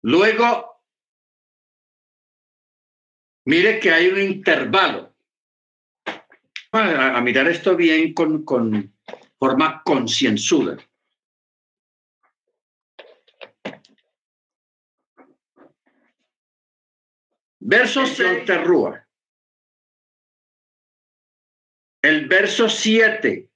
Luego, 0.03 0.83
mire 3.47 3.81
que 3.81 3.91
hay 3.91 4.09
un 4.09 4.21
intervalo. 4.21 5.15
A, 6.73 7.21
mirar 7.23 7.49
esto 7.49 7.75
bien 7.75 8.13
con, 8.13 8.45
con 8.45 8.95
forma 9.39 9.83
concienzuda. 9.83 10.77
Verso 17.61 18.07
6 18.07 18.45
Terrúa. 18.45 19.07
El 22.03 22.29
verso 22.29 22.69
7, 22.69 23.51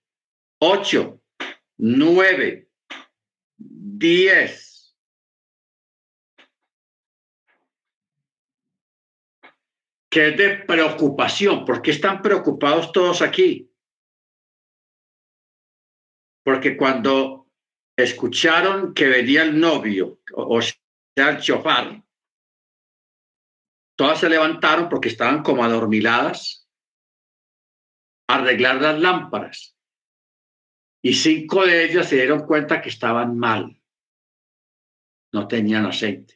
8, 0.58 1.20
9, 1.78 2.68
10. 3.56 4.72
que 10.12 10.28
es 10.28 10.36
de 10.36 10.56
preocupación. 10.66 11.64
¿Por 11.64 11.80
qué 11.80 11.90
están 11.90 12.20
preocupados 12.20 12.92
todos 12.92 13.22
aquí? 13.22 13.72
Porque 16.44 16.76
cuando 16.76 17.50
escucharon 17.96 18.92
que 18.92 19.06
venía 19.06 19.42
el 19.42 19.58
novio, 19.58 20.20
o 20.34 20.60
sea, 20.60 21.30
el 21.30 21.40
chofar, 21.40 22.04
Todas 23.96 24.20
se 24.20 24.28
levantaron 24.28 24.88
porque 24.88 25.08
estaban 25.08 25.42
como 25.42 25.64
adormiladas 25.64 26.68
a 28.28 28.36
arreglar 28.36 28.80
las 28.80 28.98
lámparas. 28.98 29.76
Y 31.04 31.14
cinco 31.14 31.66
de 31.66 31.84
ellas 31.84 32.08
se 32.08 32.16
dieron 32.16 32.46
cuenta 32.46 32.80
que 32.80 32.88
estaban 32.88 33.36
mal. 33.36 33.80
No 35.32 35.48
tenían 35.48 35.86
aceite. 35.86 36.34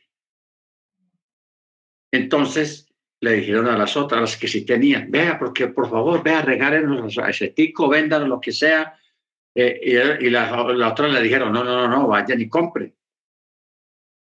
Entonces 2.12 2.86
le 3.20 3.32
dijeron 3.32 3.66
a 3.68 3.78
las 3.78 3.96
otras, 3.96 4.20
las 4.20 4.36
que 4.36 4.48
sí 4.48 4.64
tenían, 4.64 5.10
vea, 5.10 5.38
porque 5.38 5.68
por 5.68 5.88
favor, 5.88 6.22
vea, 6.22 6.42
regálenos 6.42 7.16
acetico, 7.18 7.88
vendan 7.88 8.28
lo 8.28 8.40
que 8.40 8.52
sea. 8.52 8.98
Eh, 9.54 10.18
y, 10.20 10.30
las 10.30 10.50
la 10.76 10.88
otras 10.88 11.12
le 11.12 11.22
dijeron, 11.22 11.52
no, 11.52 11.64
no, 11.64 11.74
no, 11.76 11.88
no, 11.88 12.08
vayan 12.08 12.40
y 12.40 12.48
compren. 12.48 12.94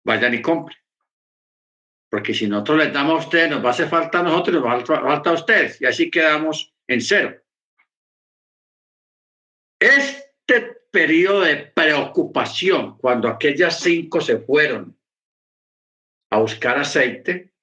Vayan 0.06 0.36
y. 0.36 0.42
Porque 2.10 2.34
si 2.34 2.48
nosotros 2.48 2.78
les 2.78 2.94
damos 2.94 3.22
a 3.22 3.26
usted, 3.26 3.50
nos 3.50 3.64
va 3.64 3.70
a 3.70 3.72
hacer 3.72 3.90
falta 3.90 4.20
a 4.20 4.24
nosotros, 4.24 4.56
nos 4.56 4.66
va 4.66 4.74
a 4.78 4.86
falta 4.86 5.30
a 5.30 5.34
usted. 5.34 5.76
Y 5.80 5.86
así 5.86 6.10
quedamos 6.10 6.74
en 6.88 7.02
cero. 7.02 7.42
Este 9.80 10.78
periodo 10.92 11.42
de 11.42 11.58
preocupación, 11.58 12.98
cuando 12.98 13.28
aquellas 13.28 13.80
cinco 13.80 14.22
se 14.22 14.38
fueron 14.38 14.98
a 16.30 16.40
buscar 16.40 16.78
aceite, 16.78 17.54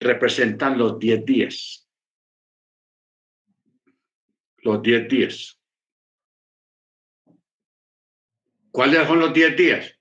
representan 0.00 0.76
los 0.76 0.98
diez 0.98 1.24
días. 1.24 1.88
los 4.62 4.82
10 4.82 5.08
días. 5.08 5.60
¿Cuáles 8.70 9.06
son 9.06 9.18
los 9.18 9.32
10 9.32 9.56
días? 9.56 9.97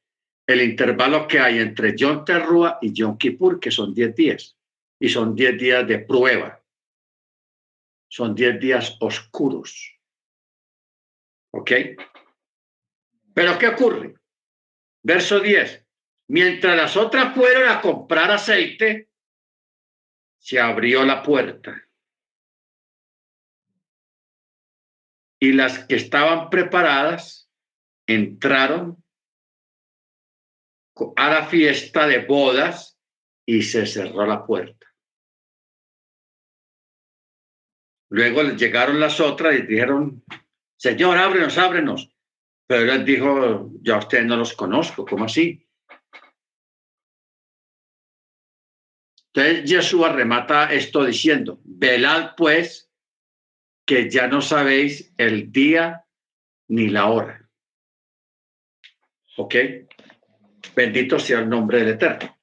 El 0.47 0.61
intervalo 0.61 1.27
que 1.27 1.39
hay 1.39 1.59
entre 1.59 1.95
Yom 1.95 2.23
Terrua 2.23 2.79
y 2.81 2.93
Yom 2.93 3.17
Kippur, 3.17 3.59
que 3.59 3.69
son 3.69 3.93
10 3.93 4.15
días. 4.15 4.57
Y 4.97 5.09
son 5.09 5.35
10 5.35 5.57
días 5.59 5.87
de 5.87 5.99
prueba. 5.99 6.63
Son 8.09 8.33
10 8.33 8.59
días 8.59 8.97
oscuros. 9.01 9.99
¿Ok? 11.51 11.71
Pero 13.33 13.59
¿qué 13.59 13.67
ocurre? 13.67 14.15
Verso 15.03 15.41
10. 15.41 15.85
Mientras 16.29 16.77
las 16.77 16.95
otras 16.95 17.35
fueron 17.35 17.69
a 17.69 17.81
comprar 17.81 18.31
aceite, 18.31 19.09
se 20.39 20.59
abrió 20.59 21.03
la 21.03 21.21
puerta. 21.21 21.83
Y 25.39 25.51
las 25.51 25.85
que 25.85 25.95
estaban 25.95 26.49
preparadas 26.49 27.51
entraron 28.07 29.03
a 31.15 31.29
la 31.29 31.45
fiesta 31.47 32.07
de 32.07 32.25
bodas 32.25 32.97
y 33.45 33.61
se 33.61 33.85
cerró 33.85 34.25
la 34.25 34.45
puerta. 34.45 34.87
Luego 38.09 38.43
llegaron 38.43 38.99
las 38.99 39.19
otras 39.19 39.55
y 39.55 39.61
dijeron, 39.63 40.23
Señor, 40.77 41.17
ábrenos, 41.17 41.57
ábrenos. 41.57 42.09
Pero 42.67 42.91
él 42.91 43.05
dijo, 43.05 43.71
yo 43.81 43.95
a 43.95 43.99
ustedes 43.99 44.25
no 44.25 44.37
los 44.37 44.53
conozco, 44.53 45.05
¿cómo 45.05 45.25
así? 45.25 45.67
Entonces 49.33 49.69
Jesús 49.69 50.11
remata 50.11 50.73
esto 50.73 51.05
diciendo, 51.05 51.59
velad 51.63 52.31
pues 52.35 52.91
que 53.85 54.09
ya 54.09 54.27
no 54.27 54.41
sabéis 54.41 55.13
el 55.17 55.51
día 55.51 56.05
ni 56.67 56.89
la 56.89 57.05
hora. 57.07 57.49
¿Ok? 59.37 59.55
Bendito 60.76 61.20
sea 61.20 61.39
el 61.39 61.49
nombre 61.49 61.80
del 61.80 61.89
Eterno. 61.89 62.38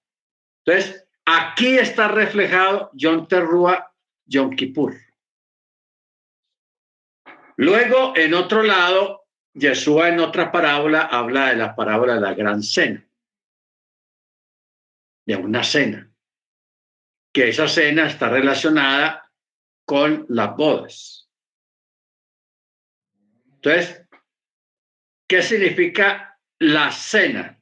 Entonces, 0.65 1.07
aquí 1.25 1.79
está 1.79 2.09
reflejado 2.09 2.91
Yom 2.95 3.27
Terrua, 3.29 3.95
Yom 4.27 4.55
Kippur. 4.55 4.95
Luego, 7.57 8.17
en 8.17 8.35
otro 8.35 8.63
lado, 8.63 9.27
Jesús 9.55 10.03
en 10.05 10.19
otra 10.19 10.51
parábola 10.51 11.03
habla 11.03 11.51
de 11.51 11.57
la 11.57 11.77
parábola 11.77 12.15
de 12.15 12.21
la 12.21 12.35
gran 12.35 12.63
cena, 12.63 13.07
de 15.27 15.37
una 15.37 15.63
cena 15.63 16.11
que 17.33 17.49
esa 17.49 17.67
cena 17.67 18.07
está 18.07 18.29
relacionada 18.29 19.31
con 19.85 20.25
las 20.29 20.57
bodas. 20.57 21.29
Entonces, 23.55 24.07
¿qué 25.29 25.43
significa 25.43 26.39
la 26.61 26.93
cena? 26.93 27.61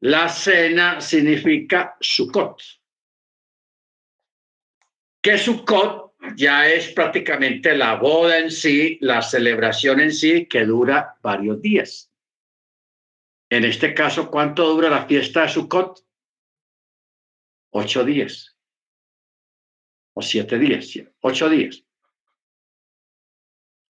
La 0.00 0.28
cena 0.28 1.00
significa 1.00 1.96
Sukkot. 2.00 2.62
Que 5.20 5.36
Sukkot 5.36 6.14
ya 6.36 6.68
es 6.68 6.92
prácticamente 6.92 7.76
la 7.76 7.96
boda 7.96 8.38
en 8.38 8.50
sí, 8.50 8.98
la 9.00 9.22
celebración 9.22 10.00
en 10.00 10.12
sí, 10.12 10.46
que 10.46 10.64
dura 10.64 11.18
varios 11.22 11.60
días. 11.60 12.12
En 13.50 13.64
este 13.64 13.94
caso, 13.94 14.30
¿cuánto 14.30 14.68
dura 14.68 14.90
la 14.90 15.06
fiesta 15.06 15.42
de 15.42 15.48
Sukkot? 15.48 16.04
ocho 17.70 18.04
días 18.04 18.56
o 20.14 20.22
siete 20.22 20.58
días, 20.58 20.98
ocho 21.20 21.48
días. 21.48 21.84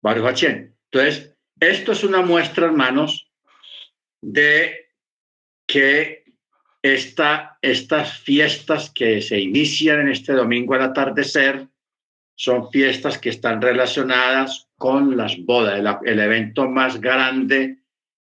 Baruch 0.03 0.43
Entonces, 0.43 1.37
esto 1.59 1.93
es 1.93 2.05
una 2.05 2.23
muestra, 2.23 2.67
hermanos, 2.67 3.31
de 4.21 4.82
que 5.73 6.25
esta, 6.83 7.59
estas 7.63 8.19
fiestas 8.19 8.91
que 8.91 9.23
se 9.23 9.39
inician 9.39 10.01
en 10.01 10.09
este 10.09 10.33
domingo 10.33 10.75
al 10.75 10.83
atardecer 10.83 11.69
son 12.35 12.71
fiestas 12.71 13.19
que 13.19 13.31
están 13.31 13.63
relacionadas 13.63 14.69
con 14.77 15.17
las 15.17 15.39
bodas, 15.39 15.79
el, 15.79 15.89
el 16.09 16.19
evento 16.19 16.69
más 16.69 17.01
grande 17.01 17.79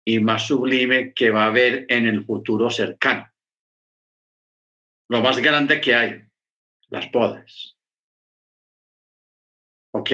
y 0.05 0.19
más 0.19 0.47
sublime 0.47 1.13
que 1.13 1.31
va 1.31 1.45
a 1.45 1.47
haber 1.47 1.85
en 1.89 2.05
el 2.05 2.23
futuro 2.23 2.69
cercano 2.69 3.33
lo 5.13 5.21
más 5.21 5.37
grande 5.37 5.79
que 5.79 5.93
hay, 5.93 6.23
las 6.89 7.11
bodas. 7.11 7.77
¿Ok? 9.91 10.09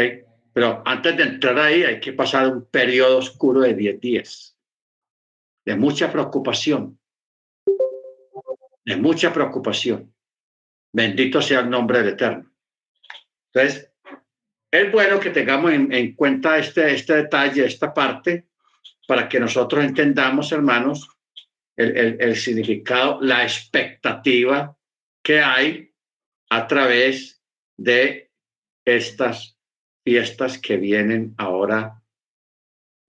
Pero 0.52 0.84
antes 0.86 1.16
de 1.16 1.24
entrar 1.24 1.58
ahí 1.58 1.84
hay 1.84 2.02
que 2.02 2.12
pasar 2.12 2.52
un 2.52 2.66
periodo 2.66 3.20
oscuro 3.20 3.62
de 3.62 3.76
10 3.76 4.00
días, 4.02 4.58
de 5.66 5.78
mucha 5.78 6.12
preocupación, 6.12 6.99
mucha 8.98 9.34
preocupación. 9.34 10.14
Bendito 10.92 11.42
sea 11.42 11.60
el 11.60 11.70
nombre 11.70 12.00
del 12.00 12.10
Eterno. 12.10 12.52
Entonces, 13.54 13.92
es 14.72 14.92
bueno 14.92 15.20
que 15.20 15.32
tengamos 15.32 15.72
en, 15.72 16.16
cuenta 16.16 16.58
este, 16.58 16.94
este 16.94 17.16
detalle, 17.16 17.66
esta 17.66 17.94
parte, 17.94 18.48
para 19.08 19.28
que 19.28 19.40
nosotros 19.40 19.84
entendamos, 19.84 20.52
hermanos, 20.52 21.08
el, 21.76 22.22
el 22.22 22.36
significado, 22.36 23.20
la 23.22 23.44
expectativa 23.44 24.78
que 25.24 25.40
hay 25.40 25.94
a 26.50 26.68
través 26.68 27.42
de 27.78 28.32
estas 28.86 29.58
fiestas 30.04 30.58
que 30.58 30.78
vienen 30.78 31.34
ahora, 31.38 32.04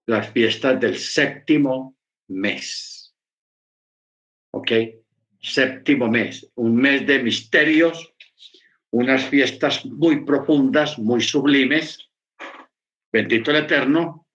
las 0.07 0.31
fiestas 0.31 0.81
del 0.81 0.99
séptimo 0.99 1.97
mes. 2.29 3.15
¿Ok? 4.53 4.73
Séptimo 5.41 6.09
mes, 6.09 6.51
un 6.57 6.77
mes 6.77 7.07
de 7.07 7.23
misterios, 7.23 8.13
unas 8.91 9.25
fiestas 9.25 9.85
muy 9.87 10.25
profundas, 10.25 10.99
muy 10.99 11.23
sublimes, 11.23 12.11
bendito 13.13 13.51
el 13.51 13.59
Eterno, 13.59 14.27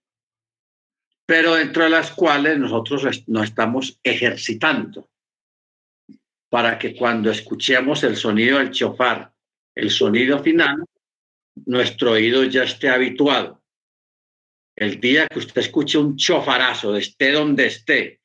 pero 1.25 1.55
dentro 1.55 1.83
de 1.83 1.89
las 1.89 2.11
cuales 2.11 2.57
nosotros 2.57 3.23
nos 3.27 3.43
estamos 3.43 3.99
ejercitando 4.03 5.09
para 6.49 6.77
que 6.79 6.95
cuando 6.95 7.31
escuchemos 7.31 8.03
el 8.03 8.15
sonido 8.15 8.59
del 8.59 8.71
chofar, 8.71 9.33
el 9.75 9.89
sonido 9.89 10.41
final, 10.41 10.85
nuestro 11.65 12.11
oído 12.11 12.43
ya 12.45 12.63
esté 12.63 12.89
habituado. 12.89 13.61
El 14.75 14.99
día 14.99 15.27
que 15.27 15.39
usted 15.39 15.61
escuche 15.61 15.97
un 15.97 16.15
chofarazo, 16.15 16.95
esté 16.95 17.31
donde 17.31 17.67
esté, 17.67 18.21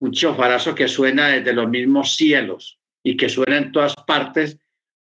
un 0.00 0.12
chofarazo 0.12 0.74
que 0.74 0.88
suena 0.88 1.28
desde 1.28 1.52
los 1.52 1.68
mismos 1.68 2.16
cielos 2.16 2.78
y 3.02 3.16
que 3.16 3.28
suena 3.28 3.56
en 3.56 3.72
todas 3.72 3.94
partes 3.96 4.58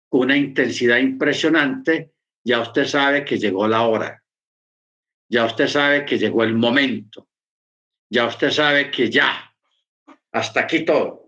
con 0.10 0.22
una 0.22 0.38
intensidad 0.38 0.98
impresionante, 0.98 2.12
ya 2.44 2.62
usted 2.62 2.86
sabe 2.86 3.26
que 3.26 3.38
llegó 3.38 3.68
la 3.68 3.82
hora. 3.84 4.24
Ya 5.30 5.46
usted 5.46 5.68
sabe 5.68 6.06
que 6.06 6.18
llegó 6.18 6.44
el 6.44 6.54
momento. 6.54 7.28
Ya 8.10 8.26
usted 8.28 8.52
sabe 8.52 8.92
que 8.92 9.10
ya, 9.10 9.54
hasta 10.32 10.62
aquí 10.62 10.86
todo 10.86 11.26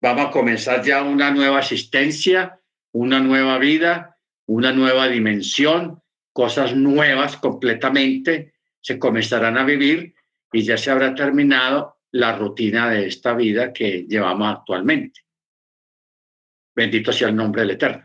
vamos 0.00 0.26
a 0.26 0.30
comenzar 0.30 0.82
ya 0.82 1.02
una 1.02 1.30
nueva 1.30 1.58
asistencia, 1.58 2.60
una 2.92 3.20
nueva 3.20 3.58
vida, 3.58 4.18
una 4.46 4.72
nueva 4.72 5.08
dimensión, 5.08 6.02
cosas 6.32 6.74
nuevas 6.74 7.36
completamente 7.36 8.54
se 8.80 8.98
comenzarán 8.98 9.58
a 9.58 9.64
vivir 9.64 10.14
y 10.52 10.62
ya 10.62 10.76
se 10.76 10.90
habrá 10.90 11.14
terminado 11.14 11.98
la 12.12 12.36
rutina 12.36 12.90
de 12.90 13.06
esta 13.06 13.34
vida 13.34 13.72
que 13.72 14.04
llevamos 14.08 14.56
actualmente. 14.56 15.20
Bendito 16.74 17.12
sea 17.12 17.28
el 17.28 17.36
nombre 17.36 17.62
del 17.62 17.72
Eterno. 17.72 18.04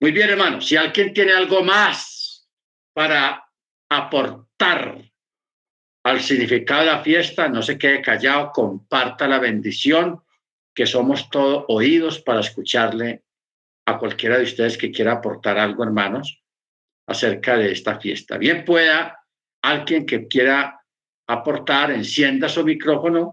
Muy 0.00 0.12
bien, 0.12 0.30
hermanos, 0.30 0.66
si 0.66 0.76
alguien 0.76 1.12
tiene 1.14 1.32
algo 1.32 1.62
más 1.62 2.48
para 2.92 3.44
aportar 3.88 5.02
al 6.04 6.20
significado 6.20 6.80
de 6.80 6.86
la 6.86 7.02
fiesta, 7.02 7.48
no 7.48 7.62
se 7.62 7.78
quede 7.78 8.02
callado, 8.02 8.52
comparta 8.52 9.26
la 9.26 9.38
bendición 9.38 10.22
que 10.74 10.86
somos 10.86 11.30
todos 11.30 11.64
oídos 11.68 12.20
para 12.20 12.40
escucharle 12.40 13.24
a 13.86 13.98
cualquiera 13.98 14.36
de 14.36 14.44
ustedes 14.44 14.76
que 14.76 14.90
quiera 14.90 15.12
aportar 15.12 15.58
algo, 15.58 15.82
hermanos, 15.82 16.42
acerca 17.08 17.56
de 17.56 17.72
esta 17.72 17.98
fiesta. 17.98 18.36
Bien 18.36 18.64
pueda 18.64 19.18
alguien 19.62 20.04
que 20.04 20.28
quiera 20.28 20.75
aportar, 21.26 21.90
encienda 21.90 22.48
su 22.48 22.64
micrófono. 22.64 23.30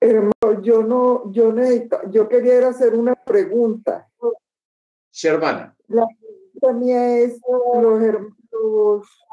Hermano, 0.00 0.62
yo 0.62 0.82
no, 0.82 1.32
yo 1.32 1.52
necesito, 1.52 1.98
yo 2.10 2.28
quería 2.28 2.68
hacer 2.68 2.94
una 2.94 3.14
pregunta. 3.14 4.08
Sí, 5.10 5.28
hermana. 5.28 5.74
La 5.88 6.06
pregunta 6.06 6.72
mía 6.72 7.18
es, 7.18 7.40
los, 7.74 8.00
los 8.52 9.26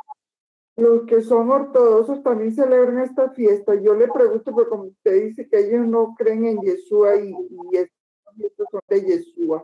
los 0.76 1.04
que 1.06 1.22
son 1.22 1.52
ortodoxos 1.52 2.24
también 2.24 2.54
celebran 2.54 3.00
esta 3.00 3.30
fiesta. 3.30 3.76
Yo 3.76 3.94
le 3.94 4.08
pregunto, 4.08 4.52
porque 4.52 4.70
como 4.70 4.84
usted 4.86 5.24
dice 5.26 5.48
que 5.48 5.60
ellos 5.60 5.86
no 5.86 6.16
creen 6.18 6.46
en 6.46 6.62
Yeshua 6.62 7.16
y, 7.18 7.30
y 7.30 7.78
estos 7.78 8.68
son 8.72 8.82
de 8.88 9.02
Yeshua. 9.02 9.64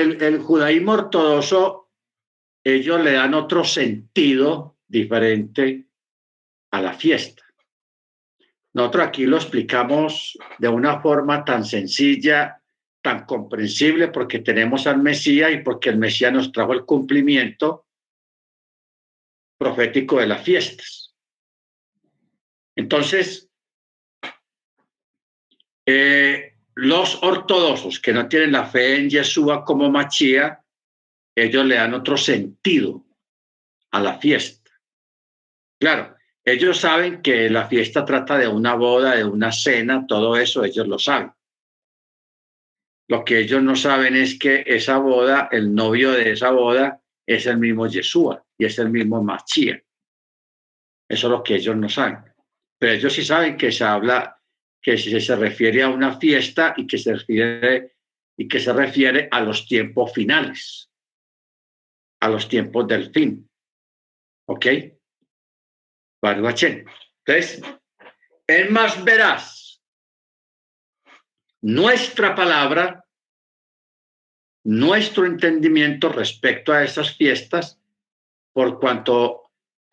El, 0.00 0.38
judaísmo 0.38 0.92
ortodoxo, 0.92 1.90
ellos 2.64 3.02
le 3.02 3.12
dan 3.12 3.34
otro 3.34 3.64
sentido 3.64 4.78
diferente 4.86 5.86
a 6.72 6.80
la 6.80 6.92
fiesta. 6.94 7.42
Nosotros 8.74 9.06
aquí 9.06 9.26
lo 9.26 9.36
explicamos 9.36 10.38
de 10.58 10.68
una 10.68 11.00
forma 11.00 11.44
tan 11.44 11.64
sencilla, 11.64 12.62
tan 13.02 13.24
comprensible, 13.24 14.08
porque 14.08 14.40
tenemos 14.40 14.86
al 14.86 15.02
Mesías 15.02 15.52
y 15.52 15.58
porque 15.58 15.90
el 15.90 15.98
Mesías 15.98 16.32
nos 16.32 16.52
trajo 16.52 16.72
el 16.72 16.84
cumplimiento 16.84 17.86
profético 19.58 20.18
de 20.18 20.26
las 20.26 20.42
fiestas. 20.42 21.14
Entonces, 22.76 23.48
eh, 25.86 26.55
los 26.76 27.22
ortodoxos 27.22 28.00
que 28.00 28.12
no 28.12 28.28
tienen 28.28 28.52
la 28.52 28.66
fe 28.66 28.96
en 28.96 29.08
Yeshua 29.08 29.64
como 29.64 29.90
Machía, 29.90 30.62
ellos 31.34 31.64
le 31.64 31.76
dan 31.76 31.94
otro 31.94 32.16
sentido 32.18 33.04
a 33.92 34.00
la 34.00 34.18
fiesta. 34.18 34.70
Claro, 35.80 36.16
ellos 36.44 36.78
saben 36.78 37.22
que 37.22 37.48
la 37.48 37.66
fiesta 37.66 38.04
trata 38.04 38.36
de 38.36 38.46
una 38.46 38.74
boda, 38.74 39.16
de 39.16 39.24
una 39.24 39.52
cena, 39.52 40.06
todo 40.06 40.36
eso 40.36 40.64
ellos 40.64 40.86
lo 40.86 40.98
saben. 40.98 41.32
Lo 43.08 43.24
que 43.24 43.40
ellos 43.40 43.62
no 43.62 43.74
saben 43.74 44.14
es 44.14 44.38
que 44.38 44.62
esa 44.66 44.98
boda, 44.98 45.48
el 45.50 45.74
novio 45.74 46.12
de 46.12 46.32
esa 46.32 46.50
boda, 46.50 47.00
es 47.26 47.46
el 47.46 47.56
mismo 47.56 47.86
Yeshua 47.86 48.44
y 48.58 48.66
es 48.66 48.78
el 48.78 48.90
mismo 48.90 49.22
Machía. 49.22 49.82
Eso 51.08 51.26
es 51.26 51.30
lo 51.30 51.42
que 51.42 51.54
ellos 51.54 51.76
no 51.76 51.88
saben. 51.88 52.18
Pero 52.78 52.92
ellos 52.92 53.14
sí 53.14 53.24
saben 53.24 53.56
que 53.56 53.72
se 53.72 53.84
habla, 53.84 54.35
que 54.86 54.96
se 54.96 55.34
refiere 55.34 55.82
a 55.82 55.88
una 55.88 56.16
fiesta 56.16 56.72
y 56.76 56.86
que 56.86 56.96
se 56.96 57.12
refiere, 57.12 57.96
y 58.36 58.46
que 58.46 58.60
se 58.60 58.72
refiere 58.72 59.26
a 59.32 59.40
los 59.40 59.66
tiempos 59.66 60.12
finales, 60.12 60.88
a 62.20 62.28
los 62.28 62.48
tiempos 62.48 62.86
del 62.86 63.10
fin. 63.10 63.50
¿Ok? 64.46 64.66
Entonces, 66.22 67.62
es 68.46 68.70
más 68.70 69.02
veraz 69.02 69.82
nuestra 71.62 72.36
palabra, 72.36 73.04
nuestro 74.62 75.26
entendimiento 75.26 76.10
respecto 76.10 76.72
a 76.72 76.84
esas 76.84 77.16
fiestas, 77.16 77.80
por 78.52 78.78
cuanto 78.78 79.45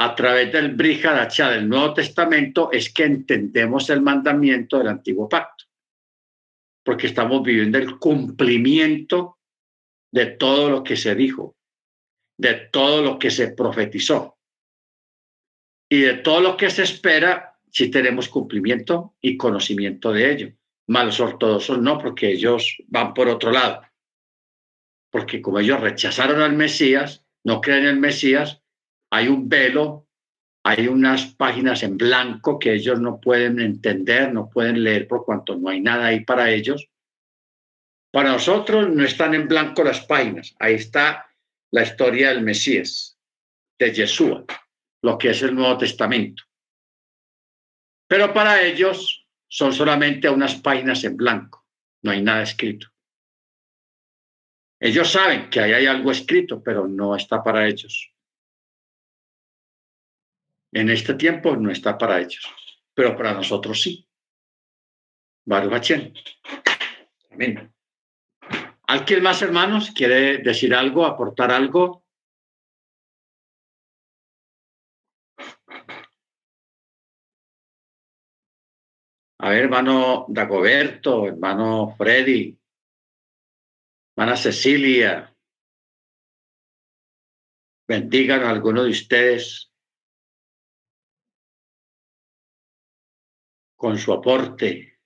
a 0.04 0.16
través 0.16 0.52
del 0.52 0.76
Brihadacha 0.76 1.50
del 1.50 1.70
Nuevo 1.70 1.94
Testamento 1.94 2.70
es 2.74 2.94
que 2.94 3.06
entendemos 3.06 3.90
el 3.90 4.02
mandamiento 4.02 4.78
del 4.78 4.90
Antiguo 4.90 5.30
Pacto, 5.30 5.64
porque 6.84 7.08
estamos 7.08 7.42
viviendo 7.42 7.78
el 7.78 7.98
cumplimiento 7.98 9.40
de 10.12 10.26
todo 10.26 10.70
lo 10.70 10.84
que 10.84 10.98
se 10.98 11.16
dijo, 11.16 11.56
de 12.38 12.54
todo 12.70 13.02
lo 13.02 13.18
que 13.18 13.32
se 13.32 13.54
profetizó 13.54 14.38
y 15.90 16.02
de 16.02 16.16
todo 16.16 16.42
lo 16.42 16.58
que 16.58 16.70
se 16.70 16.84
espera 16.84 17.58
si 17.72 17.90
tenemos 17.90 18.28
cumplimiento 18.28 19.16
y 19.22 19.38
conocimiento 19.38 20.12
de 20.12 20.32
ello. 20.34 20.54
Malos 20.86 21.22
ortodoxos 21.22 21.80
no, 21.80 21.98
porque 21.98 22.30
ellos 22.30 22.76
van 22.88 23.14
por 23.14 23.30
otro 23.30 23.52
lado. 23.52 23.84
Porque 25.10 25.42
como 25.42 25.60
ellos 25.60 25.80
rechazaron 25.80 26.42
al 26.42 26.58
Mesías, 26.58 27.26
no 27.46 27.62
creen 27.62 27.84
en 27.84 27.90
el 27.90 28.00
Mesías, 28.02 28.63
hay 29.14 29.28
un 29.28 29.48
velo, 29.48 30.08
hay 30.66 30.88
unas 30.88 31.36
páginas 31.36 31.84
en 31.84 31.98
blanco 31.98 32.58
que 32.58 32.74
ellos 32.74 33.00
no 33.00 33.20
pueden 33.22 33.60
entender, 33.60 34.34
no 34.34 34.50
pueden 34.50 34.84
leer 34.84 35.08
por 35.08 35.24
cuanto 35.24 35.56
no 35.56 35.70
hay 35.70 35.82
nada 35.82 36.08
ahí 36.08 36.22
para 36.22 36.50
ellos. 36.50 36.90
Para 38.12 38.32
nosotros 38.32 38.90
no 38.90 39.04
están 39.04 39.36
en 39.36 39.48
blanco 39.48 39.84
las 39.84 40.04
páginas, 40.08 40.56
ahí 40.58 40.74
está 40.74 41.30
la 41.70 41.84
historia 41.84 42.30
del 42.30 42.42
Mesías, 42.42 43.20
de 43.78 43.94
Yeshua 43.94 44.46
lo 45.04 45.18
que 45.18 45.30
es 45.30 45.44
el 45.44 45.54
Nuevo 45.54 45.78
Testamento. 45.78 46.44
Pero 48.08 48.34
para 48.34 48.64
ellos 48.64 49.28
son 49.48 49.74
solamente 49.74 50.28
unas 50.28 50.56
páginas 50.56 51.04
en 51.04 51.18
blanco, 51.18 51.68
no 52.02 52.10
hay 52.10 52.24
nada 52.24 52.42
escrito. 52.42 52.88
Ellos 54.80 55.12
saben 55.12 55.52
que 55.52 55.60
ahí 55.60 55.74
hay 55.74 55.86
algo 55.86 56.12
escrito, 56.12 56.64
pero 56.64 56.88
no 56.88 57.16
está 57.16 57.44
para 57.44 57.68
ellos. 57.68 58.13
En 60.74 60.90
este 60.90 61.14
tiempo 61.14 61.56
no 61.56 61.72
está 61.72 61.98
para 61.98 62.20
ellos, 62.20 62.44
pero 62.96 63.16
para 63.16 63.34
nosotros 63.34 63.80
sí. 63.80 64.08
Baruch 65.46 65.92
Amén. 67.32 67.72
¿Alguien 68.88 69.22
más, 69.22 69.42
hermanos, 69.44 69.92
quiere 69.92 70.40
decir 70.40 70.74
algo, 70.74 71.06
aportar 71.06 71.52
algo? 71.52 72.04
A 79.40 79.50
ver, 79.50 79.64
hermano 79.66 80.26
Dagoberto, 80.30 81.28
hermano 81.28 81.94
Freddy, 81.98 82.58
hermana 84.16 84.38
Cecilia, 84.38 85.36
bendigan 87.88 88.44
a 88.44 88.50
alguno 88.50 88.86
de 88.86 88.92
ustedes 88.92 89.73
con 93.84 93.98
su 93.98 94.14
aporte. 94.14 94.98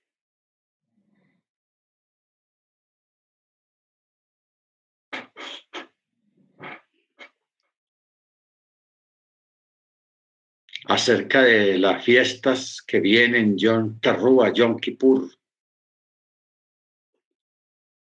acerca 10.84 11.42
de 11.42 11.76
las 11.76 12.02
fiestas 12.02 12.80
que 12.80 13.00
vienen, 13.00 13.56
John 13.60 14.00
Terrúa, 14.00 14.52
John 14.56 14.78
Kippur. 14.78 15.28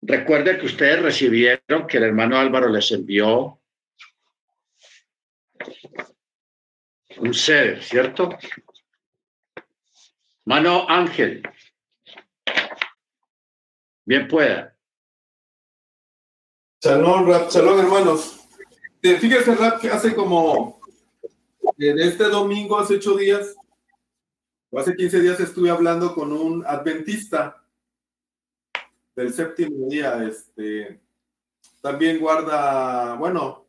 Recuerde 0.02 0.58
que 0.58 0.66
ustedes 0.66 1.00
recibieron 1.00 1.86
que 1.88 1.96
el 1.98 2.02
hermano 2.02 2.36
Álvaro 2.36 2.68
les 2.68 2.90
envió 2.90 3.62
un 7.16 7.32
ser, 7.32 7.82
¿cierto? 7.82 8.36
Mano 10.48 10.88
Ángel. 10.88 11.42
Bien 14.06 14.26
pueda. 14.26 14.74
Salón, 16.80 17.50
salón 17.50 17.78
hermanos. 17.80 18.48
Fíjese, 19.02 19.54
Rap, 19.56 19.78
que 19.78 19.90
hace 19.90 20.14
como 20.14 20.80
en 21.76 21.98
este 21.98 22.24
domingo, 22.30 22.78
hace 22.78 22.94
ocho 22.94 23.14
días, 23.14 23.54
o 24.70 24.78
hace 24.78 24.96
15 24.96 25.20
días, 25.20 25.38
estuve 25.38 25.68
hablando 25.68 26.14
con 26.14 26.32
un 26.32 26.64
adventista 26.66 27.62
del 29.14 29.34
séptimo 29.34 29.86
día. 29.90 30.24
Este, 30.24 30.98
también 31.82 32.18
guarda, 32.18 33.16
bueno, 33.16 33.66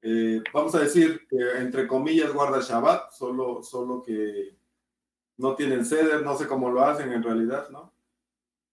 eh, 0.00 0.40
vamos 0.52 0.76
a 0.76 0.78
decir 0.78 1.26
que 1.28 1.58
entre 1.58 1.88
comillas 1.88 2.32
guarda 2.32 2.60
Shabbat, 2.60 3.10
solo, 3.14 3.64
solo 3.64 4.00
que 4.00 4.59
no 5.40 5.54
tienen 5.54 5.84
sede, 5.84 6.22
no 6.22 6.36
sé 6.36 6.46
cómo 6.46 6.70
lo 6.70 6.84
hacen 6.84 7.12
en 7.12 7.22
realidad, 7.22 7.68
¿no? 7.70 7.92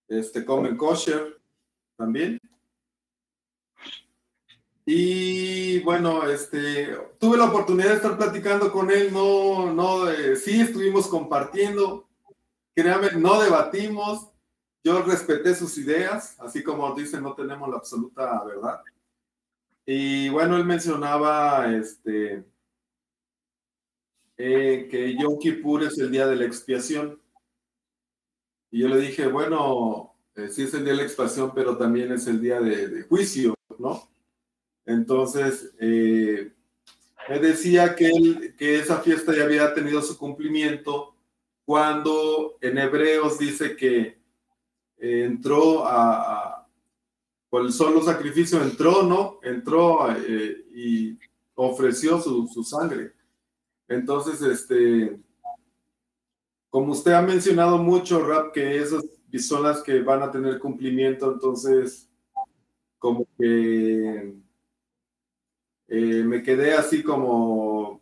Este, 0.06 0.44
comen 0.44 0.76
kosher 0.76 1.40
también. 1.96 2.38
Y 4.84 5.80
bueno, 5.80 6.26
este, 6.28 6.96
tuve 7.18 7.36
la 7.36 7.46
oportunidad 7.46 7.90
de 7.90 7.96
estar 7.96 8.16
platicando 8.16 8.72
con 8.72 8.90
él, 8.90 9.12
no, 9.12 9.72
no, 9.72 10.08
eh, 10.08 10.36
sí 10.36 10.60
estuvimos 10.60 11.08
compartiendo, 11.08 12.08
créame, 12.74 13.12
no 13.12 13.40
debatimos, 13.40 14.30
yo 14.82 15.02
respeté 15.02 15.54
sus 15.54 15.76
ideas, 15.76 16.36
así 16.40 16.62
como 16.62 16.94
dicen, 16.94 17.22
no 17.22 17.34
tenemos 17.34 17.68
la 17.68 17.76
absoluta 17.76 18.42
verdad. 18.44 18.80
Y 19.84 20.30
bueno, 20.30 20.56
él 20.56 20.64
mencionaba 20.64 21.70
este, 21.74 22.44
eh, 24.38 24.88
que 24.90 25.14
Yom 25.16 25.38
Kippur 25.38 25.82
es 25.82 25.98
el 25.98 26.10
día 26.10 26.26
de 26.26 26.36
la 26.36 26.44
expiación. 26.46 27.20
Y 28.70 28.80
yo 28.80 28.88
le 28.88 28.98
dije, 28.98 29.26
bueno, 29.26 30.14
eh, 30.36 30.48
sí 30.48 30.62
es 30.62 30.74
el 30.74 30.84
día 30.84 30.92
de 30.92 30.98
la 30.98 31.04
expiación, 31.04 31.52
pero 31.54 31.76
también 31.76 32.12
es 32.12 32.26
el 32.26 32.40
día 32.40 32.60
de 32.60 33.02
juicio, 33.02 33.54
¿no? 33.78 34.08
Entonces, 34.88 35.74
eh, 35.78 36.50
decía 37.42 37.94
que, 37.94 38.54
que 38.56 38.78
esa 38.78 39.00
fiesta 39.02 39.36
ya 39.36 39.44
había 39.44 39.74
tenido 39.74 40.00
su 40.00 40.16
cumplimiento 40.16 41.14
cuando 41.66 42.56
en 42.62 42.78
Hebreos 42.78 43.38
dice 43.38 43.76
que 43.76 44.18
eh, 44.96 45.24
entró 45.26 45.86
a, 45.86 46.66
por 47.50 47.66
el 47.66 47.72
solo 47.74 48.02
sacrificio, 48.02 48.62
entró, 48.62 49.02
¿no? 49.02 49.40
Entró 49.42 50.10
eh, 50.10 50.64
y 50.74 51.18
ofreció 51.54 52.18
su, 52.18 52.48
su, 52.48 52.64
sangre. 52.64 53.12
Entonces, 53.88 54.42
este, 54.42 55.18
como 56.68 56.92
usted 56.92 57.12
ha 57.12 57.22
mencionado 57.22 57.78
mucho, 57.78 58.24
Rap, 58.24 58.52
que 58.52 58.76
esas 58.76 59.02
son 59.40 59.62
las 59.62 59.82
que 59.82 60.02
van 60.02 60.22
a 60.22 60.30
tener 60.30 60.58
cumplimiento, 60.58 61.32
entonces 61.32 62.08
como 62.98 63.26
que 63.38 64.34
eh, 65.88 66.22
me 66.24 66.42
quedé 66.42 66.74
así 66.74 67.02
como, 67.02 68.00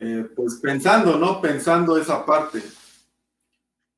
eh, 0.00 0.28
pues 0.34 0.56
pensando, 0.56 1.18
¿no? 1.18 1.40
Pensando 1.40 1.96
esa 1.96 2.26
parte. 2.26 2.60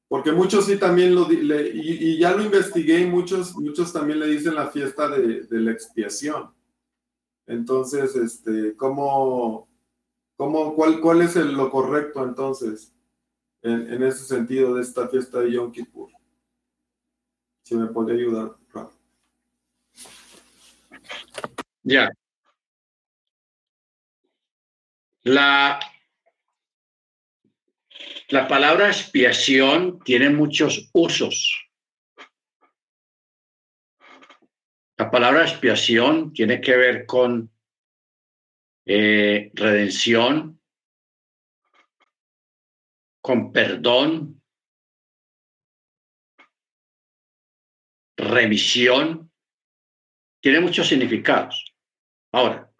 Porque 0.06 0.32
muchos 0.32 0.66
sí 0.66 0.76
también 0.76 1.14
lo, 1.14 1.28
le, 1.28 1.70
y, 1.72 2.18
ya 2.18 2.32
lo 2.34 2.42
investigué 2.42 3.06
muchos, 3.06 3.56
muchos 3.56 3.92
también 3.92 4.20
le 4.20 4.26
dicen 4.26 4.54
la 4.54 4.68
fiesta 4.68 5.08
de, 5.08 5.42
de 5.44 5.60
la 5.60 5.72
expiación. 5.72 6.52
Entonces, 7.46 8.14
este, 8.16 8.76
¿cómo, 8.76 9.68
cómo, 10.36 10.74
cuál, 10.74 11.00
cuál 11.00 11.22
es 11.22 11.36
lo 11.36 11.70
correcto 11.70 12.24
entonces 12.24 12.94
en, 13.62 14.02
ese 14.02 14.24
sentido 14.24 14.74
de 14.74 14.82
esta 14.82 15.08
fiesta 15.08 15.40
de 15.40 15.52
Yom 15.52 15.72
Kippur? 15.72 16.10
Si 17.62 17.74
me 17.74 17.86
puede 17.86 18.14
ayudar, 18.14 18.56
Ya. 21.86 22.10
La, 25.22 25.78
la 28.28 28.48
palabra 28.48 28.88
expiación 28.88 29.98
tiene 30.00 30.30
muchos 30.30 30.90
usos. 30.92 31.68
La 34.96 35.10
palabra 35.10 35.42
expiación 35.42 36.32
tiene 36.32 36.60
que 36.60 36.76
ver 36.76 37.06
con 37.06 37.53
eh, 38.86 39.50
redención, 39.54 40.60
con 43.22 43.52
perdón, 43.52 44.42
remisión, 48.16 49.32
tiene 50.42 50.60
muchos 50.60 50.86
significados. 50.86 51.74
Ahora, 52.32 52.70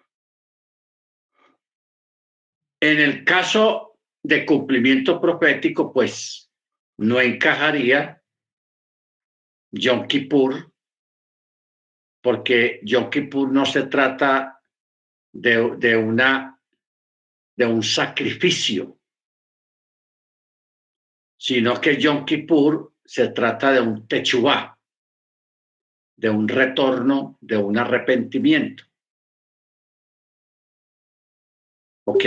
en 2.81 3.01
el 3.01 3.25
caso 3.25 3.99
de 4.23 4.45
cumplimiento 4.45 5.21
profético, 5.21 5.93
pues 5.93 6.51
no 6.99 7.21
encajaría 7.21 8.23
Yom 9.73 10.07
Kippur 10.07 10.73
porque 12.23 12.81
Yom 12.83 13.11
Kippur 13.11 13.53
no 13.53 13.67
se 13.67 13.85
trata 13.85 14.54
de, 15.35 15.77
de, 15.77 15.97
una, 15.97 16.59
de 17.57 17.67
un 17.67 17.83
sacrificio, 17.83 18.99
sino 21.37 21.81
que 21.81 21.97
Yom 22.01 22.25
Kippur 22.25 22.95
se 23.05 23.29
trata 23.29 23.73
de 23.73 23.81
un 23.81 24.07
techubá, 24.07 24.79
de 26.17 26.31
un 26.31 26.49
retorno, 26.49 27.37
de 27.41 27.57
un 27.57 27.77
arrepentimiento. 27.77 28.85
¿Ok? 32.07 32.25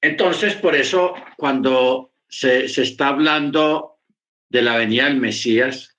Entonces, 0.00 0.54
por 0.54 0.74
eso, 0.74 1.14
cuando 1.36 2.14
se, 2.26 2.68
se 2.68 2.82
está 2.82 3.08
hablando 3.08 4.00
de 4.48 4.62
la 4.62 4.76
venida 4.76 5.04
del 5.04 5.20
Mesías, 5.20 5.98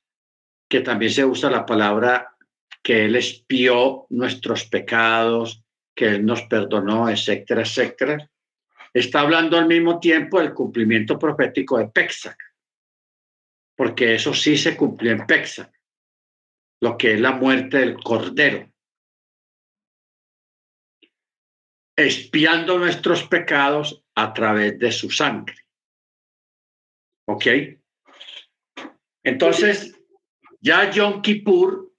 que 0.68 0.82
también 0.82 1.12
se 1.12 1.26
usa 1.26 1.52
la 1.52 1.66
palabra 1.66 2.36
que 2.82 3.06
Él 3.06 3.16
espió 3.16 4.08
nuestros 4.10 4.66
pecados, 4.66 5.65
que 5.96 6.08
Él 6.08 6.26
nos 6.26 6.44
perdonó, 6.44 7.10
etcétera, 7.10 7.62
etcétera. 7.62 8.30
Está 8.94 9.22
hablando 9.22 9.58
al 9.58 9.68
mismo 9.68 10.00
tiempo 10.00 10.40
del 10.40 10.54
cumplimiento 10.54 11.18
profético 11.18 11.78
de 11.78 11.88
Pexac, 11.88 12.38
porque 13.76 14.16
eso 14.16 14.34
sí 14.34 14.58
se 14.58 14.76
cumplió 14.76 15.12
en 15.12 15.26
Pexac, 15.26 15.72
lo 16.82 16.98
que 16.98 17.14
es 17.14 17.20
la 17.20 17.32
muerte 17.32 17.80
del 17.80 17.96
Cordero. 18.02 18.70
Espiando 21.98 22.78
nuestros 22.78 23.24
pecados 23.28 24.04
a 24.16 24.34
través 24.34 24.78
de 24.80 24.92
su 24.92 25.10
sangre. 25.10 25.56
¿Ok? 27.28 27.46
Entonces, 29.24 29.98
ya 30.60 30.90
Yom 30.92 31.22
Kippur 31.22 31.95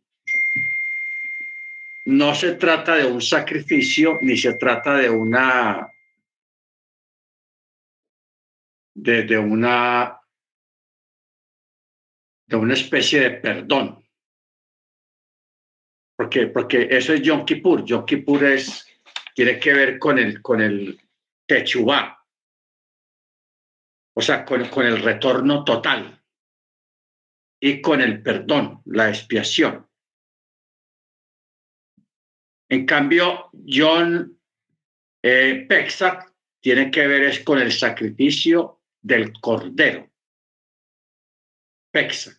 no 2.07 2.34
se 2.34 2.54
trata 2.54 2.94
de 2.94 3.04
un 3.04 3.20
sacrificio 3.20 4.18
ni 4.22 4.36
se 4.36 4.54
trata 4.54 4.94
de 4.94 5.11
una 5.11 5.90
de, 8.94 9.38
una 9.38 10.20
de 12.46 12.57
una 12.57 12.74
especie 12.74 13.20
de 13.20 13.30
perdón. 13.32 14.04
Porque, 16.16 16.46
porque 16.46 16.88
eso 16.90 17.12
es 17.12 17.22
Yom 17.22 17.44
Kippur. 17.44 17.84
Yom 17.84 18.07
Kippur 18.07 18.44
es, 18.44 18.86
tiene 19.34 19.59
que 19.59 19.74
ver 19.74 19.98
con 19.98 20.18
el, 20.18 20.40
con 20.40 20.61
el 20.61 20.98
Techubá. 21.44 22.24
O 24.14 24.22
sea, 24.22 24.44
con, 24.44 24.66
con 24.68 24.86
el 24.86 25.02
retorno 25.02 25.64
total. 25.64 26.22
Y 27.61 27.82
con 27.82 28.00
el 28.00 28.22
perdón, 28.22 28.80
la 28.86 29.09
expiación. 29.09 29.86
En 32.69 32.85
cambio, 32.85 33.51
John 33.67 34.39
eh, 35.23 35.67
Pexac 35.69 36.33
tiene 36.61 36.91
que 36.91 37.07
ver 37.07 37.23
es 37.23 37.41
con 37.41 37.61
el 37.61 37.71
sacrificio 37.71 38.81
del 39.01 39.33
cordero. 39.41 40.11
Pexac, 41.93 42.37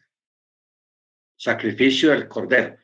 sacrificio 1.38 2.12
del 2.12 2.28
cordero. 2.28 2.78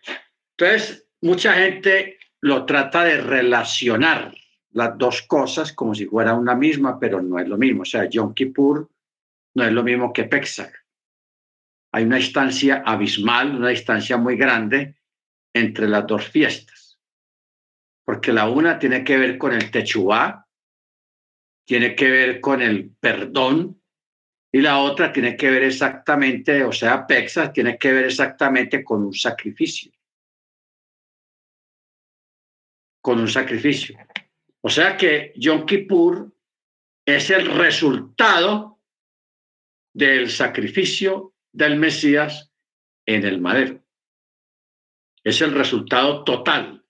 Entonces, 0.58 1.08
mucha 1.22 1.54
gente 1.54 2.18
lo 2.42 2.66
trata 2.66 3.04
de 3.04 3.20
relacionar 3.20 4.34
las 4.72 4.98
dos 4.98 5.22
cosas 5.24 5.74
como 5.74 5.94
si 5.94 6.06
fuera 6.06 6.34
una 6.34 6.56
misma, 6.56 6.98
pero 6.98 7.22
no 7.22 7.40
es 7.40 7.48
lo 7.48 7.58
mismo. 7.58 7.82
O 7.82 7.86
sea, 7.86 8.06
Yom 8.06 8.34
Kippur 8.34 8.90
no 9.56 9.64
es 9.64 9.72
lo 9.72 9.84
mismo 9.84 10.14
que 10.14 10.24
Pexac. 10.24 10.74
Hay 11.92 12.06
una 12.06 12.16
distancia 12.16 12.84
abismal, 12.86 13.56
una 13.56 13.70
distancia 13.70 14.18
muy 14.18 14.38
grande 14.38 14.96
entre 15.54 15.88
las 15.88 16.08
dos 16.08 16.28
fiestas 16.28 16.83
porque 18.06 18.34
la 18.34 18.50
una 18.50 18.80
tiene 18.80 19.04
que 19.04 19.18
ver 19.18 19.38
con 19.38 19.54
el 19.54 19.72
techubá, 19.72 20.48
tiene 21.66 21.96
que 21.96 22.10
ver 22.10 22.42
con 22.42 22.62
el 22.62 22.92
perdón, 23.00 23.82
y 24.52 24.62
la 24.62 24.80
otra 24.80 25.12
tiene 25.12 25.36
que 25.36 25.50
ver 25.50 25.64
exactamente, 25.64 26.64
o 26.64 26.72
sea, 26.72 27.08
Pexa 27.08 27.52
tiene 27.52 27.78
que 27.78 27.92
ver 27.92 28.06
exactamente 28.06 28.84
con 28.84 29.04
un 29.04 29.14
sacrificio. 29.14 29.92
Con 33.02 33.20
un 33.20 33.28
sacrificio. 33.28 33.98
O 34.62 34.70
sea 34.70 34.96
que 34.96 35.34
Yom 35.36 35.66
Kippur 35.66 36.32
es 37.06 37.30
el 37.32 37.48
resultado 37.48 38.80
del 39.94 40.30
sacrificio 40.30 41.34
del 41.52 41.78
Mesías 41.78 42.52
en 43.06 43.26
el 43.26 43.42
madero. 43.42 43.84
Es 45.24 45.42
el 45.42 45.54
resultado 45.54 46.24
total 46.24 46.83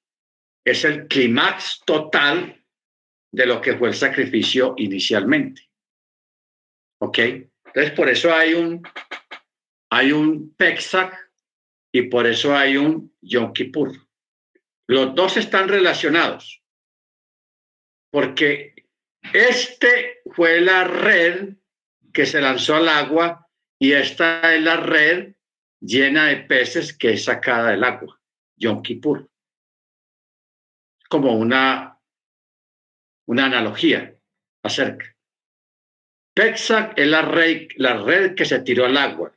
es 0.66 0.86
el 0.86 1.08
clímax 1.08 1.82
total 1.86 2.64
de 3.32 3.46
lo 3.46 3.60
que 3.62 3.76
fue 3.76 3.90
el 3.90 3.96
sacrificio 3.96 4.76
inicialmente. 4.78 5.70
¿Ok? 7.02 7.18
Entonces, 7.20 7.92
por 7.96 8.10
eso 8.10 8.34
hay 8.34 8.54
un, 8.54 8.88
hay 9.92 10.12
un 10.12 10.56
Pesach 10.56 11.14
y 11.92 12.04
por 12.04 12.28
eso 12.28 12.56
hay 12.56 12.78
un 12.78 13.16
Yom 13.22 13.52
Kippur. 13.52 13.92
Los 14.88 15.16
dos 15.16 15.38
están 15.38 15.68
relacionados, 15.68 16.62
porque 18.12 18.76
este 19.34 20.22
fue 20.34 20.62
la 20.62 20.84
red 20.84 21.56
que 22.14 22.26
se 22.26 22.42
lanzó 22.42 22.76
al 22.76 22.90
agua 22.90 23.50
y 23.80 23.94
esta 23.94 24.54
es 24.54 24.62
la 24.62 24.78
red 24.78 25.34
llena 25.80 26.28
de 26.28 26.38
peces 26.38 26.96
que 26.96 27.14
es 27.14 27.26
sacada 27.26 27.72
del 27.72 27.84
agua, 27.84 28.22
Yom 28.58 28.82
Kippur 28.84 29.33
como 31.14 31.34
una, 31.34 32.02
una 33.28 33.46
analogía 33.46 34.18
acerca. 34.64 35.16
Pesach 36.34 36.94
es 36.96 37.08
la 37.08 37.22
red, 37.22 37.68
la 37.76 37.98
red 37.98 38.34
que 38.34 38.46
se 38.46 38.62
tiró 38.62 38.88
al 38.88 38.98
agua. 38.98 39.32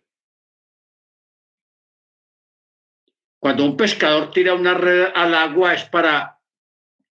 Cuando 3.38 3.66
un 3.66 3.76
pescador 3.76 4.30
tira 4.30 4.54
una 4.54 4.72
red 4.72 5.12
al 5.14 5.34
agua 5.34 5.74
es 5.74 5.84
para 5.84 6.40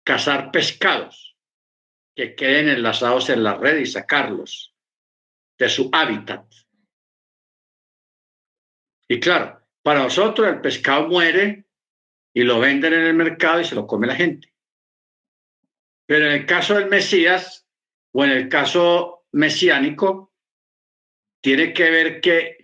cazar 0.05 0.53
pescados 0.53 1.37
que 2.15 2.37
queden 2.37 2.69
enlazados 2.69 3.31
en 3.31 3.43
la 3.43 3.57
red 3.57 3.79
y 3.79 3.87
sacarlos 3.87 4.77
de 5.59 5.69
su 5.69 5.91
hábitat. 5.93 6.47
Y 9.09 9.19
claro, 9.19 9.61
para 9.83 10.05
nosotros 10.05 10.47
el 10.47 10.61
pescado 10.61 11.09
muere 11.09 11.67
y 12.33 12.45
lo 12.45 12.61
venden 12.61 12.93
en 12.95 13.07
el 13.07 13.15
mercado 13.15 13.61
y 13.61 13.65
se 13.65 13.75
lo 13.75 13.89
come 13.89 14.07
la 14.07 14.15
gente. 14.15 14.52
Pero 16.07 16.27
en 16.27 16.33
el 16.33 16.47
caso 16.47 16.75
del 16.75 16.89
Mesías 16.89 17.67
o 18.13 18.25
en 18.25 18.31
el 18.31 18.49
caso 18.49 19.25
mesiánico, 19.33 20.33
tiene 21.43 21.73
que 21.73 21.91
ver 21.91 22.21
que 22.21 22.59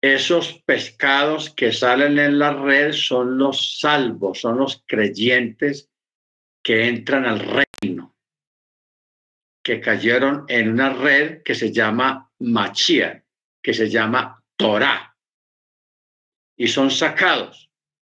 esos 0.00 0.62
pescados 0.64 1.50
que 1.50 1.72
salen 1.72 2.18
en 2.18 2.38
la 2.38 2.52
red 2.52 2.92
son 2.92 3.38
los 3.38 3.78
salvos, 3.80 4.40
son 4.40 4.58
los 4.58 4.84
creyentes 4.86 5.90
que 6.62 6.88
entran 6.88 7.24
al 7.24 7.40
reino, 7.40 8.16
que 9.64 9.80
cayeron 9.80 10.44
en 10.48 10.70
una 10.70 10.90
red 10.90 11.42
que 11.42 11.54
se 11.54 11.72
llama 11.72 12.30
Machia, 12.40 13.24
que 13.62 13.74
se 13.74 13.88
llama 13.88 14.42
Torah, 14.56 15.16
y 16.56 16.68
son 16.68 16.90
sacados 16.90 17.70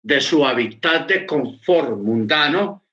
de 0.03 0.21
su 0.21 0.45
hábitat 0.47 1.09
de 1.09 1.27
confort 1.27 1.99
mundano 1.99 2.87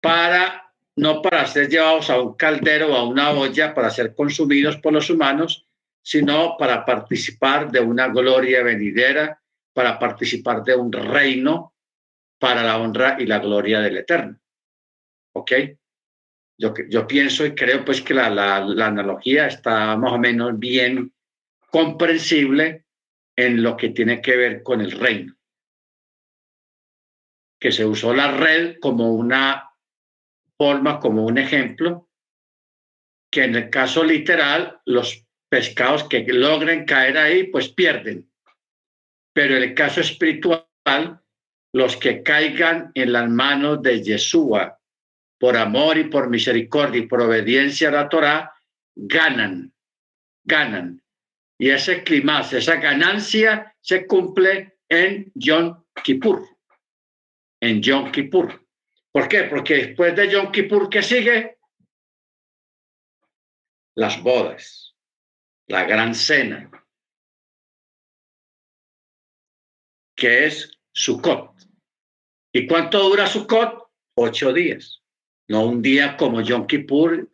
para 0.00 0.65
no 0.96 1.20
para 1.20 1.46
ser 1.46 1.68
llevados 1.68 2.10
a 2.10 2.20
un 2.20 2.34
caldero 2.34 2.92
o 2.92 2.96
a 2.96 3.06
una 3.06 3.30
olla 3.30 3.74
para 3.74 3.90
ser 3.90 4.14
consumidos 4.14 4.78
por 4.78 4.92
los 4.92 5.10
humanos, 5.10 5.66
sino 6.02 6.56
para 6.56 6.84
participar 6.84 7.70
de 7.70 7.80
una 7.80 8.08
gloria 8.08 8.62
venidera, 8.62 9.40
para 9.74 9.98
participar 9.98 10.62
de 10.62 10.74
un 10.74 10.90
reino 10.90 11.74
para 12.38 12.62
la 12.62 12.78
honra 12.78 13.16
y 13.18 13.26
la 13.26 13.38
gloria 13.38 13.80
del 13.80 13.98
Eterno. 13.98 14.38
¿Ok? 15.34 15.52
Yo, 16.58 17.06
pienso 17.06 17.44
y 17.44 17.54
creo 17.54 17.84
pues 17.84 18.00
que 18.00 18.14
la 18.14 18.56
analogía 18.56 19.46
está 19.46 19.94
más 19.98 20.12
o 20.12 20.18
menos 20.18 20.58
bien 20.58 21.12
comprensible 21.70 22.86
en 23.36 23.62
lo 23.62 23.76
que 23.76 23.90
tiene 23.90 24.22
que 24.22 24.36
ver 24.36 24.62
con 24.62 24.80
el 24.80 24.92
reino. 24.92 25.36
Que 27.60 27.70
se 27.70 27.84
usó 27.84 28.14
la 28.14 28.30
red 28.30 28.78
como 28.80 29.12
una 29.12 29.65
forma, 30.58 30.98
como 31.00 31.24
un 31.24 31.38
ejemplo, 31.38 32.08
que 33.30 33.44
en 33.44 33.56
el 33.56 33.70
caso 33.70 34.04
literal, 34.04 34.80
los 34.86 35.26
pescados 35.48 36.04
que 36.04 36.24
logren 36.28 36.84
caer 36.84 37.18
ahí, 37.18 37.44
pues 37.44 37.68
pierden. 37.68 38.30
Pero 39.34 39.56
en 39.56 39.62
el 39.62 39.74
caso 39.74 40.00
espiritual, 40.00 40.66
los 41.72 41.96
que 41.96 42.22
caigan 42.22 42.90
en 42.94 43.12
las 43.12 43.28
manos 43.28 43.82
de 43.82 44.02
Yeshua, 44.02 44.80
por 45.38 45.56
amor 45.56 45.98
y 45.98 46.04
por 46.04 46.30
misericordia 46.30 47.02
y 47.02 47.06
por 47.06 47.20
obediencia 47.20 47.88
a 47.88 47.92
la 47.92 48.08
Torah, 48.08 48.52
ganan, 48.94 49.72
ganan. 50.44 51.02
Y 51.58 51.70
ese 51.70 52.02
clima, 52.02 52.40
esa 52.40 52.76
ganancia 52.76 53.74
se 53.80 54.06
cumple 54.06 54.78
en 54.88 55.30
Yom 55.34 55.84
Kippur, 56.02 56.46
en 57.60 57.82
Yom 57.82 58.10
Kippur. 58.10 58.65
¿Por 59.16 59.28
qué? 59.28 59.44
Porque 59.44 59.74
después 59.76 60.14
de 60.14 60.30
Yom 60.30 60.52
Kippur, 60.52 60.90
¿qué 60.90 61.02
sigue? 61.02 61.56
Las 63.94 64.22
bodas, 64.22 64.94
la 65.68 65.84
gran 65.84 66.14
cena, 66.14 66.70
que 70.14 70.44
es 70.44 70.78
Sukkot. 70.92 71.50
¿Y 72.52 72.66
cuánto 72.66 73.08
dura 73.08 73.26
Sukkot? 73.26 73.88
Ocho 74.16 74.52
días. 74.52 75.02
No 75.48 75.64
un 75.64 75.80
día 75.80 76.18
como 76.18 76.42
Yom 76.42 76.66
Kippur, 76.66 77.26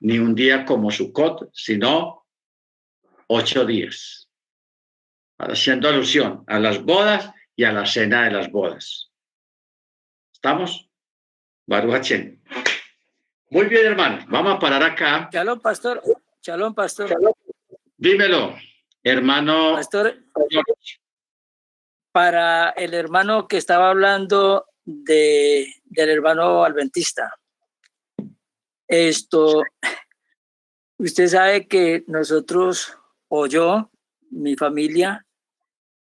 ni 0.00 0.18
un 0.18 0.34
día 0.34 0.64
como 0.64 0.90
Sukkot, 0.90 1.48
sino 1.54 2.26
ocho 3.28 3.64
días. 3.64 4.28
Haciendo 5.38 5.88
alusión 5.88 6.42
a 6.48 6.58
las 6.58 6.82
bodas 6.82 7.30
y 7.54 7.62
a 7.62 7.72
la 7.72 7.86
cena 7.86 8.24
de 8.24 8.32
las 8.32 8.50
bodas. 8.50 9.11
¿Estamos? 10.44 10.90
Baruch 11.68 12.10
Muy 13.50 13.66
bien, 13.66 13.86
hermano. 13.86 14.24
Vamos 14.28 14.56
a 14.56 14.58
parar 14.58 14.82
acá. 14.82 15.28
Chalón, 15.30 15.60
pastor. 15.60 16.02
Chalón, 16.40 16.74
pastor. 16.74 17.16
Dímelo, 17.96 18.56
hermano. 19.04 19.76
Pastor, 19.76 20.18
para 22.10 22.70
el 22.70 22.92
hermano 22.92 23.46
que 23.46 23.56
estaba 23.56 23.90
hablando 23.90 24.66
de, 24.84 25.72
del 25.84 26.08
hermano 26.08 26.64
adventista. 26.64 27.32
Esto, 28.88 29.62
usted 30.98 31.28
sabe 31.28 31.68
que 31.68 32.02
nosotros, 32.08 32.98
o 33.28 33.46
yo, 33.46 33.92
mi 34.30 34.56
familia, 34.56 35.24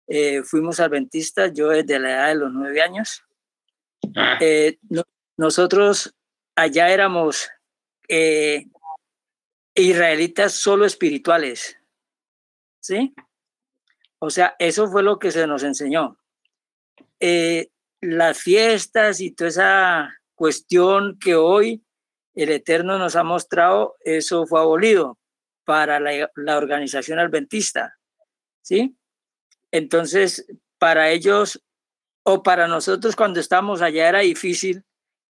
eh, 0.07 0.43
fuimos 0.43 0.79
adventistas, 0.79 1.51
yo 1.53 1.67
desde 1.67 1.99
la 1.99 2.11
edad 2.11 2.27
de 2.29 2.35
los 2.35 2.53
nueve 2.53 2.81
años. 2.81 3.25
Ah. 4.15 4.37
Eh, 4.41 4.79
nosotros 5.37 6.15
allá 6.55 6.89
éramos 6.89 7.49
eh, 8.07 8.65
israelitas 9.75 10.53
solo 10.53 10.85
espirituales, 10.85 11.77
¿sí? 12.81 13.13
O 14.19 14.29
sea, 14.29 14.55
eso 14.59 14.89
fue 14.89 15.03
lo 15.03 15.19
que 15.19 15.31
se 15.31 15.47
nos 15.47 15.63
enseñó. 15.63 16.17
Eh, 17.19 17.69
las 18.01 18.39
fiestas 18.39 19.21
y 19.21 19.31
toda 19.31 19.49
esa 19.49 20.21
cuestión 20.35 21.17
que 21.19 21.35
hoy 21.35 21.83
el 22.33 22.49
Eterno 22.49 22.97
nos 22.97 23.15
ha 23.15 23.23
mostrado, 23.23 23.95
eso 24.01 24.45
fue 24.45 24.59
abolido 24.59 25.17
para 25.65 25.99
la, 25.99 26.29
la 26.35 26.57
organización 26.57 27.19
adventista, 27.19 27.97
¿sí? 28.61 28.95
Entonces, 29.71 30.45
para 30.77 31.11
ellos 31.11 31.61
o 32.23 32.43
para 32.43 32.67
nosotros 32.67 33.15
cuando 33.15 33.39
estábamos 33.39 33.81
allá 33.81 34.09
era 34.09 34.19
difícil 34.19 34.83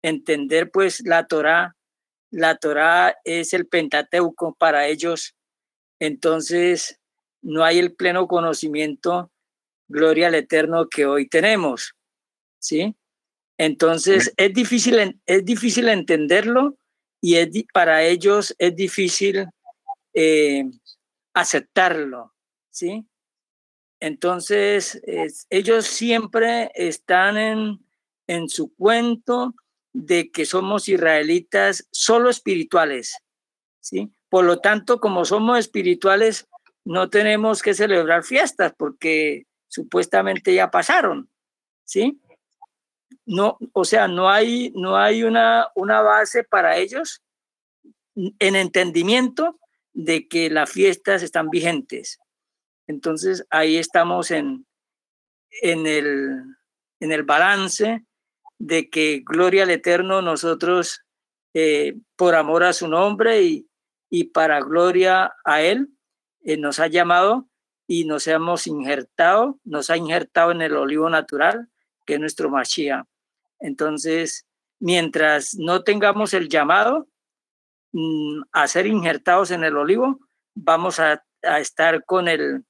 entender 0.02 0.70
pues 0.70 1.02
la 1.05 1.27
Torá. 1.27 1.77
La 2.31 2.57
Torá 2.57 3.16
es 3.24 3.52
el 3.52 3.66
Pentateuco 3.66 4.55
para 4.55 4.86
ellos. 4.86 5.35
Entonces 5.98 6.98
no 7.43 7.65
hay 7.65 7.78
el 7.78 7.94
pleno 7.94 8.27
conocimiento, 8.27 9.31
gloria 9.89 10.28
al 10.28 10.35
Eterno 10.35 10.89
que 10.89 11.07
hoy 11.07 11.28
tenemos. 11.28 11.94
¿Sí? 12.59 12.94
Entonces 13.59 14.32
es 14.36 14.55
difícil, 14.55 15.20
es 15.27 15.44
difícil 15.44 15.89
entenderlo 15.89 16.78
y 17.20 17.36
es, 17.36 17.48
para 17.73 18.02
ellos 18.02 18.55
es 18.59 18.74
difícil 18.74 19.47
eh, 20.15 20.65
aceptarlo. 21.35 22.32
¿Sí? 22.70 23.09
Entonces, 24.01 25.01
ellos 25.51 25.86
siempre 25.86 26.70
están 26.74 27.36
en, 27.36 27.85
en 28.27 28.48
su 28.48 28.74
cuento 28.74 29.55
de 29.93 30.31
que 30.31 30.47
somos 30.47 30.89
israelitas 30.89 31.86
solo 31.90 32.31
espirituales, 32.31 33.18
¿sí? 33.81 34.10
Por 34.31 34.44
lo 34.44 34.59
tanto, 34.60 35.01
como 35.01 35.24
somos 35.24 35.59
espirituales, 35.59 36.48
no 36.85 37.10
tenemos 37.10 37.62
que 37.62 37.74
celebrar 37.74 38.24
fiestas 38.24 38.72
porque 38.77 39.47
supuestamente 39.68 40.55
ya 40.55 40.70
pasaron, 40.70 41.28
¿sí? 41.85 42.20
No, 43.27 43.59
o 43.72 43.85
sea, 43.85 44.09
no 44.09 44.31
hay, 44.31 44.72
no 44.74 44.97
hay 44.97 45.24
una, 45.24 45.68
una 45.74 46.01
base 46.01 46.43
para 46.43 46.77
ellos 46.78 47.22
en 48.14 48.56
entendimiento 48.56 49.59
de 49.93 50.27
que 50.28 50.51
las 50.51 50.70
fiestas 50.70 51.22
están 51.22 51.51
vigentes. 51.51 52.18
Entonces 52.90 53.46
ahí 53.50 53.76
estamos 53.76 54.32
en, 54.32 54.66
en, 55.62 55.86
el, 55.86 56.42
en 56.98 57.12
el 57.12 57.22
balance 57.22 58.04
de 58.58 58.90
que 58.90 59.22
gloria 59.24 59.62
al 59.62 59.70
Eterno 59.70 60.22
nosotros, 60.22 61.04
eh, 61.54 61.96
por 62.16 62.34
amor 62.34 62.64
a 62.64 62.72
su 62.72 62.88
nombre 62.88 63.42
y, 63.42 63.68
y 64.10 64.24
para 64.24 64.60
gloria 64.60 65.32
a 65.44 65.62
Él, 65.62 65.88
eh, 66.42 66.56
nos 66.56 66.80
ha 66.80 66.88
llamado 66.88 67.48
y 67.86 68.06
nos 68.06 68.26
hemos 68.26 68.66
injertado, 68.66 69.60
nos 69.62 69.88
ha 69.90 69.96
injertado 69.96 70.50
en 70.50 70.62
el 70.62 70.74
olivo 70.74 71.08
natural, 71.08 71.68
que 72.04 72.14
es 72.14 72.20
nuestro 72.20 72.50
Mashiach. 72.50 73.04
Entonces, 73.60 74.48
mientras 74.80 75.54
no 75.54 75.84
tengamos 75.84 76.34
el 76.34 76.48
llamado 76.48 77.06
mm, 77.92 78.42
a 78.50 78.66
ser 78.66 78.88
injertados 78.88 79.52
en 79.52 79.62
el 79.62 79.76
olivo, 79.76 80.18
vamos 80.56 80.98
a, 80.98 81.24
a 81.44 81.60
estar 81.60 82.04
con 82.04 82.26
el, 82.26 82.64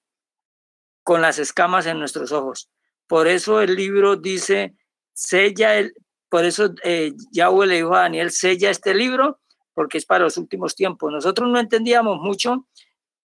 con 1.10 1.22
las 1.22 1.40
escamas 1.40 1.86
en 1.86 1.98
nuestros 1.98 2.30
ojos. 2.30 2.70
Por 3.08 3.26
eso 3.26 3.60
el 3.60 3.74
libro 3.74 4.14
dice, 4.14 4.76
sella 5.12 5.76
el, 5.76 5.92
por 6.28 6.44
eso 6.44 6.72
eh, 6.84 7.14
Yahweh 7.32 7.66
le 7.66 7.74
dijo 7.78 7.96
a 7.96 8.02
Daniel, 8.02 8.30
sella 8.30 8.70
este 8.70 8.94
libro, 8.94 9.40
porque 9.74 9.98
es 9.98 10.06
para 10.06 10.22
los 10.22 10.36
últimos 10.36 10.76
tiempos. 10.76 11.10
Nosotros 11.10 11.50
no 11.50 11.58
entendíamos 11.58 12.18
mucho 12.20 12.68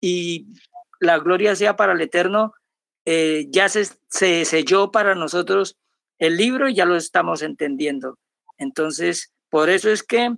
y 0.01 0.47
la 0.99 1.19
gloria 1.19 1.55
sea 1.55 1.75
para 1.75 1.93
el 1.93 2.01
Eterno, 2.01 2.55
eh, 3.05 3.45
ya 3.51 3.69
se, 3.69 3.85
se 4.09 4.45
selló 4.45 4.89
para 4.89 5.13
nosotros 5.13 5.77
el 6.17 6.37
libro 6.37 6.67
y 6.67 6.73
ya 6.73 6.85
lo 6.85 6.95
estamos 6.95 7.43
entendiendo. 7.43 8.17
Entonces, 8.57 9.31
por 9.51 9.69
eso 9.69 9.91
es 9.91 10.01
que 10.01 10.33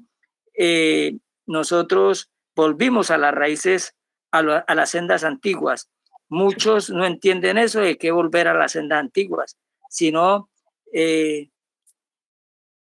eh, 0.54 1.16
nosotros 1.46 2.30
volvimos 2.58 3.10
a 3.10 3.18
las 3.18 3.34
raíces, 3.34 3.96
a, 4.34 4.40
a, 4.40 4.76
las 4.76 4.90
sendas 4.90 5.24
antiguas. 5.24 5.90
Muchos 6.30 6.90
no 6.90 7.06
entienden 7.06 7.58
eso 7.58 7.80
de 7.80 7.98
que 7.98 8.12
volver 8.12 8.48
a 8.48 8.54
las 8.54 8.74
sendas 8.74 9.00
antiguas, 9.00 9.58
sino 9.90 10.50
eh, 10.94 11.50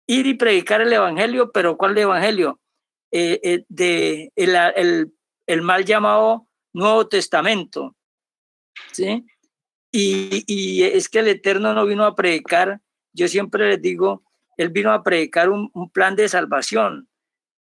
ir 0.08 0.28
y 0.28 0.34
predicar 0.36 0.82
el 0.82 0.94
evangelio, 0.94 1.52
pero 1.52 1.78
¿cuál 1.78 1.98
evangelio? 1.98 2.60
Eh, 3.12 3.40
eh, 3.44 3.66
de 3.68 4.32
el, 4.36 5.12
el, 5.48 5.62
mal 5.62 5.84
llamado 5.84 6.48
Nuevo 6.72 7.08
Testamento, 7.08 7.96
¿sí? 8.92 9.26
Y, 9.92 10.44
y, 10.48 10.84
es 10.84 11.10
que 11.10 11.20
el 11.20 11.28
Eterno 11.28 11.74
no 11.74 11.86
vino 11.86 12.06
a 12.06 12.16
predicar, 12.16 12.80
yo 13.12 13.28
siempre 13.28 13.70
les 13.70 13.82
digo, 13.82 14.24
Él 14.56 14.70
vino 14.70 14.94
a 14.94 15.04
predicar 15.04 15.50
un 15.50 15.90
plan 15.92 16.16
de 16.16 16.30
salvación 16.30 17.10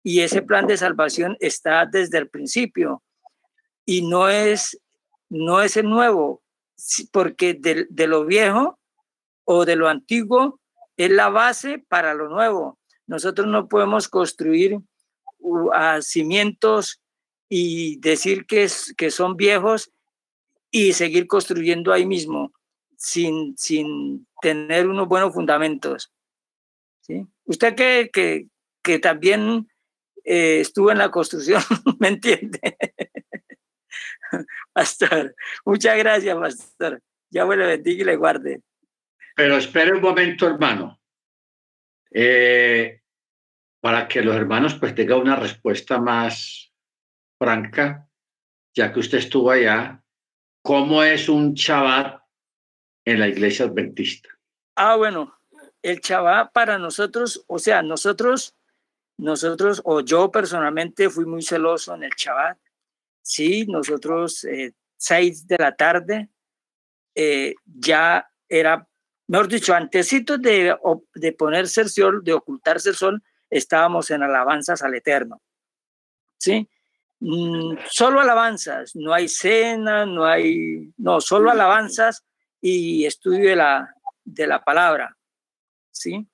y 0.02 0.20
ese 0.20 0.42
plan 0.42 0.66
de 0.66 0.76
salvación 0.76 1.36
está 1.40 1.86
desde 1.86 2.18
el 2.18 2.28
principio 2.28 3.02
y 3.84 4.02
no 4.02 4.28
es, 4.28 4.80
no 5.30 5.62
es 5.62 5.76
el 5.76 5.88
nuevo, 5.88 6.42
porque 7.12 7.54
de, 7.54 7.86
de 7.88 8.06
lo 8.06 8.26
viejo 8.26 8.78
o 9.44 9.64
de 9.64 9.76
lo 9.76 9.88
antiguo 9.88 10.60
es 10.96 11.10
la 11.10 11.30
base 11.30 11.78
para 11.88 12.12
lo 12.14 12.28
nuevo. 12.28 12.78
Nosotros 13.06 13.46
no 13.46 13.68
podemos 13.68 14.08
construir 14.08 14.78
cimientos 16.02 17.00
y 17.48 17.98
decir 17.98 18.46
que, 18.46 18.64
es, 18.64 18.94
que 18.96 19.10
son 19.10 19.36
viejos 19.36 19.90
y 20.70 20.92
seguir 20.92 21.26
construyendo 21.26 21.92
ahí 21.92 22.06
mismo 22.06 22.52
sin, 22.96 23.56
sin 23.56 24.26
tener 24.40 24.88
unos 24.88 25.08
buenos 25.08 25.32
fundamentos. 25.32 26.12
¿sí? 27.00 27.26
Usted 27.44 27.74
que, 27.74 28.10
que, 28.12 28.46
que 28.82 28.98
también 28.98 29.68
eh, 30.24 30.60
estuvo 30.60 30.92
en 30.92 30.98
la 30.98 31.10
construcción, 31.10 31.62
¿me 31.98 32.08
entiende? 32.08 32.76
pastor, 34.72 35.34
muchas 35.64 35.96
gracias, 35.98 36.36
pastor. 36.36 37.02
Ya 37.30 37.44
le 37.44 37.66
bendiga 37.66 38.02
y 38.02 38.04
le 38.04 38.16
guarde. 38.16 38.62
Pero 39.36 39.56
espere 39.56 39.92
un 39.92 40.02
momento, 40.02 40.46
hermano. 40.46 41.00
Eh, 42.10 43.00
para 43.80 44.08
que 44.08 44.22
los 44.22 44.36
hermanos 44.36 44.74
pues 44.74 44.94
tengan 44.94 45.20
una 45.20 45.36
respuesta 45.36 45.98
más 45.98 46.72
franca, 47.38 48.08
ya 48.74 48.92
que 48.92 49.00
usted 49.00 49.18
estuvo 49.18 49.50
allá, 49.50 50.02
¿cómo 50.62 51.02
es 51.02 51.28
un 51.28 51.54
chabat 51.54 52.22
en 53.04 53.20
la 53.20 53.28
iglesia 53.28 53.66
adventista? 53.66 54.28
Ah, 54.76 54.96
bueno, 54.96 55.34
el 55.82 56.00
chabat 56.00 56.52
para 56.52 56.78
nosotros, 56.78 57.44
o 57.46 57.58
sea, 57.58 57.82
nosotros, 57.82 58.54
nosotros, 59.16 59.80
o 59.84 60.00
yo 60.00 60.30
personalmente 60.30 61.08
fui 61.08 61.24
muy 61.24 61.42
celoso 61.42 61.94
en 61.94 62.04
el 62.04 62.14
chabat. 62.14 62.58
Sí, 63.22 63.66
nosotros, 63.66 64.44
eh, 64.44 64.72
seis 64.96 65.46
de 65.46 65.56
la 65.58 65.74
tarde, 65.74 66.28
eh, 67.14 67.54
ya 67.64 68.28
era, 68.48 68.86
mejor 69.26 69.48
dicho, 69.48 69.74
antesito 69.74 70.38
de, 70.38 70.76
de 71.14 71.32
ponerse 71.32 71.80
el 71.82 71.88
sol, 71.90 72.22
de 72.24 72.32
ocultarse 72.32 72.90
el 72.90 72.96
sol, 72.96 73.22
estábamos 73.48 74.10
en 74.10 74.22
alabanzas 74.22 74.82
al 74.82 74.94
Eterno. 74.94 75.40
¿Sí? 76.38 76.68
Mm, 77.20 77.76
solo 77.90 78.20
alabanzas, 78.20 78.96
no 78.96 79.12
hay 79.12 79.28
cena, 79.28 80.06
no 80.06 80.24
hay, 80.24 80.90
no, 80.96 81.20
solo 81.20 81.50
alabanzas 81.50 82.24
y 82.62 83.04
estudio 83.04 83.50
de 83.50 83.56
la, 83.56 83.94
de 84.24 84.46
la 84.46 84.64
palabra. 84.64 85.16
¿Sí? 85.90 86.26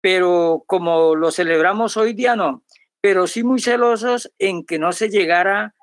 Pero 0.00 0.62
como 0.66 1.16
lo 1.16 1.30
celebramos 1.32 1.96
hoy 1.96 2.12
día, 2.14 2.36
no. 2.36 2.64
Pero 3.00 3.26
sí 3.26 3.42
muy 3.42 3.60
celosos 3.60 4.30
en 4.38 4.64
que 4.64 4.78
no 4.78 4.92
se 4.92 5.08
llegara 5.08 5.74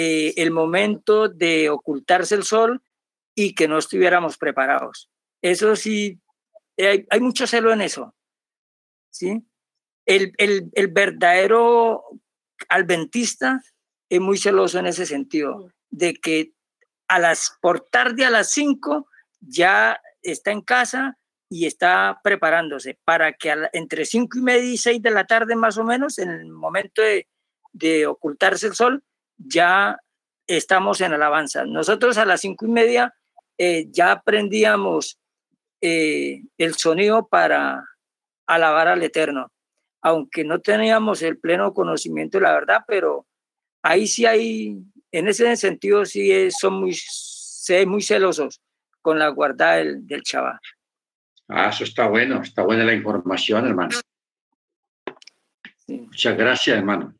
eh, 0.00 0.32
el 0.36 0.52
momento 0.52 1.28
de 1.28 1.70
ocultarse 1.70 2.36
el 2.36 2.44
sol 2.44 2.80
y 3.34 3.52
que 3.56 3.66
no 3.66 3.78
estuviéramos 3.78 4.38
preparados. 4.38 5.10
Eso 5.42 5.74
sí, 5.74 6.20
hay, 6.76 7.04
hay 7.10 7.18
mucho 7.18 7.48
celo 7.48 7.72
en 7.72 7.80
eso. 7.80 8.14
¿Sí? 9.10 9.44
El, 10.06 10.34
el, 10.38 10.70
el 10.74 10.86
verdadero 10.86 12.04
adventista 12.68 13.60
es 14.08 14.20
muy 14.20 14.38
celoso 14.38 14.78
en 14.78 14.86
ese 14.86 15.04
sentido, 15.04 15.72
de 15.90 16.14
que 16.14 16.52
a 17.08 17.18
las, 17.18 17.58
por 17.60 17.80
tarde 17.80 18.24
a 18.24 18.30
las 18.30 18.52
5 18.52 19.08
ya 19.40 20.00
está 20.22 20.52
en 20.52 20.60
casa 20.60 21.18
y 21.48 21.66
está 21.66 22.20
preparándose 22.22 23.00
para 23.04 23.32
que 23.32 23.52
entre 23.72 24.04
5 24.04 24.38
y 24.38 24.42
media 24.42 24.70
y 24.70 24.76
6 24.78 25.02
de 25.02 25.10
la 25.10 25.26
tarde 25.26 25.56
más 25.56 25.76
o 25.76 25.82
menos, 25.82 26.20
en 26.20 26.30
el 26.30 26.52
momento 26.52 27.02
de, 27.02 27.26
de 27.72 28.06
ocultarse 28.06 28.68
el 28.68 28.74
sol, 28.74 29.02
ya 29.38 29.98
estamos 30.46 31.00
en 31.00 31.12
alabanza. 31.12 31.64
Nosotros 31.64 32.18
a 32.18 32.24
las 32.24 32.40
5 32.40 32.66
y 32.66 32.68
media 32.68 33.14
eh, 33.56 33.86
ya 33.90 34.12
aprendíamos 34.12 35.18
eh, 35.80 36.42
el 36.58 36.74
sonido 36.74 37.26
para 37.26 37.84
alabar 38.46 38.88
al 38.88 39.02
Eterno 39.02 39.50
aunque 40.00 40.44
no 40.44 40.60
teníamos 40.60 41.22
el 41.22 41.38
pleno 41.38 41.72
conocimiento 41.74 42.38
de 42.38 42.44
la 42.44 42.52
verdad, 42.52 42.84
pero 42.86 43.26
ahí 43.82 44.06
sí 44.06 44.26
hay, 44.26 44.78
en 45.12 45.28
ese 45.28 45.56
sentido 45.56 46.04
sí 46.04 46.50
son 46.50 46.80
muy, 46.80 46.96
muy 47.86 48.02
celosos 48.02 48.60
con 49.02 49.18
la 49.18 49.28
guarda 49.28 49.72
del, 49.74 50.06
del 50.06 50.22
chaval. 50.22 50.58
Ah, 51.48 51.70
eso 51.70 51.84
está 51.84 52.08
bueno, 52.08 52.42
está 52.42 52.62
buena 52.62 52.84
la 52.84 52.94
información, 52.94 53.66
hermano. 53.66 53.96
Muchas 55.86 56.36
gracias, 56.36 56.76
hermano. 56.76 57.14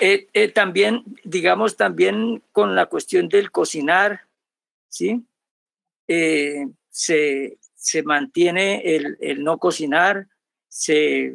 Eh, 0.00 0.26
eh, 0.32 0.48
también, 0.48 1.04
digamos, 1.22 1.76
también 1.76 2.42
con 2.52 2.74
la 2.74 2.86
cuestión 2.86 3.28
del 3.28 3.50
cocinar, 3.50 4.22
¿sí? 4.88 5.24
Eh, 6.08 6.66
se, 6.90 7.58
se 7.74 8.02
mantiene 8.02 8.96
el, 8.96 9.16
el 9.20 9.44
no 9.44 9.58
cocinar, 9.58 10.26
se 10.68 11.34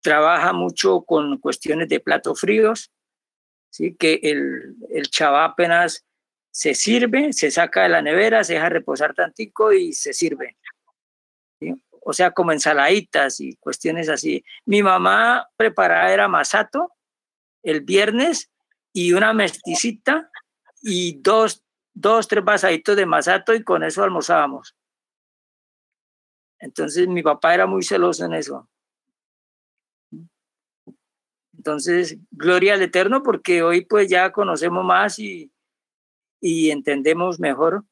trabaja 0.00 0.52
mucho 0.52 1.02
con 1.02 1.38
cuestiones 1.38 1.88
de 1.88 2.00
platos 2.00 2.40
fríos, 2.40 2.90
¿sí? 3.70 3.94
que 3.96 4.20
el, 4.22 4.76
el 4.90 5.08
apenas 5.20 6.04
se 6.50 6.74
sirve, 6.74 7.32
se 7.32 7.50
saca 7.50 7.82
de 7.82 7.90
la 7.90 8.02
nevera, 8.02 8.44
se 8.44 8.54
deja 8.54 8.68
reposar 8.68 9.14
tantico 9.14 9.72
y 9.72 9.92
se 9.92 10.12
sirve. 10.12 10.56
O 12.02 12.12
sea, 12.12 12.30
como 12.30 12.52
ensaladitas 12.52 13.40
y 13.40 13.56
cuestiones 13.56 14.08
así. 14.08 14.42
Mi 14.64 14.82
mamá 14.82 15.48
preparaba 15.56 16.12
era 16.12 16.28
masato 16.28 16.92
el 17.62 17.82
viernes 17.82 18.50
y 18.92 19.12
una 19.12 19.32
mesticita 19.32 20.30
y 20.82 21.20
dos, 21.20 21.62
dos, 21.94 22.28
tres 22.28 22.44
vasaditos 22.44 22.96
de 22.96 23.06
masato 23.06 23.54
y 23.54 23.62
con 23.62 23.82
eso 23.84 24.02
almorzábamos. 24.02 24.74
Entonces 26.58 27.08
mi 27.08 27.22
papá 27.22 27.54
era 27.54 27.66
muy 27.66 27.82
celoso 27.82 28.24
en 28.24 28.34
eso. 28.34 28.68
Entonces, 31.56 32.16
gloria 32.30 32.74
al 32.74 32.82
Eterno 32.82 33.22
porque 33.22 33.62
hoy 33.62 33.84
pues 33.84 34.08
ya 34.08 34.32
conocemos 34.32 34.82
más 34.82 35.18
y, 35.18 35.52
y 36.40 36.70
entendemos 36.70 37.38
mejor 37.38 37.84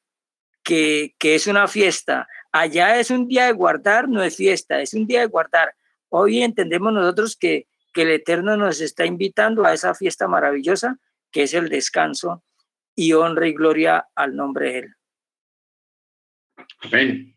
que, 0.63 1.15
que, 1.19 1.35
es 1.35 1.47
una 1.47 1.69
fiesta. 1.69 2.27
Allá 2.51 2.99
es 2.99 3.11
un 3.11 3.29
día 3.29 3.47
de 3.47 3.53
guardar, 3.53 4.09
no 4.09 4.23
es 4.23 4.37
fiesta, 4.37 4.81
es 4.81 4.95
un 4.95 5.07
día 5.07 5.21
de 5.21 5.27
guardar. 5.27 5.75
Hoy 6.09 6.43
entendemos 6.43 6.95
nosotros 6.95 7.37
que, 7.37 7.68
que 7.93 8.03
el 8.03 8.11
Eterno 8.11 8.57
nos 8.57 8.81
está 8.81 9.07
invitando 9.07 9.65
a 9.65 9.73
esa 9.73 9.95
fiesta 9.95 10.29
maravillosa 10.29 10.99
que 11.31 11.43
es 11.43 11.55
el 11.55 11.69
descanso 11.69 12.43
y 12.95 13.13
honra 13.13 13.47
y 13.47 13.53
gloria 13.53 14.09
al 14.15 14.35
nombre 14.35 14.73
de 14.73 14.79
Él. 14.79 14.95
Amén. 16.81 17.37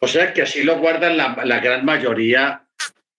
O 0.00 0.08
sea 0.08 0.32
que 0.32 0.42
así 0.42 0.62
lo 0.62 0.78
guardan 0.78 1.16
la, 1.16 1.36
la 1.44 1.60
gran 1.60 1.84
mayoría 1.84 2.66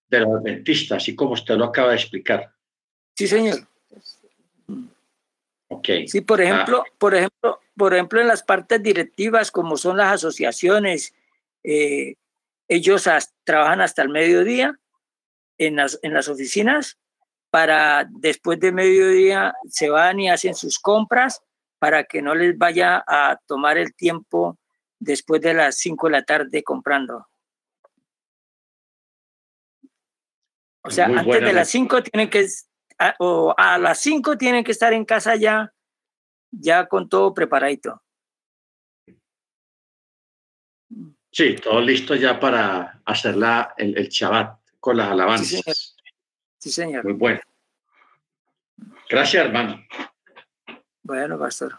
de 0.10 0.20
los 0.20 0.40
adventistas, 0.40 0.98
así 0.98 1.16
como 1.16 1.32
usted 1.32 1.56
lo 1.56 1.66
acaba 1.66 1.90
de 1.90 1.96
explicar. 1.96 2.52
Sí, 3.16 3.28
señor. 3.28 3.68
Ok. 5.70 5.90
Sí, 6.08 6.22
por 6.22 6.42
ejemplo, 6.42 6.84
ah. 6.86 6.94
por 6.98 7.16
ejemplo, 7.16 7.60
por 7.76 7.94
ejemplo, 7.94 8.22
en 8.22 8.28
las 8.28 8.44
partes 8.44 8.82
directivas, 8.82 9.52
como 9.52 9.78
son 9.78 9.98
las 9.98 10.14
asociaciones, 10.14 11.14
eh, 11.64 12.16
ellos 12.68 13.08
trabajan 13.44 13.82
hasta 13.82 14.02
el 14.02 14.10
mediodía 14.10 14.80
en 15.58 15.76
las, 15.78 16.00
en 16.02 16.14
las 16.14 16.28
oficinas 16.28 16.98
para 17.50 18.08
después 18.10 18.60
de 18.60 18.72
mediodía 18.72 19.54
se 19.70 19.90
van 19.90 20.20
y 20.20 20.30
hacen 20.30 20.56
sus 20.56 20.80
compras 20.80 21.42
para 21.80 22.04
que 22.04 22.22
no 22.22 22.36
les 22.36 22.58
vaya 22.58 23.04
a 23.08 23.40
tomar 23.46 23.78
el 23.78 23.94
tiempo 23.96 24.58
después 25.00 25.42
de 25.42 25.54
las 25.54 25.78
5 25.78 26.08
de 26.08 26.12
la 26.12 26.24
tarde 26.24 26.64
comprando. 26.64 27.28
O 30.84 30.90
sea, 30.90 31.06
antes 31.06 31.42
de 31.42 31.54
las 31.54 31.68
5 31.70 32.04
tienen 32.04 32.30
que, 32.30 32.48
a, 32.98 33.16
o 33.20 33.54
a 33.58 33.78
las 33.78 34.00
5 34.00 34.38
tienen 34.38 34.64
que 34.64 34.72
estar 34.72 34.94
en 34.94 35.06
casa 35.06 35.36
ya, 35.36 35.72
ya 36.50 36.88
con 36.88 37.10
todo 37.10 37.34
preparadito. 37.34 38.02
Sí, 41.32 41.56
todo 41.56 41.82
listo 41.82 42.16
ya 42.16 42.40
para 42.40 43.02
hacer 43.06 43.36
la, 43.36 43.74
el, 43.78 43.98
el 43.98 44.08
Shabbat 44.08 44.58
con 44.88 44.96
las 44.96 45.12
alabanzas. 45.12 45.48
Sí 45.50 45.58
señor. 45.58 45.76
sí, 46.60 46.72
señor. 46.72 47.04
Muy 47.04 47.14
bueno. 47.14 47.42
Gracias, 49.10 49.46
hermano. 49.46 49.86
Bueno, 51.04 51.38
pastor. 51.38 51.78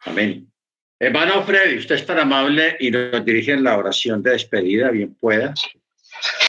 Amén. 0.00 0.52
Hermano 0.98 1.42
Freddy, 1.44 1.78
usted 1.78 1.94
es 1.94 2.04
tan 2.04 2.18
amable 2.18 2.76
y 2.78 2.90
nos 2.90 3.24
dirige 3.24 3.52
en 3.52 3.64
la 3.64 3.78
oración 3.78 4.22
de 4.22 4.32
despedida, 4.32 4.90
bien 4.90 5.14
pueda. 5.14 5.54